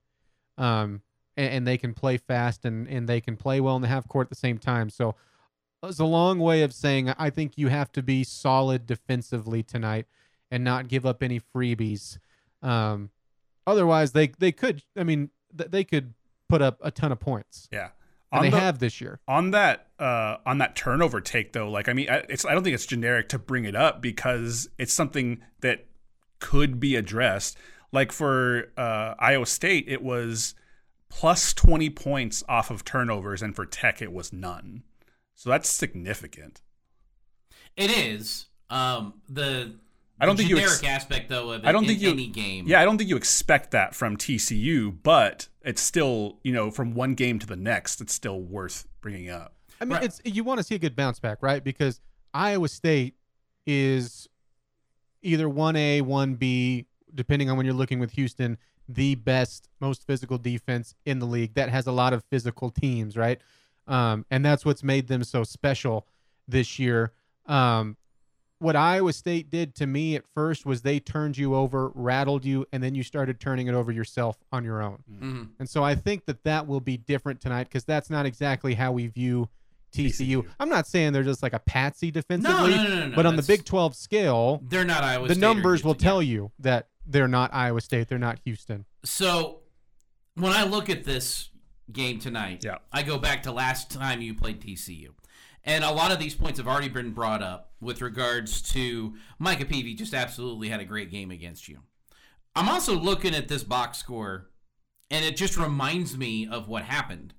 um, 0.57 1.01
and, 1.37 1.53
and 1.53 1.67
they 1.67 1.77
can 1.77 1.93
play 1.93 2.17
fast 2.17 2.65
and 2.65 2.87
and 2.87 3.07
they 3.07 3.21
can 3.21 3.37
play 3.37 3.61
well 3.61 3.75
in 3.75 3.81
the 3.81 3.87
half 3.87 4.07
court 4.07 4.25
at 4.25 4.29
the 4.29 4.35
same 4.35 4.57
time. 4.57 4.89
So 4.89 5.15
it's 5.83 5.99
a 5.99 6.05
long 6.05 6.39
way 6.39 6.63
of 6.63 6.73
saying 6.73 7.09
I 7.17 7.29
think 7.29 7.57
you 7.57 7.67
have 7.67 7.91
to 7.93 8.03
be 8.03 8.23
solid 8.23 8.85
defensively 8.85 9.63
tonight 9.63 10.07
and 10.51 10.63
not 10.63 10.87
give 10.87 11.05
up 11.05 11.23
any 11.23 11.39
freebies. 11.39 12.17
Um, 12.61 13.11
otherwise, 13.65 14.13
they 14.13 14.27
they 14.27 14.51
could. 14.51 14.83
I 14.97 15.03
mean, 15.03 15.29
th- 15.57 15.71
they 15.71 15.83
could 15.83 16.13
put 16.47 16.61
up 16.61 16.79
a 16.81 16.91
ton 16.91 17.11
of 17.11 17.19
points, 17.19 17.67
yeah. 17.71 17.89
And 18.31 18.39
On 18.39 18.43
they 18.45 18.49
the- 18.51 18.59
have 18.59 18.79
this 18.79 19.01
year. 19.01 19.19
on 19.27 19.51
that 19.51 19.87
uh 19.99 20.37
on 20.45 20.57
that 20.59 20.75
turnover 20.75 21.19
take 21.21 21.53
though 21.53 21.69
like 21.69 21.89
i 21.89 21.93
mean 21.93 22.09
I- 22.09 22.25
it's 22.29 22.45
i 22.45 22.53
don't 22.53 22.63
think 22.63 22.73
it's 22.75 22.85
generic 22.85 23.27
to 23.29 23.39
bring 23.39 23.65
it 23.65 23.75
up 23.75 24.01
because 24.01 24.69
it's 24.77 24.93
something 24.93 25.41
that 25.61 25.85
could 26.39 26.79
be 26.79 26.95
addressed 26.95 27.57
like 27.91 28.11
for 28.11 28.71
uh 28.77 29.15
iowa 29.19 29.45
state 29.45 29.85
it 29.87 30.01
was 30.03 30.55
plus 31.09 31.53
20 31.53 31.89
points 31.89 32.43
off 32.47 32.69
of 32.69 32.85
turnovers 32.85 33.41
and 33.41 33.55
for 33.55 33.65
tech 33.65 34.01
it 34.01 34.11
was 34.13 34.31
none 34.31 34.83
so 35.35 35.49
that's 35.49 35.69
significant 35.69 36.61
It 37.75 37.89
is. 37.91 38.45
Um, 38.69 39.15
the 39.27 39.75
I 40.21 40.25
don't 40.25 40.35
the 40.35 40.43
think 40.43 40.49
you 40.49 40.55
generic 40.57 40.83
ex- 40.83 41.03
aspect 41.03 41.29
though 41.29 41.51
of 41.51 41.65
I 41.65 41.71
don't 41.71 41.83
in 41.83 41.89
think 41.89 42.01
you 42.01 42.11
any 42.11 42.27
game. 42.27 42.67
Yeah, 42.67 42.81
I 42.81 42.85
don't 42.85 42.97
think 42.97 43.09
you 43.09 43.15
expect 43.17 43.71
that 43.71 43.95
from 43.95 44.17
TCU, 44.17 44.97
but 45.03 45.47
it's 45.63 45.81
still, 45.81 46.39
you 46.43 46.51
know, 46.53 46.71
from 46.71 46.93
one 46.93 47.13
game 47.15 47.39
to 47.39 47.45
the 47.47 47.55
next, 47.55 48.01
it's 48.01 48.13
still 48.13 48.39
worth 48.41 48.87
bringing 49.01 49.29
up. 49.29 49.55
I 49.81 49.85
mean, 49.85 49.93
Right. 49.93 50.03
it's 50.03 50.21
you 50.25 50.43
want 50.43 50.59
to 50.59 50.63
see 50.63 50.75
a 50.75 50.79
good 50.79 50.95
bounce 50.95 51.19
back, 51.19 51.37
right? 51.41 51.63
Because 51.63 52.01
Iowa 52.33 52.67
State 52.67 53.15
is 53.65 54.27
either 55.21 55.47
one 55.49 55.75
A, 55.75 56.01
one 56.01 56.35
B, 56.35 56.85
depending 57.13 57.49
on 57.49 57.57
when 57.57 57.65
you're 57.65 57.75
looking 57.75 57.99
with 57.99 58.11
Houston, 58.11 58.57
the 58.87 59.15
best, 59.15 59.69
most 59.79 60.05
physical 60.05 60.37
defense 60.37 60.95
in 61.05 61.19
the 61.19 61.25
league 61.25 61.53
that 61.53 61.69
has 61.69 61.87
a 61.87 61.91
lot 61.91 62.11
of 62.13 62.23
physical 62.25 62.69
teams, 62.71 63.15
right? 63.15 63.39
Um, 63.87 64.25
and 64.31 64.43
that's 64.45 64.65
what's 64.65 64.83
made 64.83 65.07
them 65.07 65.23
so 65.23 65.43
special 65.43 66.07
this 66.47 66.79
year. 66.79 67.11
Um, 67.45 67.97
what 68.59 68.75
Iowa 68.75 69.13
State 69.13 69.49
did 69.49 69.73
to 69.75 69.87
me 69.87 70.15
at 70.15 70.23
first 70.35 70.65
was 70.65 70.81
they 70.81 70.99
turned 70.99 71.37
you 71.37 71.55
over, 71.55 71.91
rattled 71.95 72.43
you, 72.45 72.65
and 72.73 72.83
then 72.83 72.93
you 72.93 73.03
started 73.03 73.39
turning 73.39 73.67
it 73.67 73.73
over 73.73 73.91
yourself 73.91 74.37
on 74.51 74.63
your 74.63 74.81
own. 74.81 75.03
Mhm. 75.11 75.49
And 75.59 75.69
so 75.69 75.83
I 75.83 75.95
think 75.95 76.25
that 76.25 76.43
that 76.43 76.67
will 76.67 76.81
be 76.81 76.97
different 76.97 77.39
tonight 77.41 77.63
because 77.65 77.85
that's 77.85 78.09
not 78.09 78.25
exactly 78.25 78.73
how 78.75 78.91
we 78.91 79.07
view 79.07 79.49
TCU. 79.91 80.43
TCU. 80.43 80.45
I'm 80.59 80.69
not 80.69 80.85
saying 80.87 81.13
they're 81.13 81.23
just 81.23 81.41
like 81.41 81.53
a 81.53 81.59
patsy 81.59 82.11
defensively, 82.11 82.75
no, 82.75 82.83
no, 82.83 82.89
no, 82.99 83.07
no. 83.07 83.15
but 83.15 83.25
on 83.25 83.35
the 83.37 83.41
Big 83.43 83.65
12 83.65 83.95
scale, 83.95 84.61
they're 84.67 84.85
not 84.85 85.03
Iowa 85.03 85.27
the 85.27 85.33
State 85.35 85.43
or 85.43 85.47
numbers 85.47 85.83
will 85.83 85.93
Houston, 85.93 86.05
yeah. 86.05 86.09
tell 86.11 86.21
you 86.21 86.51
that 86.59 86.87
they're 87.07 87.27
not 87.27 87.51
Iowa 87.53 87.81
State, 87.81 88.07
they're 88.07 88.19
not 88.19 88.39
Houston. 88.45 88.85
So 89.03 89.61
when 90.35 90.51
I 90.53 90.63
look 90.63 90.89
at 90.91 91.05
this 91.05 91.49
game 91.91 92.19
tonight, 92.19 92.63
Yeah. 92.63 92.75
I 92.91 93.01
go 93.01 93.17
back 93.17 93.41
to 93.43 93.51
last 93.51 93.89
time 93.89 94.21
you 94.21 94.35
played 94.35 94.61
TCU. 94.61 95.15
And 95.63 95.83
a 95.83 95.91
lot 95.91 96.11
of 96.11 96.19
these 96.19 96.35
points 96.35 96.57
have 96.57 96.67
already 96.67 96.89
been 96.89 97.11
brought 97.11 97.43
up 97.43 97.73
with 97.81 98.01
regards 98.01 98.61
to 98.73 99.15
Micah 99.37 99.65
Peavy 99.65 99.93
just 99.93 100.13
absolutely 100.13 100.69
had 100.69 100.79
a 100.79 100.85
great 100.85 101.11
game 101.11 101.31
against 101.31 101.67
you. 101.67 101.79
I'm 102.55 102.69
also 102.69 102.95
looking 102.95 103.35
at 103.35 103.47
this 103.47 103.63
box 103.63 103.97
score, 103.97 104.49
and 105.11 105.23
it 105.23 105.37
just 105.37 105.57
reminds 105.57 106.17
me 106.17 106.47
of 106.47 106.67
what 106.67 106.83
happened. 106.83 107.33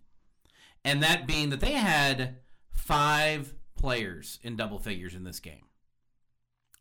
And 0.85 1.03
that 1.03 1.27
being 1.27 1.51
that 1.51 1.61
they 1.61 1.73
had 1.73 2.37
five 2.71 3.55
players 3.77 4.39
in 4.43 4.57
double 4.57 4.79
figures 4.79 5.15
in 5.15 5.25
this 5.25 5.41
game. 5.41 5.65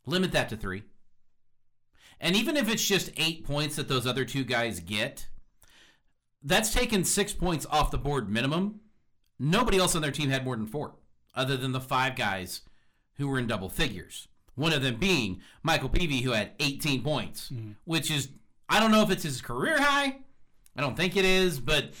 Limit 0.06 0.32
that 0.32 0.48
to 0.50 0.56
three. 0.56 0.84
And 2.20 2.36
even 2.36 2.56
if 2.56 2.68
it's 2.68 2.86
just 2.86 3.10
eight 3.16 3.44
points 3.44 3.76
that 3.76 3.88
those 3.88 4.06
other 4.06 4.24
two 4.24 4.44
guys 4.44 4.80
get, 4.80 5.28
that's 6.42 6.72
taken 6.72 7.04
six 7.04 7.32
points 7.32 7.66
off 7.70 7.90
the 7.90 7.98
board 7.98 8.30
minimum. 8.30 8.80
Nobody 9.38 9.78
else 9.78 9.94
on 9.94 10.02
their 10.02 10.10
team 10.10 10.30
had 10.30 10.44
more 10.44 10.56
than 10.56 10.66
four, 10.66 10.94
other 11.34 11.56
than 11.56 11.72
the 11.72 11.80
five 11.80 12.16
guys 12.16 12.62
who 13.14 13.28
were 13.28 13.38
in 13.38 13.46
double 13.46 13.68
figures. 13.68 14.28
One 14.54 14.72
of 14.72 14.82
them 14.82 14.96
being 14.96 15.40
Micah 15.62 15.88
Peavy, 15.88 16.20
who 16.20 16.32
had 16.32 16.52
18 16.60 17.02
points, 17.02 17.50
mm-hmm. 17.50 17.72
which 17.84 18.10
is, 18.10 18.28
I 18.68 18.80
don't 18.80 18.90
know 18.90 19.02
if 19.02 19.10
it's 19.10 19.22
his 19.22 19.40
career 19.40 19.80
high. 19.80 20.18
I 20.76 20.80
don't 20.80 20.96
think 20.96 21.16
it 21.16 21.24
is, 21.24 21.60
but 21.60 21.92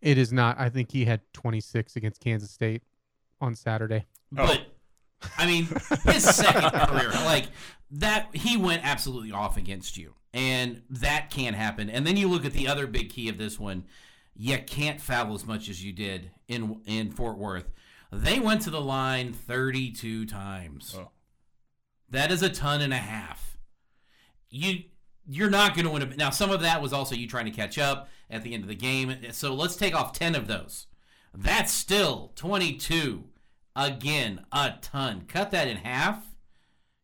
It 0.00 0.16
is 0.18 0.32
not. 0.32 0.58
I 0.58 0.68
think 0.68 0.90
he 0.90 1.04
had 1.04 1.20
26 1.34 1.96
against 1.96 2.20
Kansas 2.20 2.50
State 2.50 2.82
on 3.40 3.54
Saturday. 3.54 4.06
Oh. 4.36 4.46
But 4.46 4.62
I 5.36 5.46
mean, 5.46 5.68
his 6.04 6.24
second 6.24 6.70
career, 6.70 7.10
like 7.24 7.46
that, 7.92 8.28
he 8.32 8.56
went 8.56 8.84
absolutely 8.84 9.32
off 9.32 9.56
against 9.56 9.96
you, 9.96 10.14
and 10.32 10.82
that 10.88 11.30
can't 11.30 11.56
happen. 11.56 11.90
And 11.90 12.06
then 12.06 12.16
you 12.16 12.28
look 12.28 12.44
at 12.44 12.52
the 12.52 12.68
other 12.68 12.86
big 12.86 13.10
key 13.10 13.28
of 13.28 13.36
this 13.36 13.58
one: 13.58 13.84
you 14.34 14.58
can't 14.58 15.00
foul 15.00 15.34
as 15.34 15.46
much 15.46 15.68
as 15.68 15.84
you 15.84 15.92
did 15.92 16.30
in 16.48 16.80
in 16.86 17.10
Fort 17.10 17.38
Worth. 17.38 17.70
They 18.12 18.40
went 18.40 18.62
to 18.62 18.70
the 18.70 18.80
line 18.80 19.32
32 19.32 20.26
times. 20.26 20.96
Oh. 20.98 21.10
That 22.08 22.32
is 22.32 22.42
a 22.42 22.48
ton 22.48 22.80
and 22.80 22.92
a 22.92 22.98
half. 22.98 23.58
You 24.50 24.84
you're 25.28 25.50
not 25.50 25.74
going 25.76 25.86
to 25.86 25.92
win. 25.92 26.02
A, 26.02 26.16
now, 26.16 26.30
some 26.30 26.50
of 26.50 26.60
that 26.62 26.82
was 26.82 26.92
also 26.92 27.14
you 27.14 27.28
trying 27.28 27.44
to 27.44 27.50
catch 27.52 27.78
up 27.78 28.08
at 28.28 28.42
the 28.42 28.52
end 28.52 28.64
of 28.64 28.68
the 28.68 28.74
game. 28.74 29.14
So 29.30 29.54
let's 29.54 29.76
take 29.76 29.94
off 29.94 30.12
10 30.12 30.34
of 30.34 30.48
those. 30.48 30.86
That's 31.32 31.70
still 31.70 32.32
22. 32.34 33.24
Again, 33.76 34.44
a 34.50 34.74
ton. 34.82 35.26
Cut 35.28 35.52
that 35.52 35.68
in 35.68 35.76
half. 35.76 36.24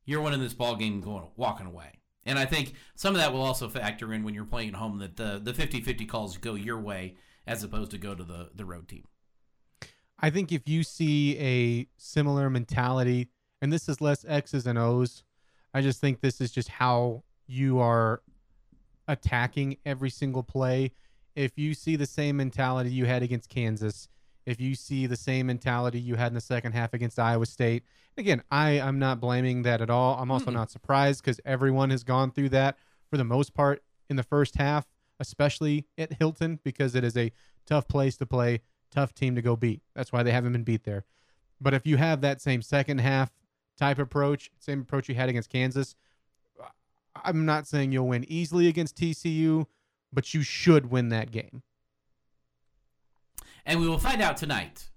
You're 0.05 0.21
winning 0.21 0.41
this 0.41 0.55
ball 0.55 0.75
game 0.75 1.01
going 1.01 1.29
walking 1.37 1.67
away. 1.67 2.01
And 2.25 2.39
I 2.39 2.45
think 2.45 2.75
some 2.97 3.15
of 3.15 3.21
that 3.21 3.33
will 3.33 3.43
also 3.43 3.69
factor 3.69 4.13
in 4.13 4.25
when 4.25 4.35
you're 4.35 4.45
playing 4.45 4.71
at 4.71 4.75
home 4.75 4.99
that 4.99 5.17
the 5.17 5.41
the 5.43 5.53
50-50 5.53 6.09
calls 6.09 6.37
go 6.37 6.55
your 6.55 6.81
way 6.81 7.17
as 7.47 7.63
opposed 7.63 7.93
to 7.93 7.99
go 7.99 8.15
to 8.15 8.25
the 8.25 8.51
the 8.55 8.65
road 8.65 8.89
team. 8.89 9.05
I 10.19 10.31
think 10.31 10.51
if 10.53 10.69
you 10.69 10.83
see 10.83 11.39
a 11.39 11.87
similar 11.97 12.49
mentality, 12.49 13.29
and 13.61 13.73
this 13.73 13.89
is 13.89 14.01
less 14.01 14.25
X's 14.27 14.67
and 14.67 14.79
O's, 14.79 15.25
I 15.75 15.83
just 15.83 16.01
think 16.01 16.21
this 16.21 16.41
is 16.41 16.51
just 16.51 16.69
how 16.69 17.23
you 17.47 17.79
are 17.79 18.23
attacking 19.09 19.77
every 19.85 20.11
single 20.11 20.43
play. 20.43 20.93
If 21.35 21.53
you 21.57 21.75
see 21.75 21.97
the 21.97 22.07
same 22.07 22.39
mentality 22.39 22.91
you 22.91 23.05
had 23.05 23.23
against 23.23 23.51
Kansas, 23.51 24.09
if 24.47 24.61
you 24.61 24.75
see 24.75 25.07
the 25.07 25.17
same 25.17 25.47
mentality 25.47 26.01
you 26.01 26.15
had 26.15 26.29
in 26.29 26.35
the 26.35 26.41
second 26.41 26.73
half 26.73 26.95
against 26.95 27.19
Iowa 27.19 27.47
State, 27.47 27.83
again, 28.17 28.43
I 28.51 28.71
am 28.71 28.99
not 28.99 29.21
blaming 29.21 29.63
that 29.63 29.83
at 29.83 29.91
all. 29.91 30.17
I'm 30.19 30.31
also 30.31 30.51
not 30.51 30.71
surprised 30.71 31.23
because 31.23 31.41
everyone 31.45 31.91
has 31.91 32.05
gone 32.05 32.31
through 32.31 32.51
that 32.51 32.79
for 33.11 33.17
the 33.17 33.25
most 33.25 33.55
part 33.55 33.83
in 34.09 34.17
the 34.17 34.23
first 34.23 34.57
half, 34.57 34.87
especially 35.21 35.87
at 35.99 36.15
Hilton, 36.15 36.61
because 36.65 36.95
it 36.95 37.05
is 37.05 37.17
a 37.17 37.33
tough 37.67 37.87
place 37.89 38.17
to 38.19 38.27
play, 38.27 38.61
tough 38.91 39.15
team 39.15 39.35
to 39.35 39.43
go 39.43 39.57
beat. 39.57 39.83
That's 39.95 40.13
why 40.13 40.23
they 40.23 40.33
haven't 40.33 40.53
been 40.53 40.65
beat 40.65 40.85
there. 40.85 41.05
But 41.61 41.75
if 41.75 41.87
you 41.87 41.97
have 41.97 42.21
that 42.21 42.41
same 42.41 42.63
second 42.63 42.99
half 42.99 43.31
type 43.77 43.99
approach, 43.99 44.51
same 44.59 44.81
approach 44.81 45.09
you 45.09 45.15
had 45.15 45.29
against 45.29 45.51
Kansas, 45.51 45.95
I'm 47.25 47.47
not 47.47 47.67
saying 47.67 47.93
you'll 47.93 48.09
win 48.09 48.25
easily 48.29 48.69
against 48.69 48.97
TCU, 48.97 49.67
but 50.13 50.35
you 50.35 50.43
should 50.43 50.91
win 50.91 51.09
that 51.11 51.31
game. 51.31 51.63
And 53.65 53.81
we 53.81 53.89
will 53.89 53.99
find 53.99 54.23
out 54.23 54.37
tonight. 54.37 54.91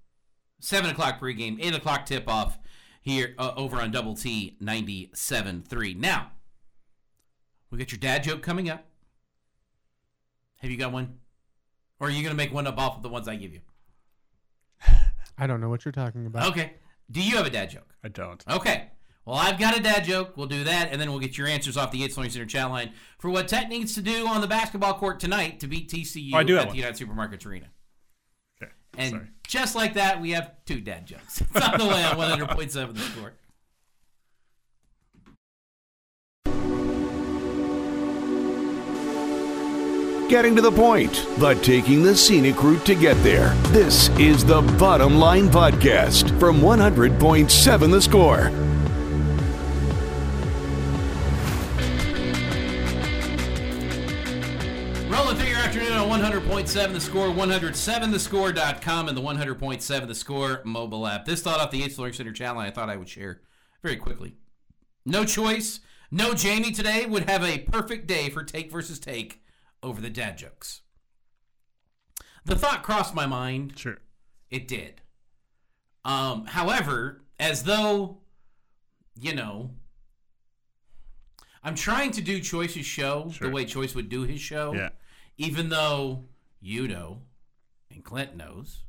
7 0.59 0.89
o'clock 0.89 1.19
pregame, 1.19 1.57
8 1.61 1.75
o'clock 1.75 2.05
tip 2.05 2.27
off 2.27 2.59
here 3.01 3.33
uh, 3.37 3.53
over 3.55 3.77
on 3.77 3.91
Double 3.91 4.13
T 4.13 4.57
97.3. 4.61 5.95
Now, 5.95 6.31
we 7.71 7.77
got 7.77 7.91
your 7.91 7.99
dad 7.99 8.23
joke 8.23 8.41
coming 8.41 8.69
up. 8.69 8.85
Have 10.57 10.69
you 10.69 10.77
got 10.77 10.91
one? 10.91 11.19
Or 11.99 12.07
are 12.07 12.11
you 12.11 12.21
going 12.21 12.31
to 12.31 12.37
make 12.37 12.53
one 12.53 12.67
up 12.67 12.77
off 12.77 12.97
of 12.97 13.03
the 13.03 13.09
ones 13.09 13.27
I 13.27 13.35
give 13.35 13.53
you? 13.53 13.61
I 15.39 15.47
don't 15.47 15.61
know 15.61 15.69
what 15.69 15.85
you're 15.85 15.91
talking 15.91 16.25
about. 16.25 16.47
Okay. 16.51 16.73
Do 17.11 17.21
you 17.23 17.37
have 17.37 17.45
a 17.45 17.49
dad 17.49 17.69
joke? 17.69 17.93
I 18.03 18.09
don't. 18.09 18.43
Okay. 18.49 18.89
Well, 19.25 19.35
I've 19.37 19.59
got 19.59 19.77
a 19.77 19.81
dad 19.81 20.05
joke. 20.05 20.35
We'll 20.37 20.47
do 20.47 20.63
that, 20.63 20.89
and 20.91 20.99
then 20.99 21.09
we'll 21.11 21.19
get 21.19 21.37
your 21.37 21.47
answers 21.47 21.77
off 21.77 21.91
the 21.91 22.03
8 22.03 22.17
Learning 22.17 22.31
Center 22.31 22.45
chat 22.45 22.69
line 22.69 22.91
for 23.19 23.29
what 23.29 23.47
Tech 23.47 23.69
needs 23.69 23.93
to 23.95 24.01
do 24.01 24.27
on 24.27 24.41
the 24.41 24.47
basketball 24.47 24.95
court 24.95 25.19
tonight 25.19 25.59
to 25.59 25.67
beat 25.67 25.89
TCU 25.91 26.31
Oh, 26.33 26.37
I 26.37 26.43
do 26.43 26.53
have 26.53 26.61
at 26.63 26.67
one. 26.69 26.75
the 26.75 26.81
United 26.81 27.07
Supermarkets 27.07 27.45
Arena. 27.45 27.67
Okay. 28.61 28.71
And 28.97 29.11
Sorry. 29.11 29.27
just 29.47 29.75
like 29.75 29.93
that, 29.95 30.19
we 30.21 30.31
have 30.31 30.51
two 30.65 30.81
dad 30.81 31.05
jokes. 31.05 31.41
It's 31.41 31.61
on 31.67 31.77
the 31.77 31.85
way 31.87 32.03
on 32.03 32.15
100.7 32.17 32.93
the 32.95 32.99
score. 33.01 33.33
Getting 40.29 40.55
to 40.57 40.61
the 40.61 40.71
point, 40.71 41.25
but 41.39 41.63
taking 41.63 42.03
the 42.03 42.15
scenic 42.15 42.61
route 42.61 42.85
to 42.85 42.93
get 42.93 43.15
there. 43.23 43.49
This 43.69 44.09
is 44.19 44.45
the 44.45 44.61
Bottom 44.77 45.17
Line 45.17 45.47
Podcast 45.47 46.39
from 46.39 46.61
100.7 46.61 47.91
The 47.91 47.99
Score. 47.99 48.51
Rolling 55.09 55.35
through 55.35 55.49
your 55.49 55.57
afternoon 55.57 55.93
on 55.93 56.07
100.7 56.07 56.93
The 56.93 56.99
Score, 56.99 57.29
107thescore.com, 57.29 59.07
and 59.07 59.17
the 59.17 59.21
100.7 59.23 60.07
The 60.07 60.13
Score 60.13 60.61
mobile 60.63 61.07
app. 61.07 61.25
This 61.25 61.41
thought 61.41 61.59
off 61.59 61.71
the 61.71 61.81
8th 61.81 61.97
Learning 61.97 62.13
Center 62.13 62.33
channel 62.33 62.61
I 62.61 62.69
thought 62.69 62.91
I 62.91 62.97
would 62.97 63.09
share 63.09 63.41
very 63.81 63.95
quickly. 63.95 64.35
No 65.07 65.23
Chois, 65.23 65.79
no 66.11 66.35
Jamie 66.35 66.71
today 66.71 67.07
would 67.07 67.27
have 67.27 67.43
a 67.43 67.57
perfect 67.57 68.05
day 68.05 68.29
for 68.29 68.43
take 68.43 68.71
versus 68.71 68.99
take 68.99 69.41
over 69.83 70.01
the 70.01 70.09
dad 70.09 70.37
jokes. 70.37 70.81
The 72.45 72.55
thought 72.55 72.83
crossed 72.83 73.13
my 73.13 73.25
mind. 73.25 73.73
Sure. 73.77 73.97
It 74.49 74.67
did. 74.67 75.01
Um, 76.05 76.45
however, 76.45 77.21
as 77.39 77.63
though, 77.63 78.17
you 79.19 79.35
know, 79.35 79.71
I'm 81.63 81.75
trying 81.75 82.11
to 82.11 82.21
do 82.21 82.39
Chois's 82.39 82.85
show 82.85 83.29
Sure. 83.33 83.47
the 83.47 83.53
way 83.53 83.65
Chois 83.65 83.93
would 83.95 84.09
do 84.09 84.23
his 84.23 84.39
show. 84.39 84.73
Yeah. 84.73 84.89
Even 85.37 85.69
though 85.69 86.25
you 86.61 86.87
know, 86.87 87.21
and 87.91 88.03
Clint 88.03 88.35
knows, 88.35 88.83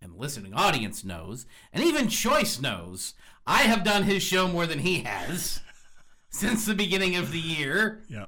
and 0.00 0.12
the 0.12 0.16
listening 0.18 0.54
audience 0.54 1.04
knows, 1.04 1.46
and 1.72 1.82
even 1.84 2.06
Chois 2.08 2.60
knows, 2.60 3.14
I 3.46 3.62
have 3.62 3.84
done 3.84 4.04
his 4.04 4.22
show 4.22 4.46
more 4.48 4.66
than 4.66 4.80
he 4.80 5.00
has 5.00 5.60
since 6.30 6.64
the 6.66 6.74
beginning 6.74 7.16
of 7.16 7.32
the 7.32 7.40
year. 7.40 8.02
Yeah. 8.08 8.26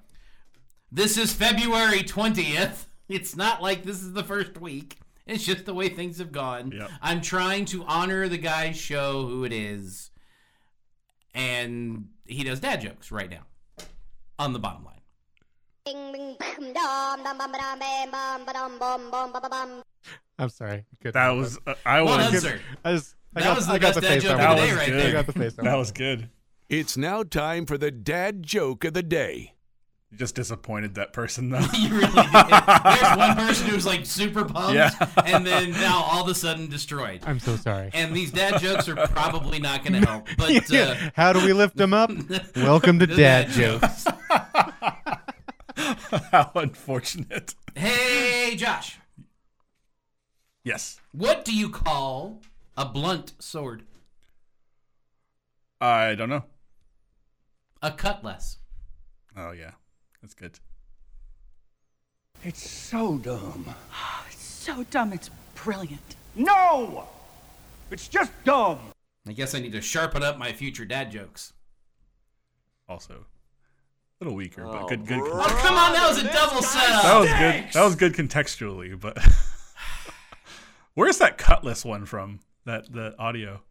This 0.90 1.18
is 1.18 1.32
February 1.34 2.00
20th. 2.02 2.86
It's 3.08 3.36
not 3.36 3.62
like 3.62 3.84
this 3.84 4.00
is 4.02 4.12
the 4.14 4.24
first 4.24 4.58
week. 4.60 4.98
It's 5.26 5.44
just 5.44 5.66
the 5.66 5.74
way 5.74 5.90
things 5.90 6.18
have 6.18 6.32
gone. 6.32 6.72
Yep. 6.72 6.90
I'm 7.02 7.20
trying 7.20 7.66
to 7.66 7.84
honor 7.84 8.28
the 8.28 8.38
guy's 8.38 8.78
show 8.78 9.26
who 9.26 9.44
it 9.44 9.52
is. 9.52 10.10
And 11.34 12.08
he 12.24 12.44
does 12.44 12.60
dad 12.60 12.80
jokes 12.80 13.12
right 13.12 13.30
now 13.30 13.42
on 14.38 14.54
the 14.54 14.58
bottom 14.58 14.84
line. 14.84 14.94
I'm 20.38 20.48
sorry. 20.48 20.84
Good. 21.02 21.12
That 21.14 21.30
was 21.30 21.58
uh, 21.66 21.74
I 21.84 22.02
Well 22.02 22.16
was 22.30 22.42
done. 22.42 22.60
I 22.84 22.92
just 22.92 23.14
I 23.34 23.40
That 23.40 23.46
got, 23.48 23.56
was 23.56 23.66
the 23.66 23.72
I 23.72 23.78
got 23.78 23.86
best 23.88 23.94
the 23.96 24.00
dad 24.00 24.08
face 24.08 24.22
joke 24.22 24.32
of 24.32 24.38
the 24.38 24.54
day 24.54 24.70
was 24.70 24.76
right 24.76 24.90
there. 24.90 25.08
I 25.08 25.12
got 25.12 25.26
the 25.26 25.32
face 25.32 25.52
That 25.54 25.74
was 25.76 25.92
good. 25.92 26.30
It's 26.68 26.96
now 26.96 27.22
time 27.22 27.66
for 27.66 27.76
the 27.78 27.90
dad 27.90 28.42
joke 28.42 28.84
of 28.84 28.94
the 28.94 29.02
day. 29.02 29.54
You 30.10 30.16
just 30.16 30.34
disappointed 30.34 30.94
that 30.94 31.12
person 31.12 31.50
though. 31.50 31.58
You 31.76 31.90
really 31.90 32.06
did. 32.06 32.32
There's 32.32 33.16
one 33.16 33.36
person 33.36 33.66
who's 33.68 33.84
like 33.84 34.06
super 34.06 34.44
pumped, 34.44 34.74
Yeah. 34.74 34.90
and 35.26 35.46
then 35.46 35.72
now 35.72 36.02
all 36.02 36.22
of 36.22 36.28
a 36.28 36.34
sudden 36.34 36.68
destroyed. 36.70 37.20
I'm 37.26 37.38
so 37.38 37.56
sorry. 37.56 37.90
And 37.92 38.16
these 38.16 38.30
dad 38.32 38.58
jokes 38.60 38.88
are 38.88 38.96
probably 39.08 39.58
not 39.58 39.84
going 39.84 40.00
to 40.00 40.08
help. 40.08 40.26
But 40.38 40.72
uh, 40.72 40.94
How 41.14 41.32
do 41.34 41.44
we 41.44 41.52
lift 41.52 41.76
them 41.76 41.92
up? 41.92 42.10
Welcome 42.56 42.98
to 43.00 43.06
the 43.06 43.16
Dad 43.16 43.50
Jokes. 43.50 44.06
How 46.32 46.50
unfortunate. 46.54 47.54
hey, 47.74 48.56
Josh, 48.56 48.98
Yes. 50.64 51.00
what 51.12 51.44
do 51.44 51.54
you 51.54 51.68
call 51.68 52.40
a 52.78 52.86
blunt 52.86 53.34
sword? 53.38 53.82
I 55.82 56.14
don't 56.14 56.28
know. 56.30 56.44
A 57.82 57.90
cutlass. 57.92 58.56
Oh 59.36 59.52
yeah. 59.52 59.72
That's 60.22 60.34
good. 60.34 60.58
It's 62.44 62.68
so 62.68 63.18
dumb. 63.18 63.66
Ah, 63.92 64.24
it's 64.30 64.44
so 64.44 64.84
dumb, 64.90 65.12
it's 65.12 65.30
brilliant. 65.54 66.16
No! 66.34 67.08
It's 67.90 68.08
just 68.08 68.32
dumb. 68.44 68.78
I 69.26 69.32
guess 69.32 69.54
I 69.54 69.60
need 69.60 69.72
to 69.72 69.80
sharpen 69.80 70.22
up 70.22 70.38
my 70.38 70.52
future 70.52 70.84
dad 70.84 71.10
jokes. 71.10 71.52
Also, 72.88 73.26
a 74.20 74.24
little 74.24 74.36
weaker, 74.36 74.64
but 74.64 74.88
good. 74.88 75.06
Good. 75.06 75.20
Oh, 75.20 75.58
come 75.62 75.76
on, 75.76 75.92
that 75.92 76.08
was 76.08 76.18
a 76.22 76.32
double 76.32 76.62
setup. 76.62 77.02
That 77.02 77.18
was 77.18 77.28
good. 77.28 77.72
That 77.72 77.84
was 77.84 77.96
good 77.96 78.14
contextually, 78.14 78.98
but 78.98 79.18
where's 80.94 81.18
that 81.18 81.38
cutlass 81.38 81.84
one 81.84 82.06
from? 82.06 82.40
That 82.64 82.92
the 82.92 83.14
audio. 83.18 83.62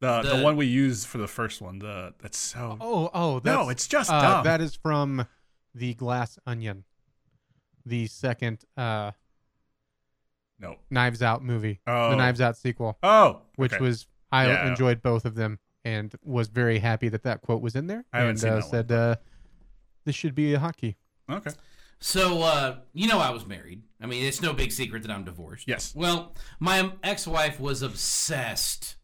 The, 0.00 0.22
the 0.22 0.36
The- 0.36 0.42
one 0.42 0.56
we 0.56 0.66
used 0.66 1.06
for 1.06 1.18
the 1.18 1.28
first 1.28 1.60
one. 1.60 1.78
The 1.78 2.14
that's 2.20 2.38
so. 2.38 2.76
Oh, 2.80 3.10
oh, 3.12 3.40
that's, 3.40 3.54
no, 3.56 3.68
it's 3.68 3.86
just 3.86 4.10
uh, 4.10 4.20
dumb. 4.20 4.44
That 4.44 4.60
is 4.60 4.74
from 4.74 5.26
the 5.74 5.94
Glass 5.94 6.38
Onion, 6.46 6.84
the 7.86 8.06
second 8.06 8.64
uh, 8.76 9.12
no. 10.58 10.76
Knives 10.90 11.22
Out 11.22 11.42
movie, 11.44 11.80
Oh. 11.86 12.10
the 12.10 12.16
Knives 12.16 12.40
Out 12.40 12.56
sequel, 12.56 12.98
Oh, 13.02 13.42
which 13.56 13.72
okay. 13.74 13.82
was 13.82 14.06
I 14.32 14.46
Yeah. 14.46 14.68
enjoyed 14.68 15.02
both 15.02 15.24
of 15.24 15.34
them 15.34 15.58
and 15.84 16.14
was 16.24 16.48
very 16.48 16.78
happy 16.78 17.08
that 17.08 17.22
that 17.24 17.40
quote 17.42 17.62
was 17.62 17.74
in 17.74 17.86
there. 17.86 18.04
I 18.12 18.18
haven't 18.18 18.30
and 18.30 18.40
seen 18.40 18.50
uh, 18.50 18.54
that 18.56 18.62
one, 18.62 18.70
said 18.70 18.92
uh, 18.92 19.16
this 20.04 20.14
should 20.14 20.34
be 20.34 20.54
a 20.54 20.58
hotkey. 20.58 20.96
okay. 21.30 21.50
So, 22.02 22.40
uh, 22.42 22.76
you 22.94 23.06
know, 23.08 23.18
I 23.18 23.28
was 23.30 23.44
married. 23.46 23.82
I 24.00 24.06
mean, 24.06 24.24
it's 24.24 24.40
no 24.40 24.54
big 24.54 24.72
secret 24.72 25.02
that 25.02 25.10
I'm 25.10 25.24
divorced. 25.24 25.68
Yes. 25.68 25.92
Well, 25.94 26.34
my 26.58 26.92
ex-wife 27.02 27.60
was 27.60 27.82
obsessed 27.82 28.96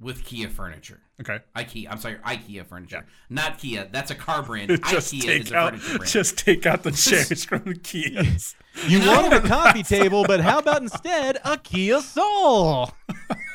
with 0.00 0.24
Kia 0.24 0.48
furniture. 0.48 1.00
Okay. 1.20 1.40
IKEA. 1.56 1.88
I'm 1.90 1.98
sorry, 1.98 2.14
IKEA 2.24 2.64
furniture, 2.66 2.96
Yeah. 2.98 3.02
not 3.28 3.58
Kia. 3.58 3.88
That's 3.90 4.10
a 4.10 4.14
car 4.14 4.42
brand. 4.42 4.68
just 4.88 5.12
IKEA 5.12 5.18
is 5.18 5.24
take 5.46 5.50
a 5.52 5.56
out. 5.56 5.70
furniture 5.72 5.98
brand. 5.98 6.10
Just 6.12 6.38
take 6.38 6.66
out 6.66 6.82
the 6.84 6.90
chairs 6.92 7.44
from 7.44 7.64
the 7.64 7.74
Kias. 7.74 8.54
You 8.86 9.00
wanted 9.00 9.32
a 9.32 9.40
coffee 9.48 9.82
table, 9.82 10.24
but 10.26 10.40
how 10.40 10.58
about 10.60 10.82
instead 10.82 11.38
a 11.44 11.58
Kia 11.58 12.00
Soul? 12.00 12.90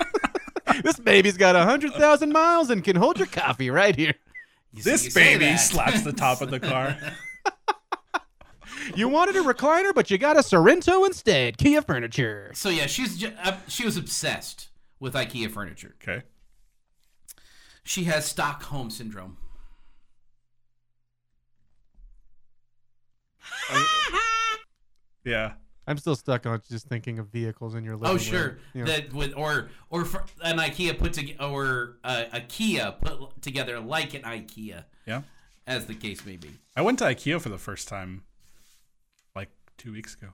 this 0.83 0.99
baby's 0.99 1.37
got 1.37 1.55
a 1.55 1.63
hundred 1.63 1.93
thousand 1.93 2.31
miles 2.33 2.69
and 2.69 2.83
can 2.83 2.95
hold 2.97 3.17
your 3.17 3.27
coffee 3.27 3.69
right 3.69 3.95
here. 3.95 4.13
You 4.73 4.83
this 4.83 5.05
you 5.05 5.11
say 5.11 5.37
baby 5.37 5.57
slaps 5.57 6.01
the 6.01 6.11
top 6.13 6.41
of 6.41 6.49
the 6.51 6.59
car. 6.59 6.97
You 8.95 9.07
wanted 9.07 9.37
a 9.37 9.41
recliner, 9.41 9.93
but 9.95 10.11
you 10.11 10.17
got 10.17 10.35
a 10.35 10.39
Sorento 10.39 11.05
instead. 11.05 11.57
Kia 11.57 11.81
Furniture. 11.81 12.51
So 12.53 12.67
yeah, 12.69 12.85
she's 12.87 13.17
ju- 13.17 13.31
uh, 13.41 13.55
she 13.67 13.85
was 13.85 13.95
obsessed 13.95 14.67
with 14.99 15.13
IKEA 15.13 15.49
furniture. 15.49 15.95
Okay. 16.01 16.23
She 17.84 18.05
has 18.05 18.25
Stockholm 18.25 18.89
syndrome. 18.89 19.38
Yeah. 25.25 25.53
I'm 25.88 25.97
still 25.97 26.15
stuck 26.15 26.45
on 26.45 26.61
just 26.69 26.88
thinking 26.88 27.19
of 27.19 27.27
vehicles 27.27 27.75
in 27.75 27.84
your 27.84 27.95
living 27.95 28.07
Oh 28.09 28.11
room. 28.13 28.19
sure, 28.19 28.57
You 28.73 28.81
know. 28.86 28.91
that 28.91 29.13
with 29.13 29.34
or 29.36 29.69
or 29.89 30.05
for 30.05 30.23
an 30.43 30.57
IKEA 30.57 30.97
put 30.97 31.13
together 31.13 31.43
or 31.43 31.97
uh, 32.03 32.25
a 32.31 32.41
Kia 32.41 32.93
put 33.01 33.41
together 33.41 33.79
like 33.81 34.13
an 34.13 34.21
IKEA, 34.23 34.84
Yeah. 35.05 35.21
as 35.67 35.86
the 35.86 35.93
case 35.95 36.25
may 36.25 36.38
be. 36.38 36.51
I 36.75 36.81
went 36.81 36.99
to 36.99 37.05
IKEA 37.05 37.41
for 37.41 37.49
the 37.49 37.57
first 37.57 37.88
time, 37.89 38.23
like 39.36 39.49
two 39.77 39.91
weeks 39.91 40.13
ago. 40.15 40.29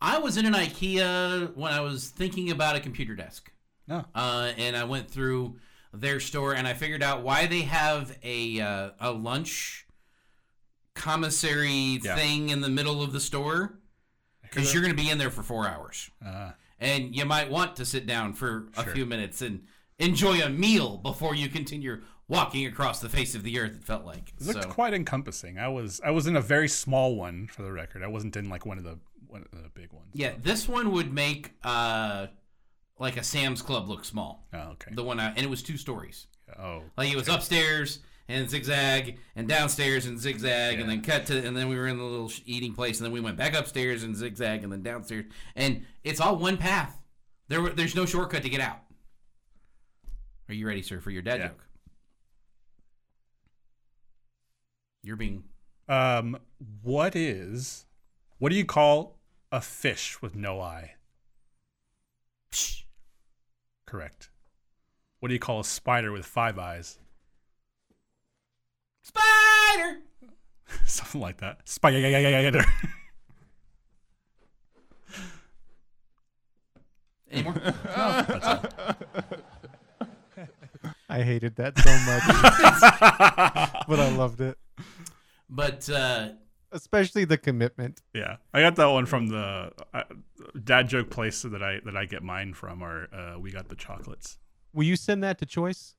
I 0.00 0.18
was 0.18 0.36
in 0.36 0.44
an 0.44 0.52
IKEA 0.54 1.54
when 1.54 1.72
I 1.72 1.80
was 1.80 2.08
thinking 2.10 2.50
about 2.50 2.76
a 2.76 2.80
computer 2.80 3.14
desk, 3.14 3.50
No. 3.88 4.04
uh, 4.14 4.52
and 4.58 4.76
I 4.76 4.84
went 4.84 5.10
through 5.10 5.56
their 6.00 6.20
store 6.20 6.54
and 6.54 6.66
I 6.68 6.74
figured 6.74 7.02
out 7.02 7.22
why 7.22 7.46
they 7.46 7.62
have 7.62 8.16
a 8.22 8.60
uh, 8.60 8.90
a 9.00 9.10
lunch 9.12 9.86
commissary 10.94 12.00
Yeah. 12.02 12.16
thing 12.16 12.48
in 12.48 12.60
the 12.60 12.68
middle 12.70 13.02
of 13.02 13.12
the 13.12 13.20
store 13.20 13.78
because 14.42 14.72
you're 14.72 14.82
going 14.82 14.96
to 14.96 15.02
be 15.02 15.10
in 15.10 15.18
there 15.18 15.30
for 15.30 15.42
four 15.42 15.68
hours. 15.68 16.10
Uh, 16.24 16.52
and 16.80 17.14
you 17.14 17.24
might 17.24 17.50
want 17.50 17.76
to 17.76 17.84
sit 17.84 18.06
down 18.06 18.32
for 18.32 18.68
a 18.76 18.84
Sure. 18.84 18.92
few 18.94 19.06
minutes 19.06 19.42
and 19.42 19.64
enjoy 19.98 20.40
a 20.40 20.48
meal 20.48 20.96
before 20.98 21.34
you 21.34 21.48
continue 21.48 22.02
walking 22.28 22.66
across 22.66 23.00
the 23.00 23.08
face 23.08 23.34
of 23.34 23.42
the 23.42 23.58
earth. 23.58 23.76
It 23.76 23.84
felt 23.84 24.04
like. 24.04 24.32
It 24.40 24.46
looked 24.46 24.62
So- 24.64 24.68
quite 24.70 24.94
encompassing. 24.94 25.58
I 25.58 25.68
was 25.68 26.00
I 26.04 26.10
was 26.10 26.26
in 26.26 26.36
a 26.36 26.40
very 26.40 26.68
small 26.68 27.16
one 27.16 27.46
for 27.48 27.62
the 27.62 27.72
record. 27.72 28.02
I 28.02 28.06
wasn't 28.08 28.36
in 28.36 28.48
like 28.48 28.64
one 28.66 28.78
of 28.78 28.84
the 28.84 28.98
one 29.26 29.42
of 29.52 29.62
the 29.62 29.68
big 29.68 29.92
ones. 29.92 30.08
Yeah, 30.14 30.32
this 30.42 30.68
one 30.68 30.92
would 30.92 31.12
make 31.12 31.52
uh 31.62 32.28
like 32.98 33.16
a 33.16 33.22
Sam's 33.22 33.62
Club 33.62 33.88
look 33.88 34.04
small. 34.04 34.46
Oh, 34.52 34.70
okay. 34.72 34.92
The 34.94 35.02
one 35.04 35.20
I, 35.20 35.28
and 35.30 35.38
it 35.40 35.50
was 35.50 35.62
two 35.62 35.76
stories. 35.76 36.26
Oh, 36.58 36.82
Like 36.96 37.10
it 37.10 37.16
was 37.16 37.28
upstairs 37.28 37.98
and 38.28 38.48
zigzag 38.48 39.18
and 39.34 39.46
downstairs 39.48 40.06
and 40.06 40.18
zigzag 40.18 40.80
and 40.80 40.88
then 40.88 41.00
cut 41.02 41.26
to 41.26 41.44
and 41.46 41.56
then 41.56 41.68
we 41.68 41.76
were 41.76 41.86
in 41.86 41.98
the 41.98 42.04
little 42.04 42.30
eating 42.44 42.72
place 42.74 42.98
and 42.98 43.04
then 43.04 43.12
we 43.12 43.20
went 43.20 43.36
back 43.36 43.54
upstairs 43.54 44.02
and 44.04 44.16
zigzag 44.16 44.62
and 44.64 44.72
then 44.72 44.82
downstairs 44.82 45.24
and 45.54 45.84
it's 46.04 46.20
all 46.20 46.36
one 46.36 46.56
path. 46.56 46.98
There 47.48 47.68
there's 47.70 47.94
no 47.94 48.06
shortcut 48.06 48.42
to 48.44 48.48
get 48.48 48.60
out. 48.60 48.78
Are 50.48 50.54
you 50.54 50.66
ready, 50.66 50.82
sir, 50.82 51.00
for 51.00 51.10
your 51.10 51.22
dad 51.22 51.38
Yeah. 51.40 51.48
joke? 51.48 51.66
You're 55.02 55.16
being 55.16 55.44
Um, 55.88 56.38
what 56.82 57.14
is 57.14 57.86
what 58.38 58.50
do 58.50 58.56
you 58.56 58.64
call 58.64 59.18
a 59.52 59.60
fish 59.60 60.20
with 60.22 60.34
no 60.34 60.60
eye? 60.60 60.94
Correct. 63.86 64.30
What 65.20 65.28
do 65.28 65.34
you 65.34 65.40
call 65.40 65.60
a 65.60 65.64
spider 65.64 66.12
with 66.12 66.26
five 66.26 66.58
eyes? 66.58 66.98
spider. 69.06 70.00
Something 70.86 71.20
like 71.20 71.38
that. 71.38 71.68
Spider. 71.68 72.64
Any 77.30 77.42
more? 77.42 77.54
I 81.08 81.22
hated 81.22 81.56
that 81.56 81.78
so 81.78 81.90
much, 82.04 82.22
but 83.88 84.00
I 84.00 84.10
loved 84.16 84.40
it, 84.40 84.58
but 85.48 85.88
uh, 85.88 86.30
especially 86.76 87.24
the 87.24 87.38
commitment. 87.38 88.02
Yeah, 88.14 88.36
I 88.54 88.60
got 88.60 88.76
that 88.76 88.86
one 88.86 89.06
from 89.06 89.28
the 89.28 89.72
uh, 89.92 90.02
dad 90.62 90.88
joke 90.88 91.10
place 91.10 91.42
that 91.42 91.62
I 91.62 91.80
that 91.84 91.96
I 91.96 92.04
get 92.04 92.22
mine 92.22 92.54
from. 92.54 92.82
Or 92.82 93.08
uh, 93.12 93.38
we 93.38 93.50
got 93.50 93.68
the 93.68 93.76
chocolates. 93.76 94.38
Will 94.72 94.84
you 94.84 94.96
send 94.96 95.24
that 95.24 95.38
to 95.38 95.46
Chois? 95.46 95.94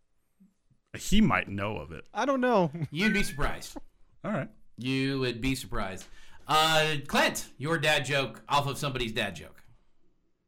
He 0.97 1.19
might 1.21 1.49
know 1.49 1.77
of 1.77 1.91
it. 1.91 2.05
I 2.13 2.25
don't 2.25 2.41
know. 2.41 2.71
you'd 2.91 3.13
be 3.13 3.23
surprised. 3.23 3.77
All 4.23 4.31
right. 4.31 4.49
You 4.77 5.19
would 5.19 5.41
be 5.41 5.55
surprised. 5.55 6.05
Uh, 6.47 6.95
Clint, 7.07 7.47
your 7.57 7.77
dad 7.77 8.05
joke 8.05 8.41
off 8.47 8.67
of 8.67 8.77
somebody's 8.77 9.11
dad 9.11 9.35
joke. 9.35 9.61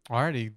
I 0.09 0.15
already 0.15 0.51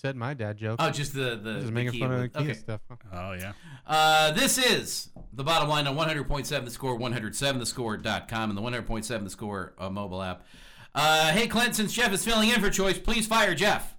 said 0.00 0.16
my 0.16 0.34
dad 0.34 0.56
joke. 0.56 0.76
Oh, 0.78 0.90
just 0.90 1.14
the 1.14 1.38
the, 1.42 1.54
Just 1.54 1.66
the 1.66 1.72
making 1.72 1.92
key 1.92 2.00
fun 2.00 2.12
of 2.12 2.16
the 2.18 2.22
with- 2.24 2.32
Kia 2.34 2.42
okay. 2.42 2.54
stuff. 2.54 2.80
Oh 3.12 3.32
yeah. 3.32 3.52
Uh, 3.86 4.32
this 4.32 4.56
is 4.58 5.10
the 5.32 5.44
bottom 5.44 5.68
line 5.68 5.86
on 5.86 5.96
100.7 5.96 6.64
the 6.64 6.70
score, 6.70 6.98
107thescore.com, 6.98 8.50
and 8.50 8.56
the 8.56 8.62
100.7 8.62 9.24
the 9.24 9.30
score 9.30 9.74
uh, 9.78 9.90
mobile 9.90 10.22
app. 10.22 10.46
Uh, 10.94 11.30
hey, 11.32 11.46
Clint, 11.46 11.76
since 11.76 11.92
Jeff 11.92 12.12
is 12.12 12.24
filling 12.24 12.48
in 12.48 12.60
for 12.60 12.68
Chois, 12.68 13.02
please 13.02 13.26
fire 13.26 13.54
Jeff. 13.54 13.94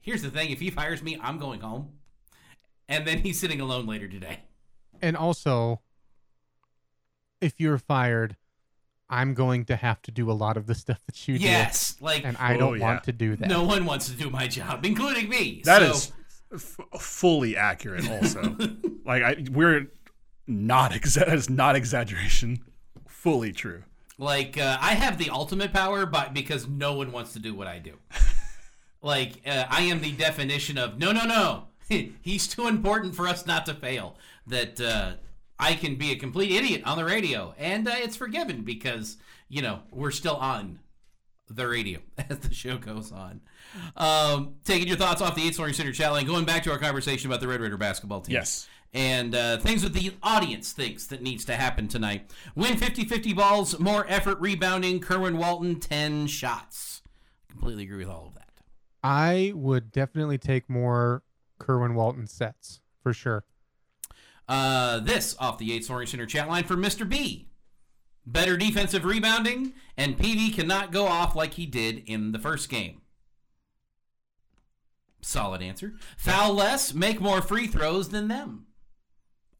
Here's 0.00 0.22
the 0.22 0.30
thing 0.30 0.50
if 0.50 0.60
he 0.60 0.70
fires 0.70 1.02
me, 1.02 1.18
I'm 1.20 1.38
going 1.38 1.60
home. 1.60 1.90
And 2.88 3.06
then 3.06 3.18
he's 3.18 3.38
sitting 3.38 3.60
alone 3.60 3.86
later 3.86 4.08
today. 4.08 4.40
And 5.02 5.14
also, 5.16 5.82
if 7.40 7.60
you're 7.60 7.76
fired, 7.76 8.36
I'm 9.10 9.34
going 9.34 9.64
to 9.66 9.76
have 9.76 10.02
to 10.02 10.10
do 10.10 10.30
a 10.30 10.32
lot 10.34 10.56
of 10.56 10.66
the 10.66 10.74
stuff 10.74 10.98
that 11.06 11.26
you 11.28 11.34
Yes, 11.36 11.94
do. 11.94 12.04
like 12.04 12.24
and 12.24 12.36
I 12.38 12.54
Oh, 12.54 12.58
don't 12.58 12.78
yeah. 12.78 12.84
want 12.84 13.04
to 13.04 13.12
do 13.12 13.36
that. 13.36 13.48
no 13.48 13.62
one 13.64 13.84
wants 13.86 14.08
to 14.08 14.14
do 14.14 14.28
my 14.30 14.46
job, 14.48 14.84
including 14.84 15.28
me. 15.28 15.62
That 15.64 15.82
so, 15.82 15.90
is 15.90 16.12
f- 16.52 17.00
fully 17.00 17.56
accurate. 17.56 18.08
Also, 18.10 18.56
like 19.06 19.22
I, 19.22 19.44
we're 19.50 19.86
not 20.46 20.92
exa- 20.92 21.26
that 21.26 21.34
is 21.34 21.48
not 21.50 21.74
exaggeration. 21.76 22.58
Fully 23.06 23.52
true. 23.52 23.82
Like 24.18 24.58
uh, 24.58 24.78
I 24.80 24.92
have 24.94 25.16
the 25.18 25.30
ultimate 25.30 25.72
power, 25.72 26.04
but 26.04 26.34
because 26.34 26.66
no 26.68 26.92
one 26.94 27.12
wants 27.12 27.32
to 27.34 27.38
do 27.38 27.54
what 27.54 27.66
I 27.66 27.78
do. 27.78 27.94
like 29.02 29.40
uh, 29.46 29.64
I 29.70 29.82
am 29.82 30.00
the 30.00 30.12
definition 30.12 30.76
of 30.78 30.98
no, 30.98 31.12
no, 31.12 31.24
no. 31.24 31.64
He's 32.20 32.46
too 32.46 32.66
important 32.66 33.14
for 33.14 33.26
us 33.26 33.46
not 33.46 33.64
to 33.66 33.74
fail. 33.74 34.16
That 34.46 34.80
uh, 34.80 35.12
I 35.58 35.74
can 35.74 35.96
be 35.96 36.12
a 36.12 36.16
complete 36.16 36.52
idiot 36.52 36.82
on 36.84 36.96
the 36.96 37.04
radio, 37.04 37.54
and 37.58 37.88
uh, 37.88 37.92
it's 37.96 38.16
forgiven 38.16 38.62
because 38.62 39.16
you 39.48 39.62
know 39.62 39.80
we're 39.90 40.10
still 40.10 40.36
on 40.36 40.78
the 41.50 41.66
radio 41.66 42.00
as 42.30 42.38
the 42.38 42.54
show 42.54 42.76
goes 42.78 43.10
on. 43.12 43.40
Um, 43.96 44.54
taking 44.64 44.86
your 44.88 44.96
thoughts 44.96 45.20
off 45.22 45.34
the 45.34 45.42
Eight 45.46 45.54
Story 45.54 45.72
Center 45.74 45.92
chat 45.92 46.12
line, 46.12 46.26
going 46.26 46.44
back 46.44 46.62
to 46.64 46.70
our 46.70 46.78
conversation 46.78 47.30
about 47.30 47.40
the 47.40 47.48
Red 47.48 47.60
Raider 47.60 47.76
basketball 47.76 48.20
team 48.20 48.34
Yes. 48.34 48.68
and 48.92 49.34
uh, 49.34 49.56
things 49.58 49.82
that 49.82 49.94
the 49.94 50.12
audience 50.22 50.72
thinks 50.72 51.06
that 51.06 51.22
needs 51.22 51.44
to 51.46 51.56
happen 51.56 51.88
tonight. 51.88 52.30
Win 52.54 52.74
50-50 52.76 53.34
balls, 53.34 53.78
more 53.78 54.04
effort 54.08 54.38
rebounding, 54.40 55.00
Kerwin 55.00 55.38
Walton 55.38 55.80
10 55.80 56.26
shots. 56.26 57.02
Completely 57.50 57.84
agree 57.84 57.98
with 58.04 58.08
all 58.08 58.26
of 58.28 58.34
that. 58.34 58.48
I 59.02 59.52
would 59.54 59.90
definitely 59.90 60.38
take 60.38 60.68
more 60.68 61.22
Kerwin 61.58 61.94
Walton 61.94 62.26
sets 62.26 62.80
for 63.02 63.12
sure. 63.14 63.44
Uh, 64.48 65.00
this 65.00 65.36
off 65.38 65.58
the 65.58 65.72
8 65.74 65.84
Soaring 65.84 66.06
Center 66.06 66.26
chat 66.26 66.48
line 66.48 66.64
for 66.64 66.76
Mr. 66.76 67.06
B. 67.08 67.48
Better 68.26 68.56
defensive 68.56 69.04
rebounding, 69.04 69.72
and 69.96 70.18
Peavy 70.18 70.50
cannot 70.50 70.92
go 70.92 71.06
off 71.06 71.34
like 71.34 71.54
he 71.54 71.66
did 71.66 72.02
in 72.06 72.32
the 72.32 72.38
first 72.38 72.68
game. 72.68 73.00
Solid 75.20 75.62
answer. 75.62 75.94
Foul 76.16 76.54
less, 76.54 76.94
make 76.94 77.20
more 77.20 77.42
free 77.42 77.66
throws 77.66 78.10
than 78.10 78.28
them. 78.28 78.66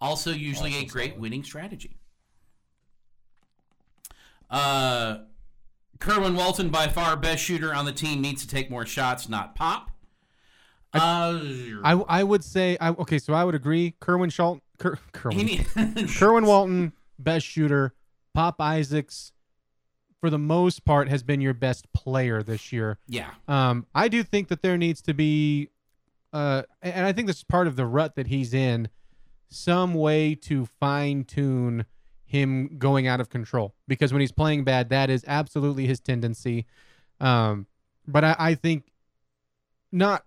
Also, 0.00 0.30
usually 0.30 0.76
a 0.76 0.84
great 0.84 1.18
winning 1.18 1.42
strategy. 1.42 1.98
Uh, 4.50 5.18
Kerwin 5.98 6.36
Walton, 6.36 6.68
by 6.68 6.88
far 6.88 7.16
best 7.16 7.42
shooter 7.42 7.74
on 7.74 7.84
the 7.84 7.92
team, 7.92 8.20
needs 8.20 8.42
to 8.42 8.48
take 8.48 8.70
more 8.70 8.86
shots, 8.86 9.28
not 9.28 9.54
pop. 9.54 9.90
Uh, 10.94 11.38
I 11.84 11.92
I 12.08 12.22
would 12.22 12.42
say 12.42 12.78
I 12.80 12.90
okay, 12.90 13.18
so 13.18 13.34
I 13.34 13.44
would 13.44 13.54
agree. 13.54 13.94
Kerwin 14.00 14.30
Schalt, 14.30 14.60
Ker, 14.78 14.98
Kerwin, 15.12 15.46
need- 15.46 15.66
Kerwin 16.16 16.46
Walton, 16.46 16.92
best 17.18 17.44
shooter. 17.46 17.94
Pop 18.34 18.60
Isaacs, 18.60 19.32
for 20.20 20.30
the 20.30 20.38
most 20.38 20.84
part, 20.84 21.08
has 21.08 21.22
been 21.22 21.40
your 21.40 21.54
best 21.54 21.92
player 21.92 22.42
this 22.42 22.72
year. 22.72 22.98
yeah. 23.08 23.30
Um, 23.48 23.86
I 23.94 24.08
do 24.08 24.22
think 24.22 24.48
that 24.48 24.62
there 24.62 24.76
needs 24.76 25.00
to 25.02 25.14
be, 25.14 25.70
uh, 26.32 26.62
and 26.82 27.04
I 27.04 27.12
think 27.12 27.26
this 27.26 27.38
is 27.38 27.44
part 27.44 27.66
of 27.66 27.74
the 27.76 27.86
rut 27.86 28.14
that 28.16 28.28
he's 28.28 28.54
in, 28.54 28.88
some 29.48 29.94
way 29.94 30.34
to 30.36 30.66
fine 30.66 31.24
tune 31.24 31.86
him 32.24 32.76
going 32.78 33.06
out 33.08 33.20
of 33.20 33.28
control. 33.30 33.74
Because 33.88 34.12
when 34.12 34.20
he's 34.20 34.30
playing 34.32 34.62
bad, 34.64 34.90
that 34.90 35.08
is 35.10 35.24
absolutely 35.26 35.86
his 35.86 35.98
tendency. 35.98 36.66
Um, 37.20 37.66
but 38.06 38.22
I, 38.22 38.36
I 38.38 38.54
think 38.54 38.92
not, 39.90 40.22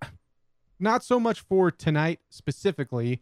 not 0.80 1.04
so 1.04 1.20
much 1.20 1.40
for 1.42 1.70
tonight 1.72 2.20
specifically. 2.30 3.22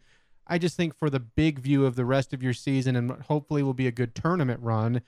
I 0.50 0.58
just 0.58 0.76
think 0.76 0.98
for 0.98 1.08
the 1.08 1.20
big 1.20 1.60
view 1.60 1.86
of 1.86 1.94
the 1.94 2.04
rest 2.04 2.34
of 2.34 2.42
your 2.42 2.52
season 2.52 2.96
and 2.96 3.12
hopefully 3.12 3.62
will 3.62 3.72
be 3.72 3.86
a 3.86 3.92
good 3.92 4.16
tournament 4.16 4.60
run 4.60 5.00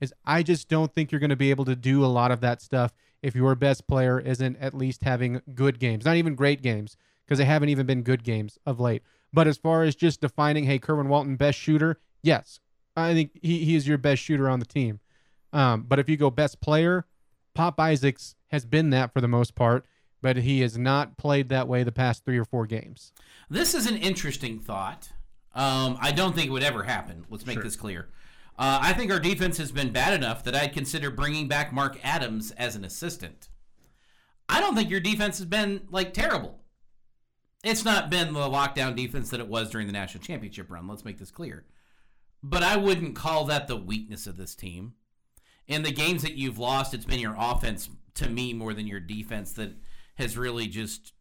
is 0.00 0.14
I 0.24 0.42
just 0.42 0.70
don't 0.70 0.92
think 0.92 1.12
you're 1.12 1.20
going 1.20 1.28
to 1.28 1.36
be 1.36 1.50
able 1.50 1.66
to 1.66 1.76
do 1.76 2.02
a 2.02 2.06
lot 2.06 2.30
of 2.30 2.40
that 2.40 2.62
stuff 2.62 2.94
if 3.22 3.34
your 3.34 3.54
best 3.54 3.86
player 3.86 4.18
isn't 4.18 4.56
at 4.56 4.72
least 4.72 5.04
having 5.04 5.42
good 5.54 5.78
games, 5.78 6.06
not 6.06 6.16
even 6.16 6.34
great 6.34 6.62
games, 6.62 6.96
because 7.26 7.36
they 7.36 7.44
haven't 7.44 7.68
even 7.68 7.84
been 7.84 8.02
good 8.02 8.24
games 8.24 8.58
of 8.64 8.80
late. 8.80 9.02
But 9.30 9.46
as 9.46 9.58
far 9.58 9.82
as 9.82 9.94
just 9.94 10.22
defining, 10.22 10.64
hey, 10.64 10.78
Kerwin 10.78 11.10
Walton, 11.10 11.36
best 11.36 11.58
shooter, 11.58 12.00
yes, 12.22 12.58
I 12.96 13.12
think 13.12 13.38
he, 13.42 13.64
he 13.64 13.76
is 13.76 13.86
your 13.86 13.98
best 13.98 14.22
shooter 14.22 14.48
on 14.48 14.58
the 14.58 14.66
team. 14.66 15.00
Um, 15.52 15.84
but 15.86 15.98
if 15.98 16.08
you 16.08 16.16
go 16.16 16.30
best 16.30 16.62
player, 16.62 17.04
Pop 17.54 17.78
Isaacs 17.78 18.34
has 18.48 18.64
been 18.64 18.88
that 18.90 19.12
for 19.12 19.20
the 19.20 19.28
most 19.28 19.54
part, 19.54 19.84
but 20.22 20.38
he 20.38 20.60
has 20.60 20.76
not 20.76 21.16
played 21.16 21.48
that 21.48 21.68
way 21.68 21.82
the 21.82 21.92
past 21.92 22.24
three 22.24 22.38
or 22.38 22.44
four 22.44 22.66
games. 22.66 23.12
This 23.48 23.74
is 23.74 23.86
an 23.86 23.96
interesting 23.96 24.58
thought. 24.58 25.10
Um, 25.54 25.98
I 26.00 26.12
don't 26.12 26.34
think 26.34 26.48
it 26.48 26.52
would 26.52 26.62
ever 26.62 26.84
happen. 26.84 27.26
Let's 27.28 27.46
make 27.46 27.62
this 27.62 27.76
clear. 27.76 28.08
Uh, 28.58 28.78
I 28.82 28.92
think 28.92 29.10
our 29.10 29.18
defense 29.18 29.56
has 29.58 29.72
been 29.72 29.90
bad 29.90 30.12
enough 30.12 30.44
that 30.44 30.54
I'd 30.54 30.74
consider 30.74 31.10
bringing 31.10 31.48
back 31.48 31.72
Mark 31.72 31.98
Adams 32.04 32.50
as 32.52 32.76
an 32.76 32.84
assistant. 32.84 33.48
I 34.48 34.60
don't 34.60 34.74
think 34.74 34.90
your 34.90 35.00
defense 35.00 35.38
has 35.38 35.46
been 35.46 35.82
like 35.90 36.12
terrible. 36.12 36.60
It's 37.64 37.84
not 37.84 38.10
been 38.10 38.32
the 38.32 38.40
lockdown 38.40 38.96
defense 38.96 39.30
that 39.30 39.40
it 39.40 39.48
was 39.48 39.70
during 39.70 39.86
the 39.86 39.92
national 39.92 40.24
championship 40.24 40.70
run. 40.70 40.88
Let's 40.88 41.04
make 41.04 41.18
this 41.18 41.30
clear. 41.30 41.64
But 42.42 42.62
I 42.62 42.76
wouldn't 42.76 43.16
call 43.16 43.44
that 43.46 43.68
the 43.68 43.76
weakness 43.76 44.26
of 44.26 44.36
this 44.36 44.54
team. 44.54 44.94
In 45.66 45.82
the 45.82 45.92
games 45.92 46.22
that 46.22 46.34
you've 46.34 46.58
lost, 46.58 46.94
it's 46.94 47.04
been 47.04 47.20
your 47.20 47.36
offense 47.38 47.90
to 48.14 48.28
me 48.28 48.52
more 48.52 48.74
than 48.74 48.86
your 48.86 49.00
defense 49.00 49.52
that 49.52 49.72
has 50.20 50.36
really 50.36 50.66
just 50.66 51.12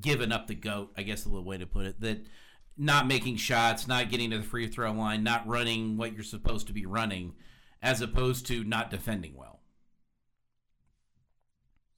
given 0.00 0.32
up 0.32 0.46
the 0.46 0.54
goat, 0.54 0.92
I 0.96 1.02
guess 1.02 1.20
is 1.26 1.32
the 1.32 1.40
way 1.40 1.58
to 1.58 1.66
put 1.66 1.86
it. 1.86 2.00
That 2.00 2.26
not 2.76 3.06
making 3.06 3.36
shots, 3.36 3.88
not 3.88 4.10
getting 4.10 4.30
to 4.30 4.38
the 4.38 4.44
free 4.44 4.68
throw 4.68 4.92
line, 4.92 5.22
not 5.22 5.46
running 5.46 5.96
what 5.96 6.12
you're 6.12 6.22
supposed 6.22 6.66
to 6.66 6.72
be 6.72 6.86
running, 6.86 7.34
as 7.82 8.00
opposed 8.00 8.46
to 8.46 8.64
not 8.64 8.90
defending 8.90 9.34
well. 9.34 9.60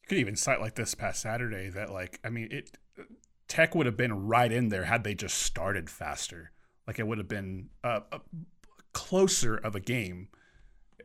You 0.02 0.08
could 0.08 0.18
even 0.18 0.36
cite 0.36 0.60
like 0.60 0.74
this 0.74 0.94
past 0.94 1.20
Saturday 1.20 1.68
that 1.70 1.90
like 1.92 2.20
I 2.24 2.30
mean 2.30 2.48
it 2.50 2.78
Tech 3.48 3.74
would 3.74 3.86
have 3.86 3.96
been 3.96 4.26
right 4.26 4.52
in 4.52 4.68
there 4.68 4.84
had 4.84 5.04
they 5.04 5.14
just 5.14 5.38
started 5.38 5.88
faster. 5.90 6.52
Like 6.86 6.98
it 6.98 7.06
would 7.06 7.18
have 7.18 7.28
been 7.28 7.70
a, 7.82 8.02
a 8.12 8.20
closer 8.92 9.56
of 9.56 9.74
a 9.74 9.80
game 9.80 10.28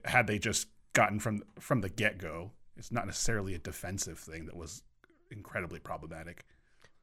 had 0.05 0.27
they 0.27 0.39
just 0.39 0.67
gotten 0.93 1.19
from 1.19 1.43
from 1.59 1.81
the 1.81 1.89
get 1.89 2.17
go. 2.19 2.51
It's 2.75 2.91
not 2.91 3.05
necessarily 3.05 3.53
a 3.53 3.59
defensive 3.59 4.19
thing 4.19 4.45
that 4.45 4.55
was 4.55 4.83
incredibly 5.33 5.79
problematic. 5.79 6.45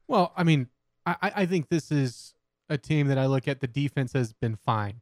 Well, 0.07 0.33
I 0.35 0.43
mean, 0.43 0.67
I, 1.05 1.31
I 1.35 1.45
think 1.45 1.69
this 1.69 1.91
is 1.91 2.33
a 2.69 2.77
team 2.77 3.07
that 3.07 3.17
I 3.17 3.25
look 3.27 3.47
at. 3.47 3.59
The 3.59 3.67
defense 3.67 4.13
has 4.13 4.33
been 4.33 4.55
fine. 4.55 5.01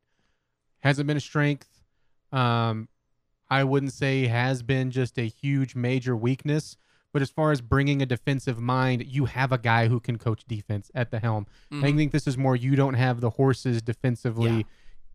Hasn't 0.80 1.08
been 1.08 1.18
a 1.18 1.22
strength. 1.22 1.82
Um, 2.32 2.90
I 3.50 3.64
wouldn't 3.64 3.94
say 3.94 4.28
has 4.28 4.62
been 4.62 4.92
just 4.92 5.18
a 5.18 5.28
huge 5.28 5.76
major 5.76 6.16
weakness. 6.16 6.78
But 7.12 7.24
as 7.24 7.32
far 7.32 7.52
as 7.52 7.60
bringing 7.60 8.04
a 8.04 8.06
defensive 8.06 8.60
mind, 8.60 9.06
you 9.08 9.26
have 9.26 9.52
a 9.52 9.58
guy 9.58 9.88
who 9.88 10.00
can 10.00 10.20
coach 10.20 10.44
defense 10.48 10.92
at 10.94 11.10
the 11.10 11.20
helm. 11.20 11.48
Mm-hmm. 11.72 11.86
I 11.86 11.92
think 11.94 12.12
this 12.12 12.28
is 12.28 12.38
more 12.38 12.56
you 12.56 12.76
don't 12.76 12.94
have 12.94 13.20
the 13.20 13.32
horses 13.32 13.82
defensively 13.82 14.68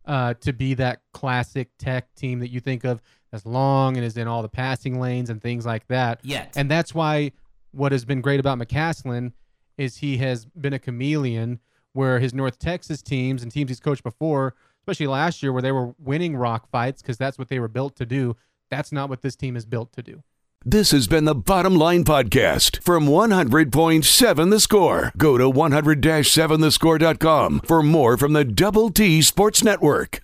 uh, 0.05 0.35
to 0.35 0.53
be 0.53 0.75
that 0.75 1.03
classic 1.13 1.71
tech 1.79 2.13
team 2.17 2.41
that 2.41 2.49
you 2.49 2.59
think 2.59 2.85
of 2.85 3.01
as 3.33 3.47
long 3.47 3.97
and 3.97 4.05
is 4.05 4.17
in 4.17 4.27
all 4.27 4.43
the 4.43 4.49
passing 4.49 5.01
lanes 5.01 5.31
and 5.31 5.41
things 5.41 5.65
like 5.65 5.87
that. 5.87 6.21
Yet. 6.25 6.53
And 6.57 6.69
that's 6.69 6.93
why 6.93 7.31
what 7.75 7.93
has 7.93 8.05
been 8.05 8.21
great 8.21 8.41
about 8.41 8.59
McCasland 8.59 9.33
is 9.77 9.99
he 9.99 10.19
has 10.19 10.47
been 10.47 10.73
a 10.73 10.79
chameleon 10.79 11.61
where 11.93 12.19
his 12.19 12.35
North 12.35 12.59
Texas 12.59 13.03
teams 13.03 13.43
and 13.43 13.51
teams 13.51 13.71
he's 13.71 13.81
coached 13.81 14.03
before, 14.03 14.55
especially 14.81 15.07
last 15.07 15.43
year 15.43 15.53
where 15.53 15.63
they 15.63 15.73
were 15.73 15.95
winning 15.99 16.37
rock 16.37 16.69
fights 16.71 17.03
because 17.03 17.17
that's 17.17 17.39
what 17.39 17.49
they 17.49 17.59
were 17.59 17.69
built 17.69 17.97
to 17.97 18.07
do. 18.07 18.37
That's 18.71 18.93
not 18.93 19.09
what 19.09 19.23
this 19.23 19.37
team 19.37 19.57
is 19.57 19.65
built 19.65 19.93
to 19.93 20.03
do. 20.03 20.23
This 20.67 20.93
has 20.93 21.07
been 21.07 21.27
the 21.27 21.35
Bottom 21.35 21.77
Line 21.77 22.05
Podcast 22.05 22.83
from 22.83 23.07
100.7 23.07 24.51
The 24.51 24.61
Score. 24.61 25.13
Go 25.17 25.37
to 25.37 25.49
100 25.49 26.01
7thescore.com 26.01 27.61
for 27.67 27.83
more 27.83 28.17
from 28.17 28.33
the 28.33 28.45
Double 28.45 28.91
T 28.91 29.21
Sports 29.21 29.63
Network. 29.63 30.21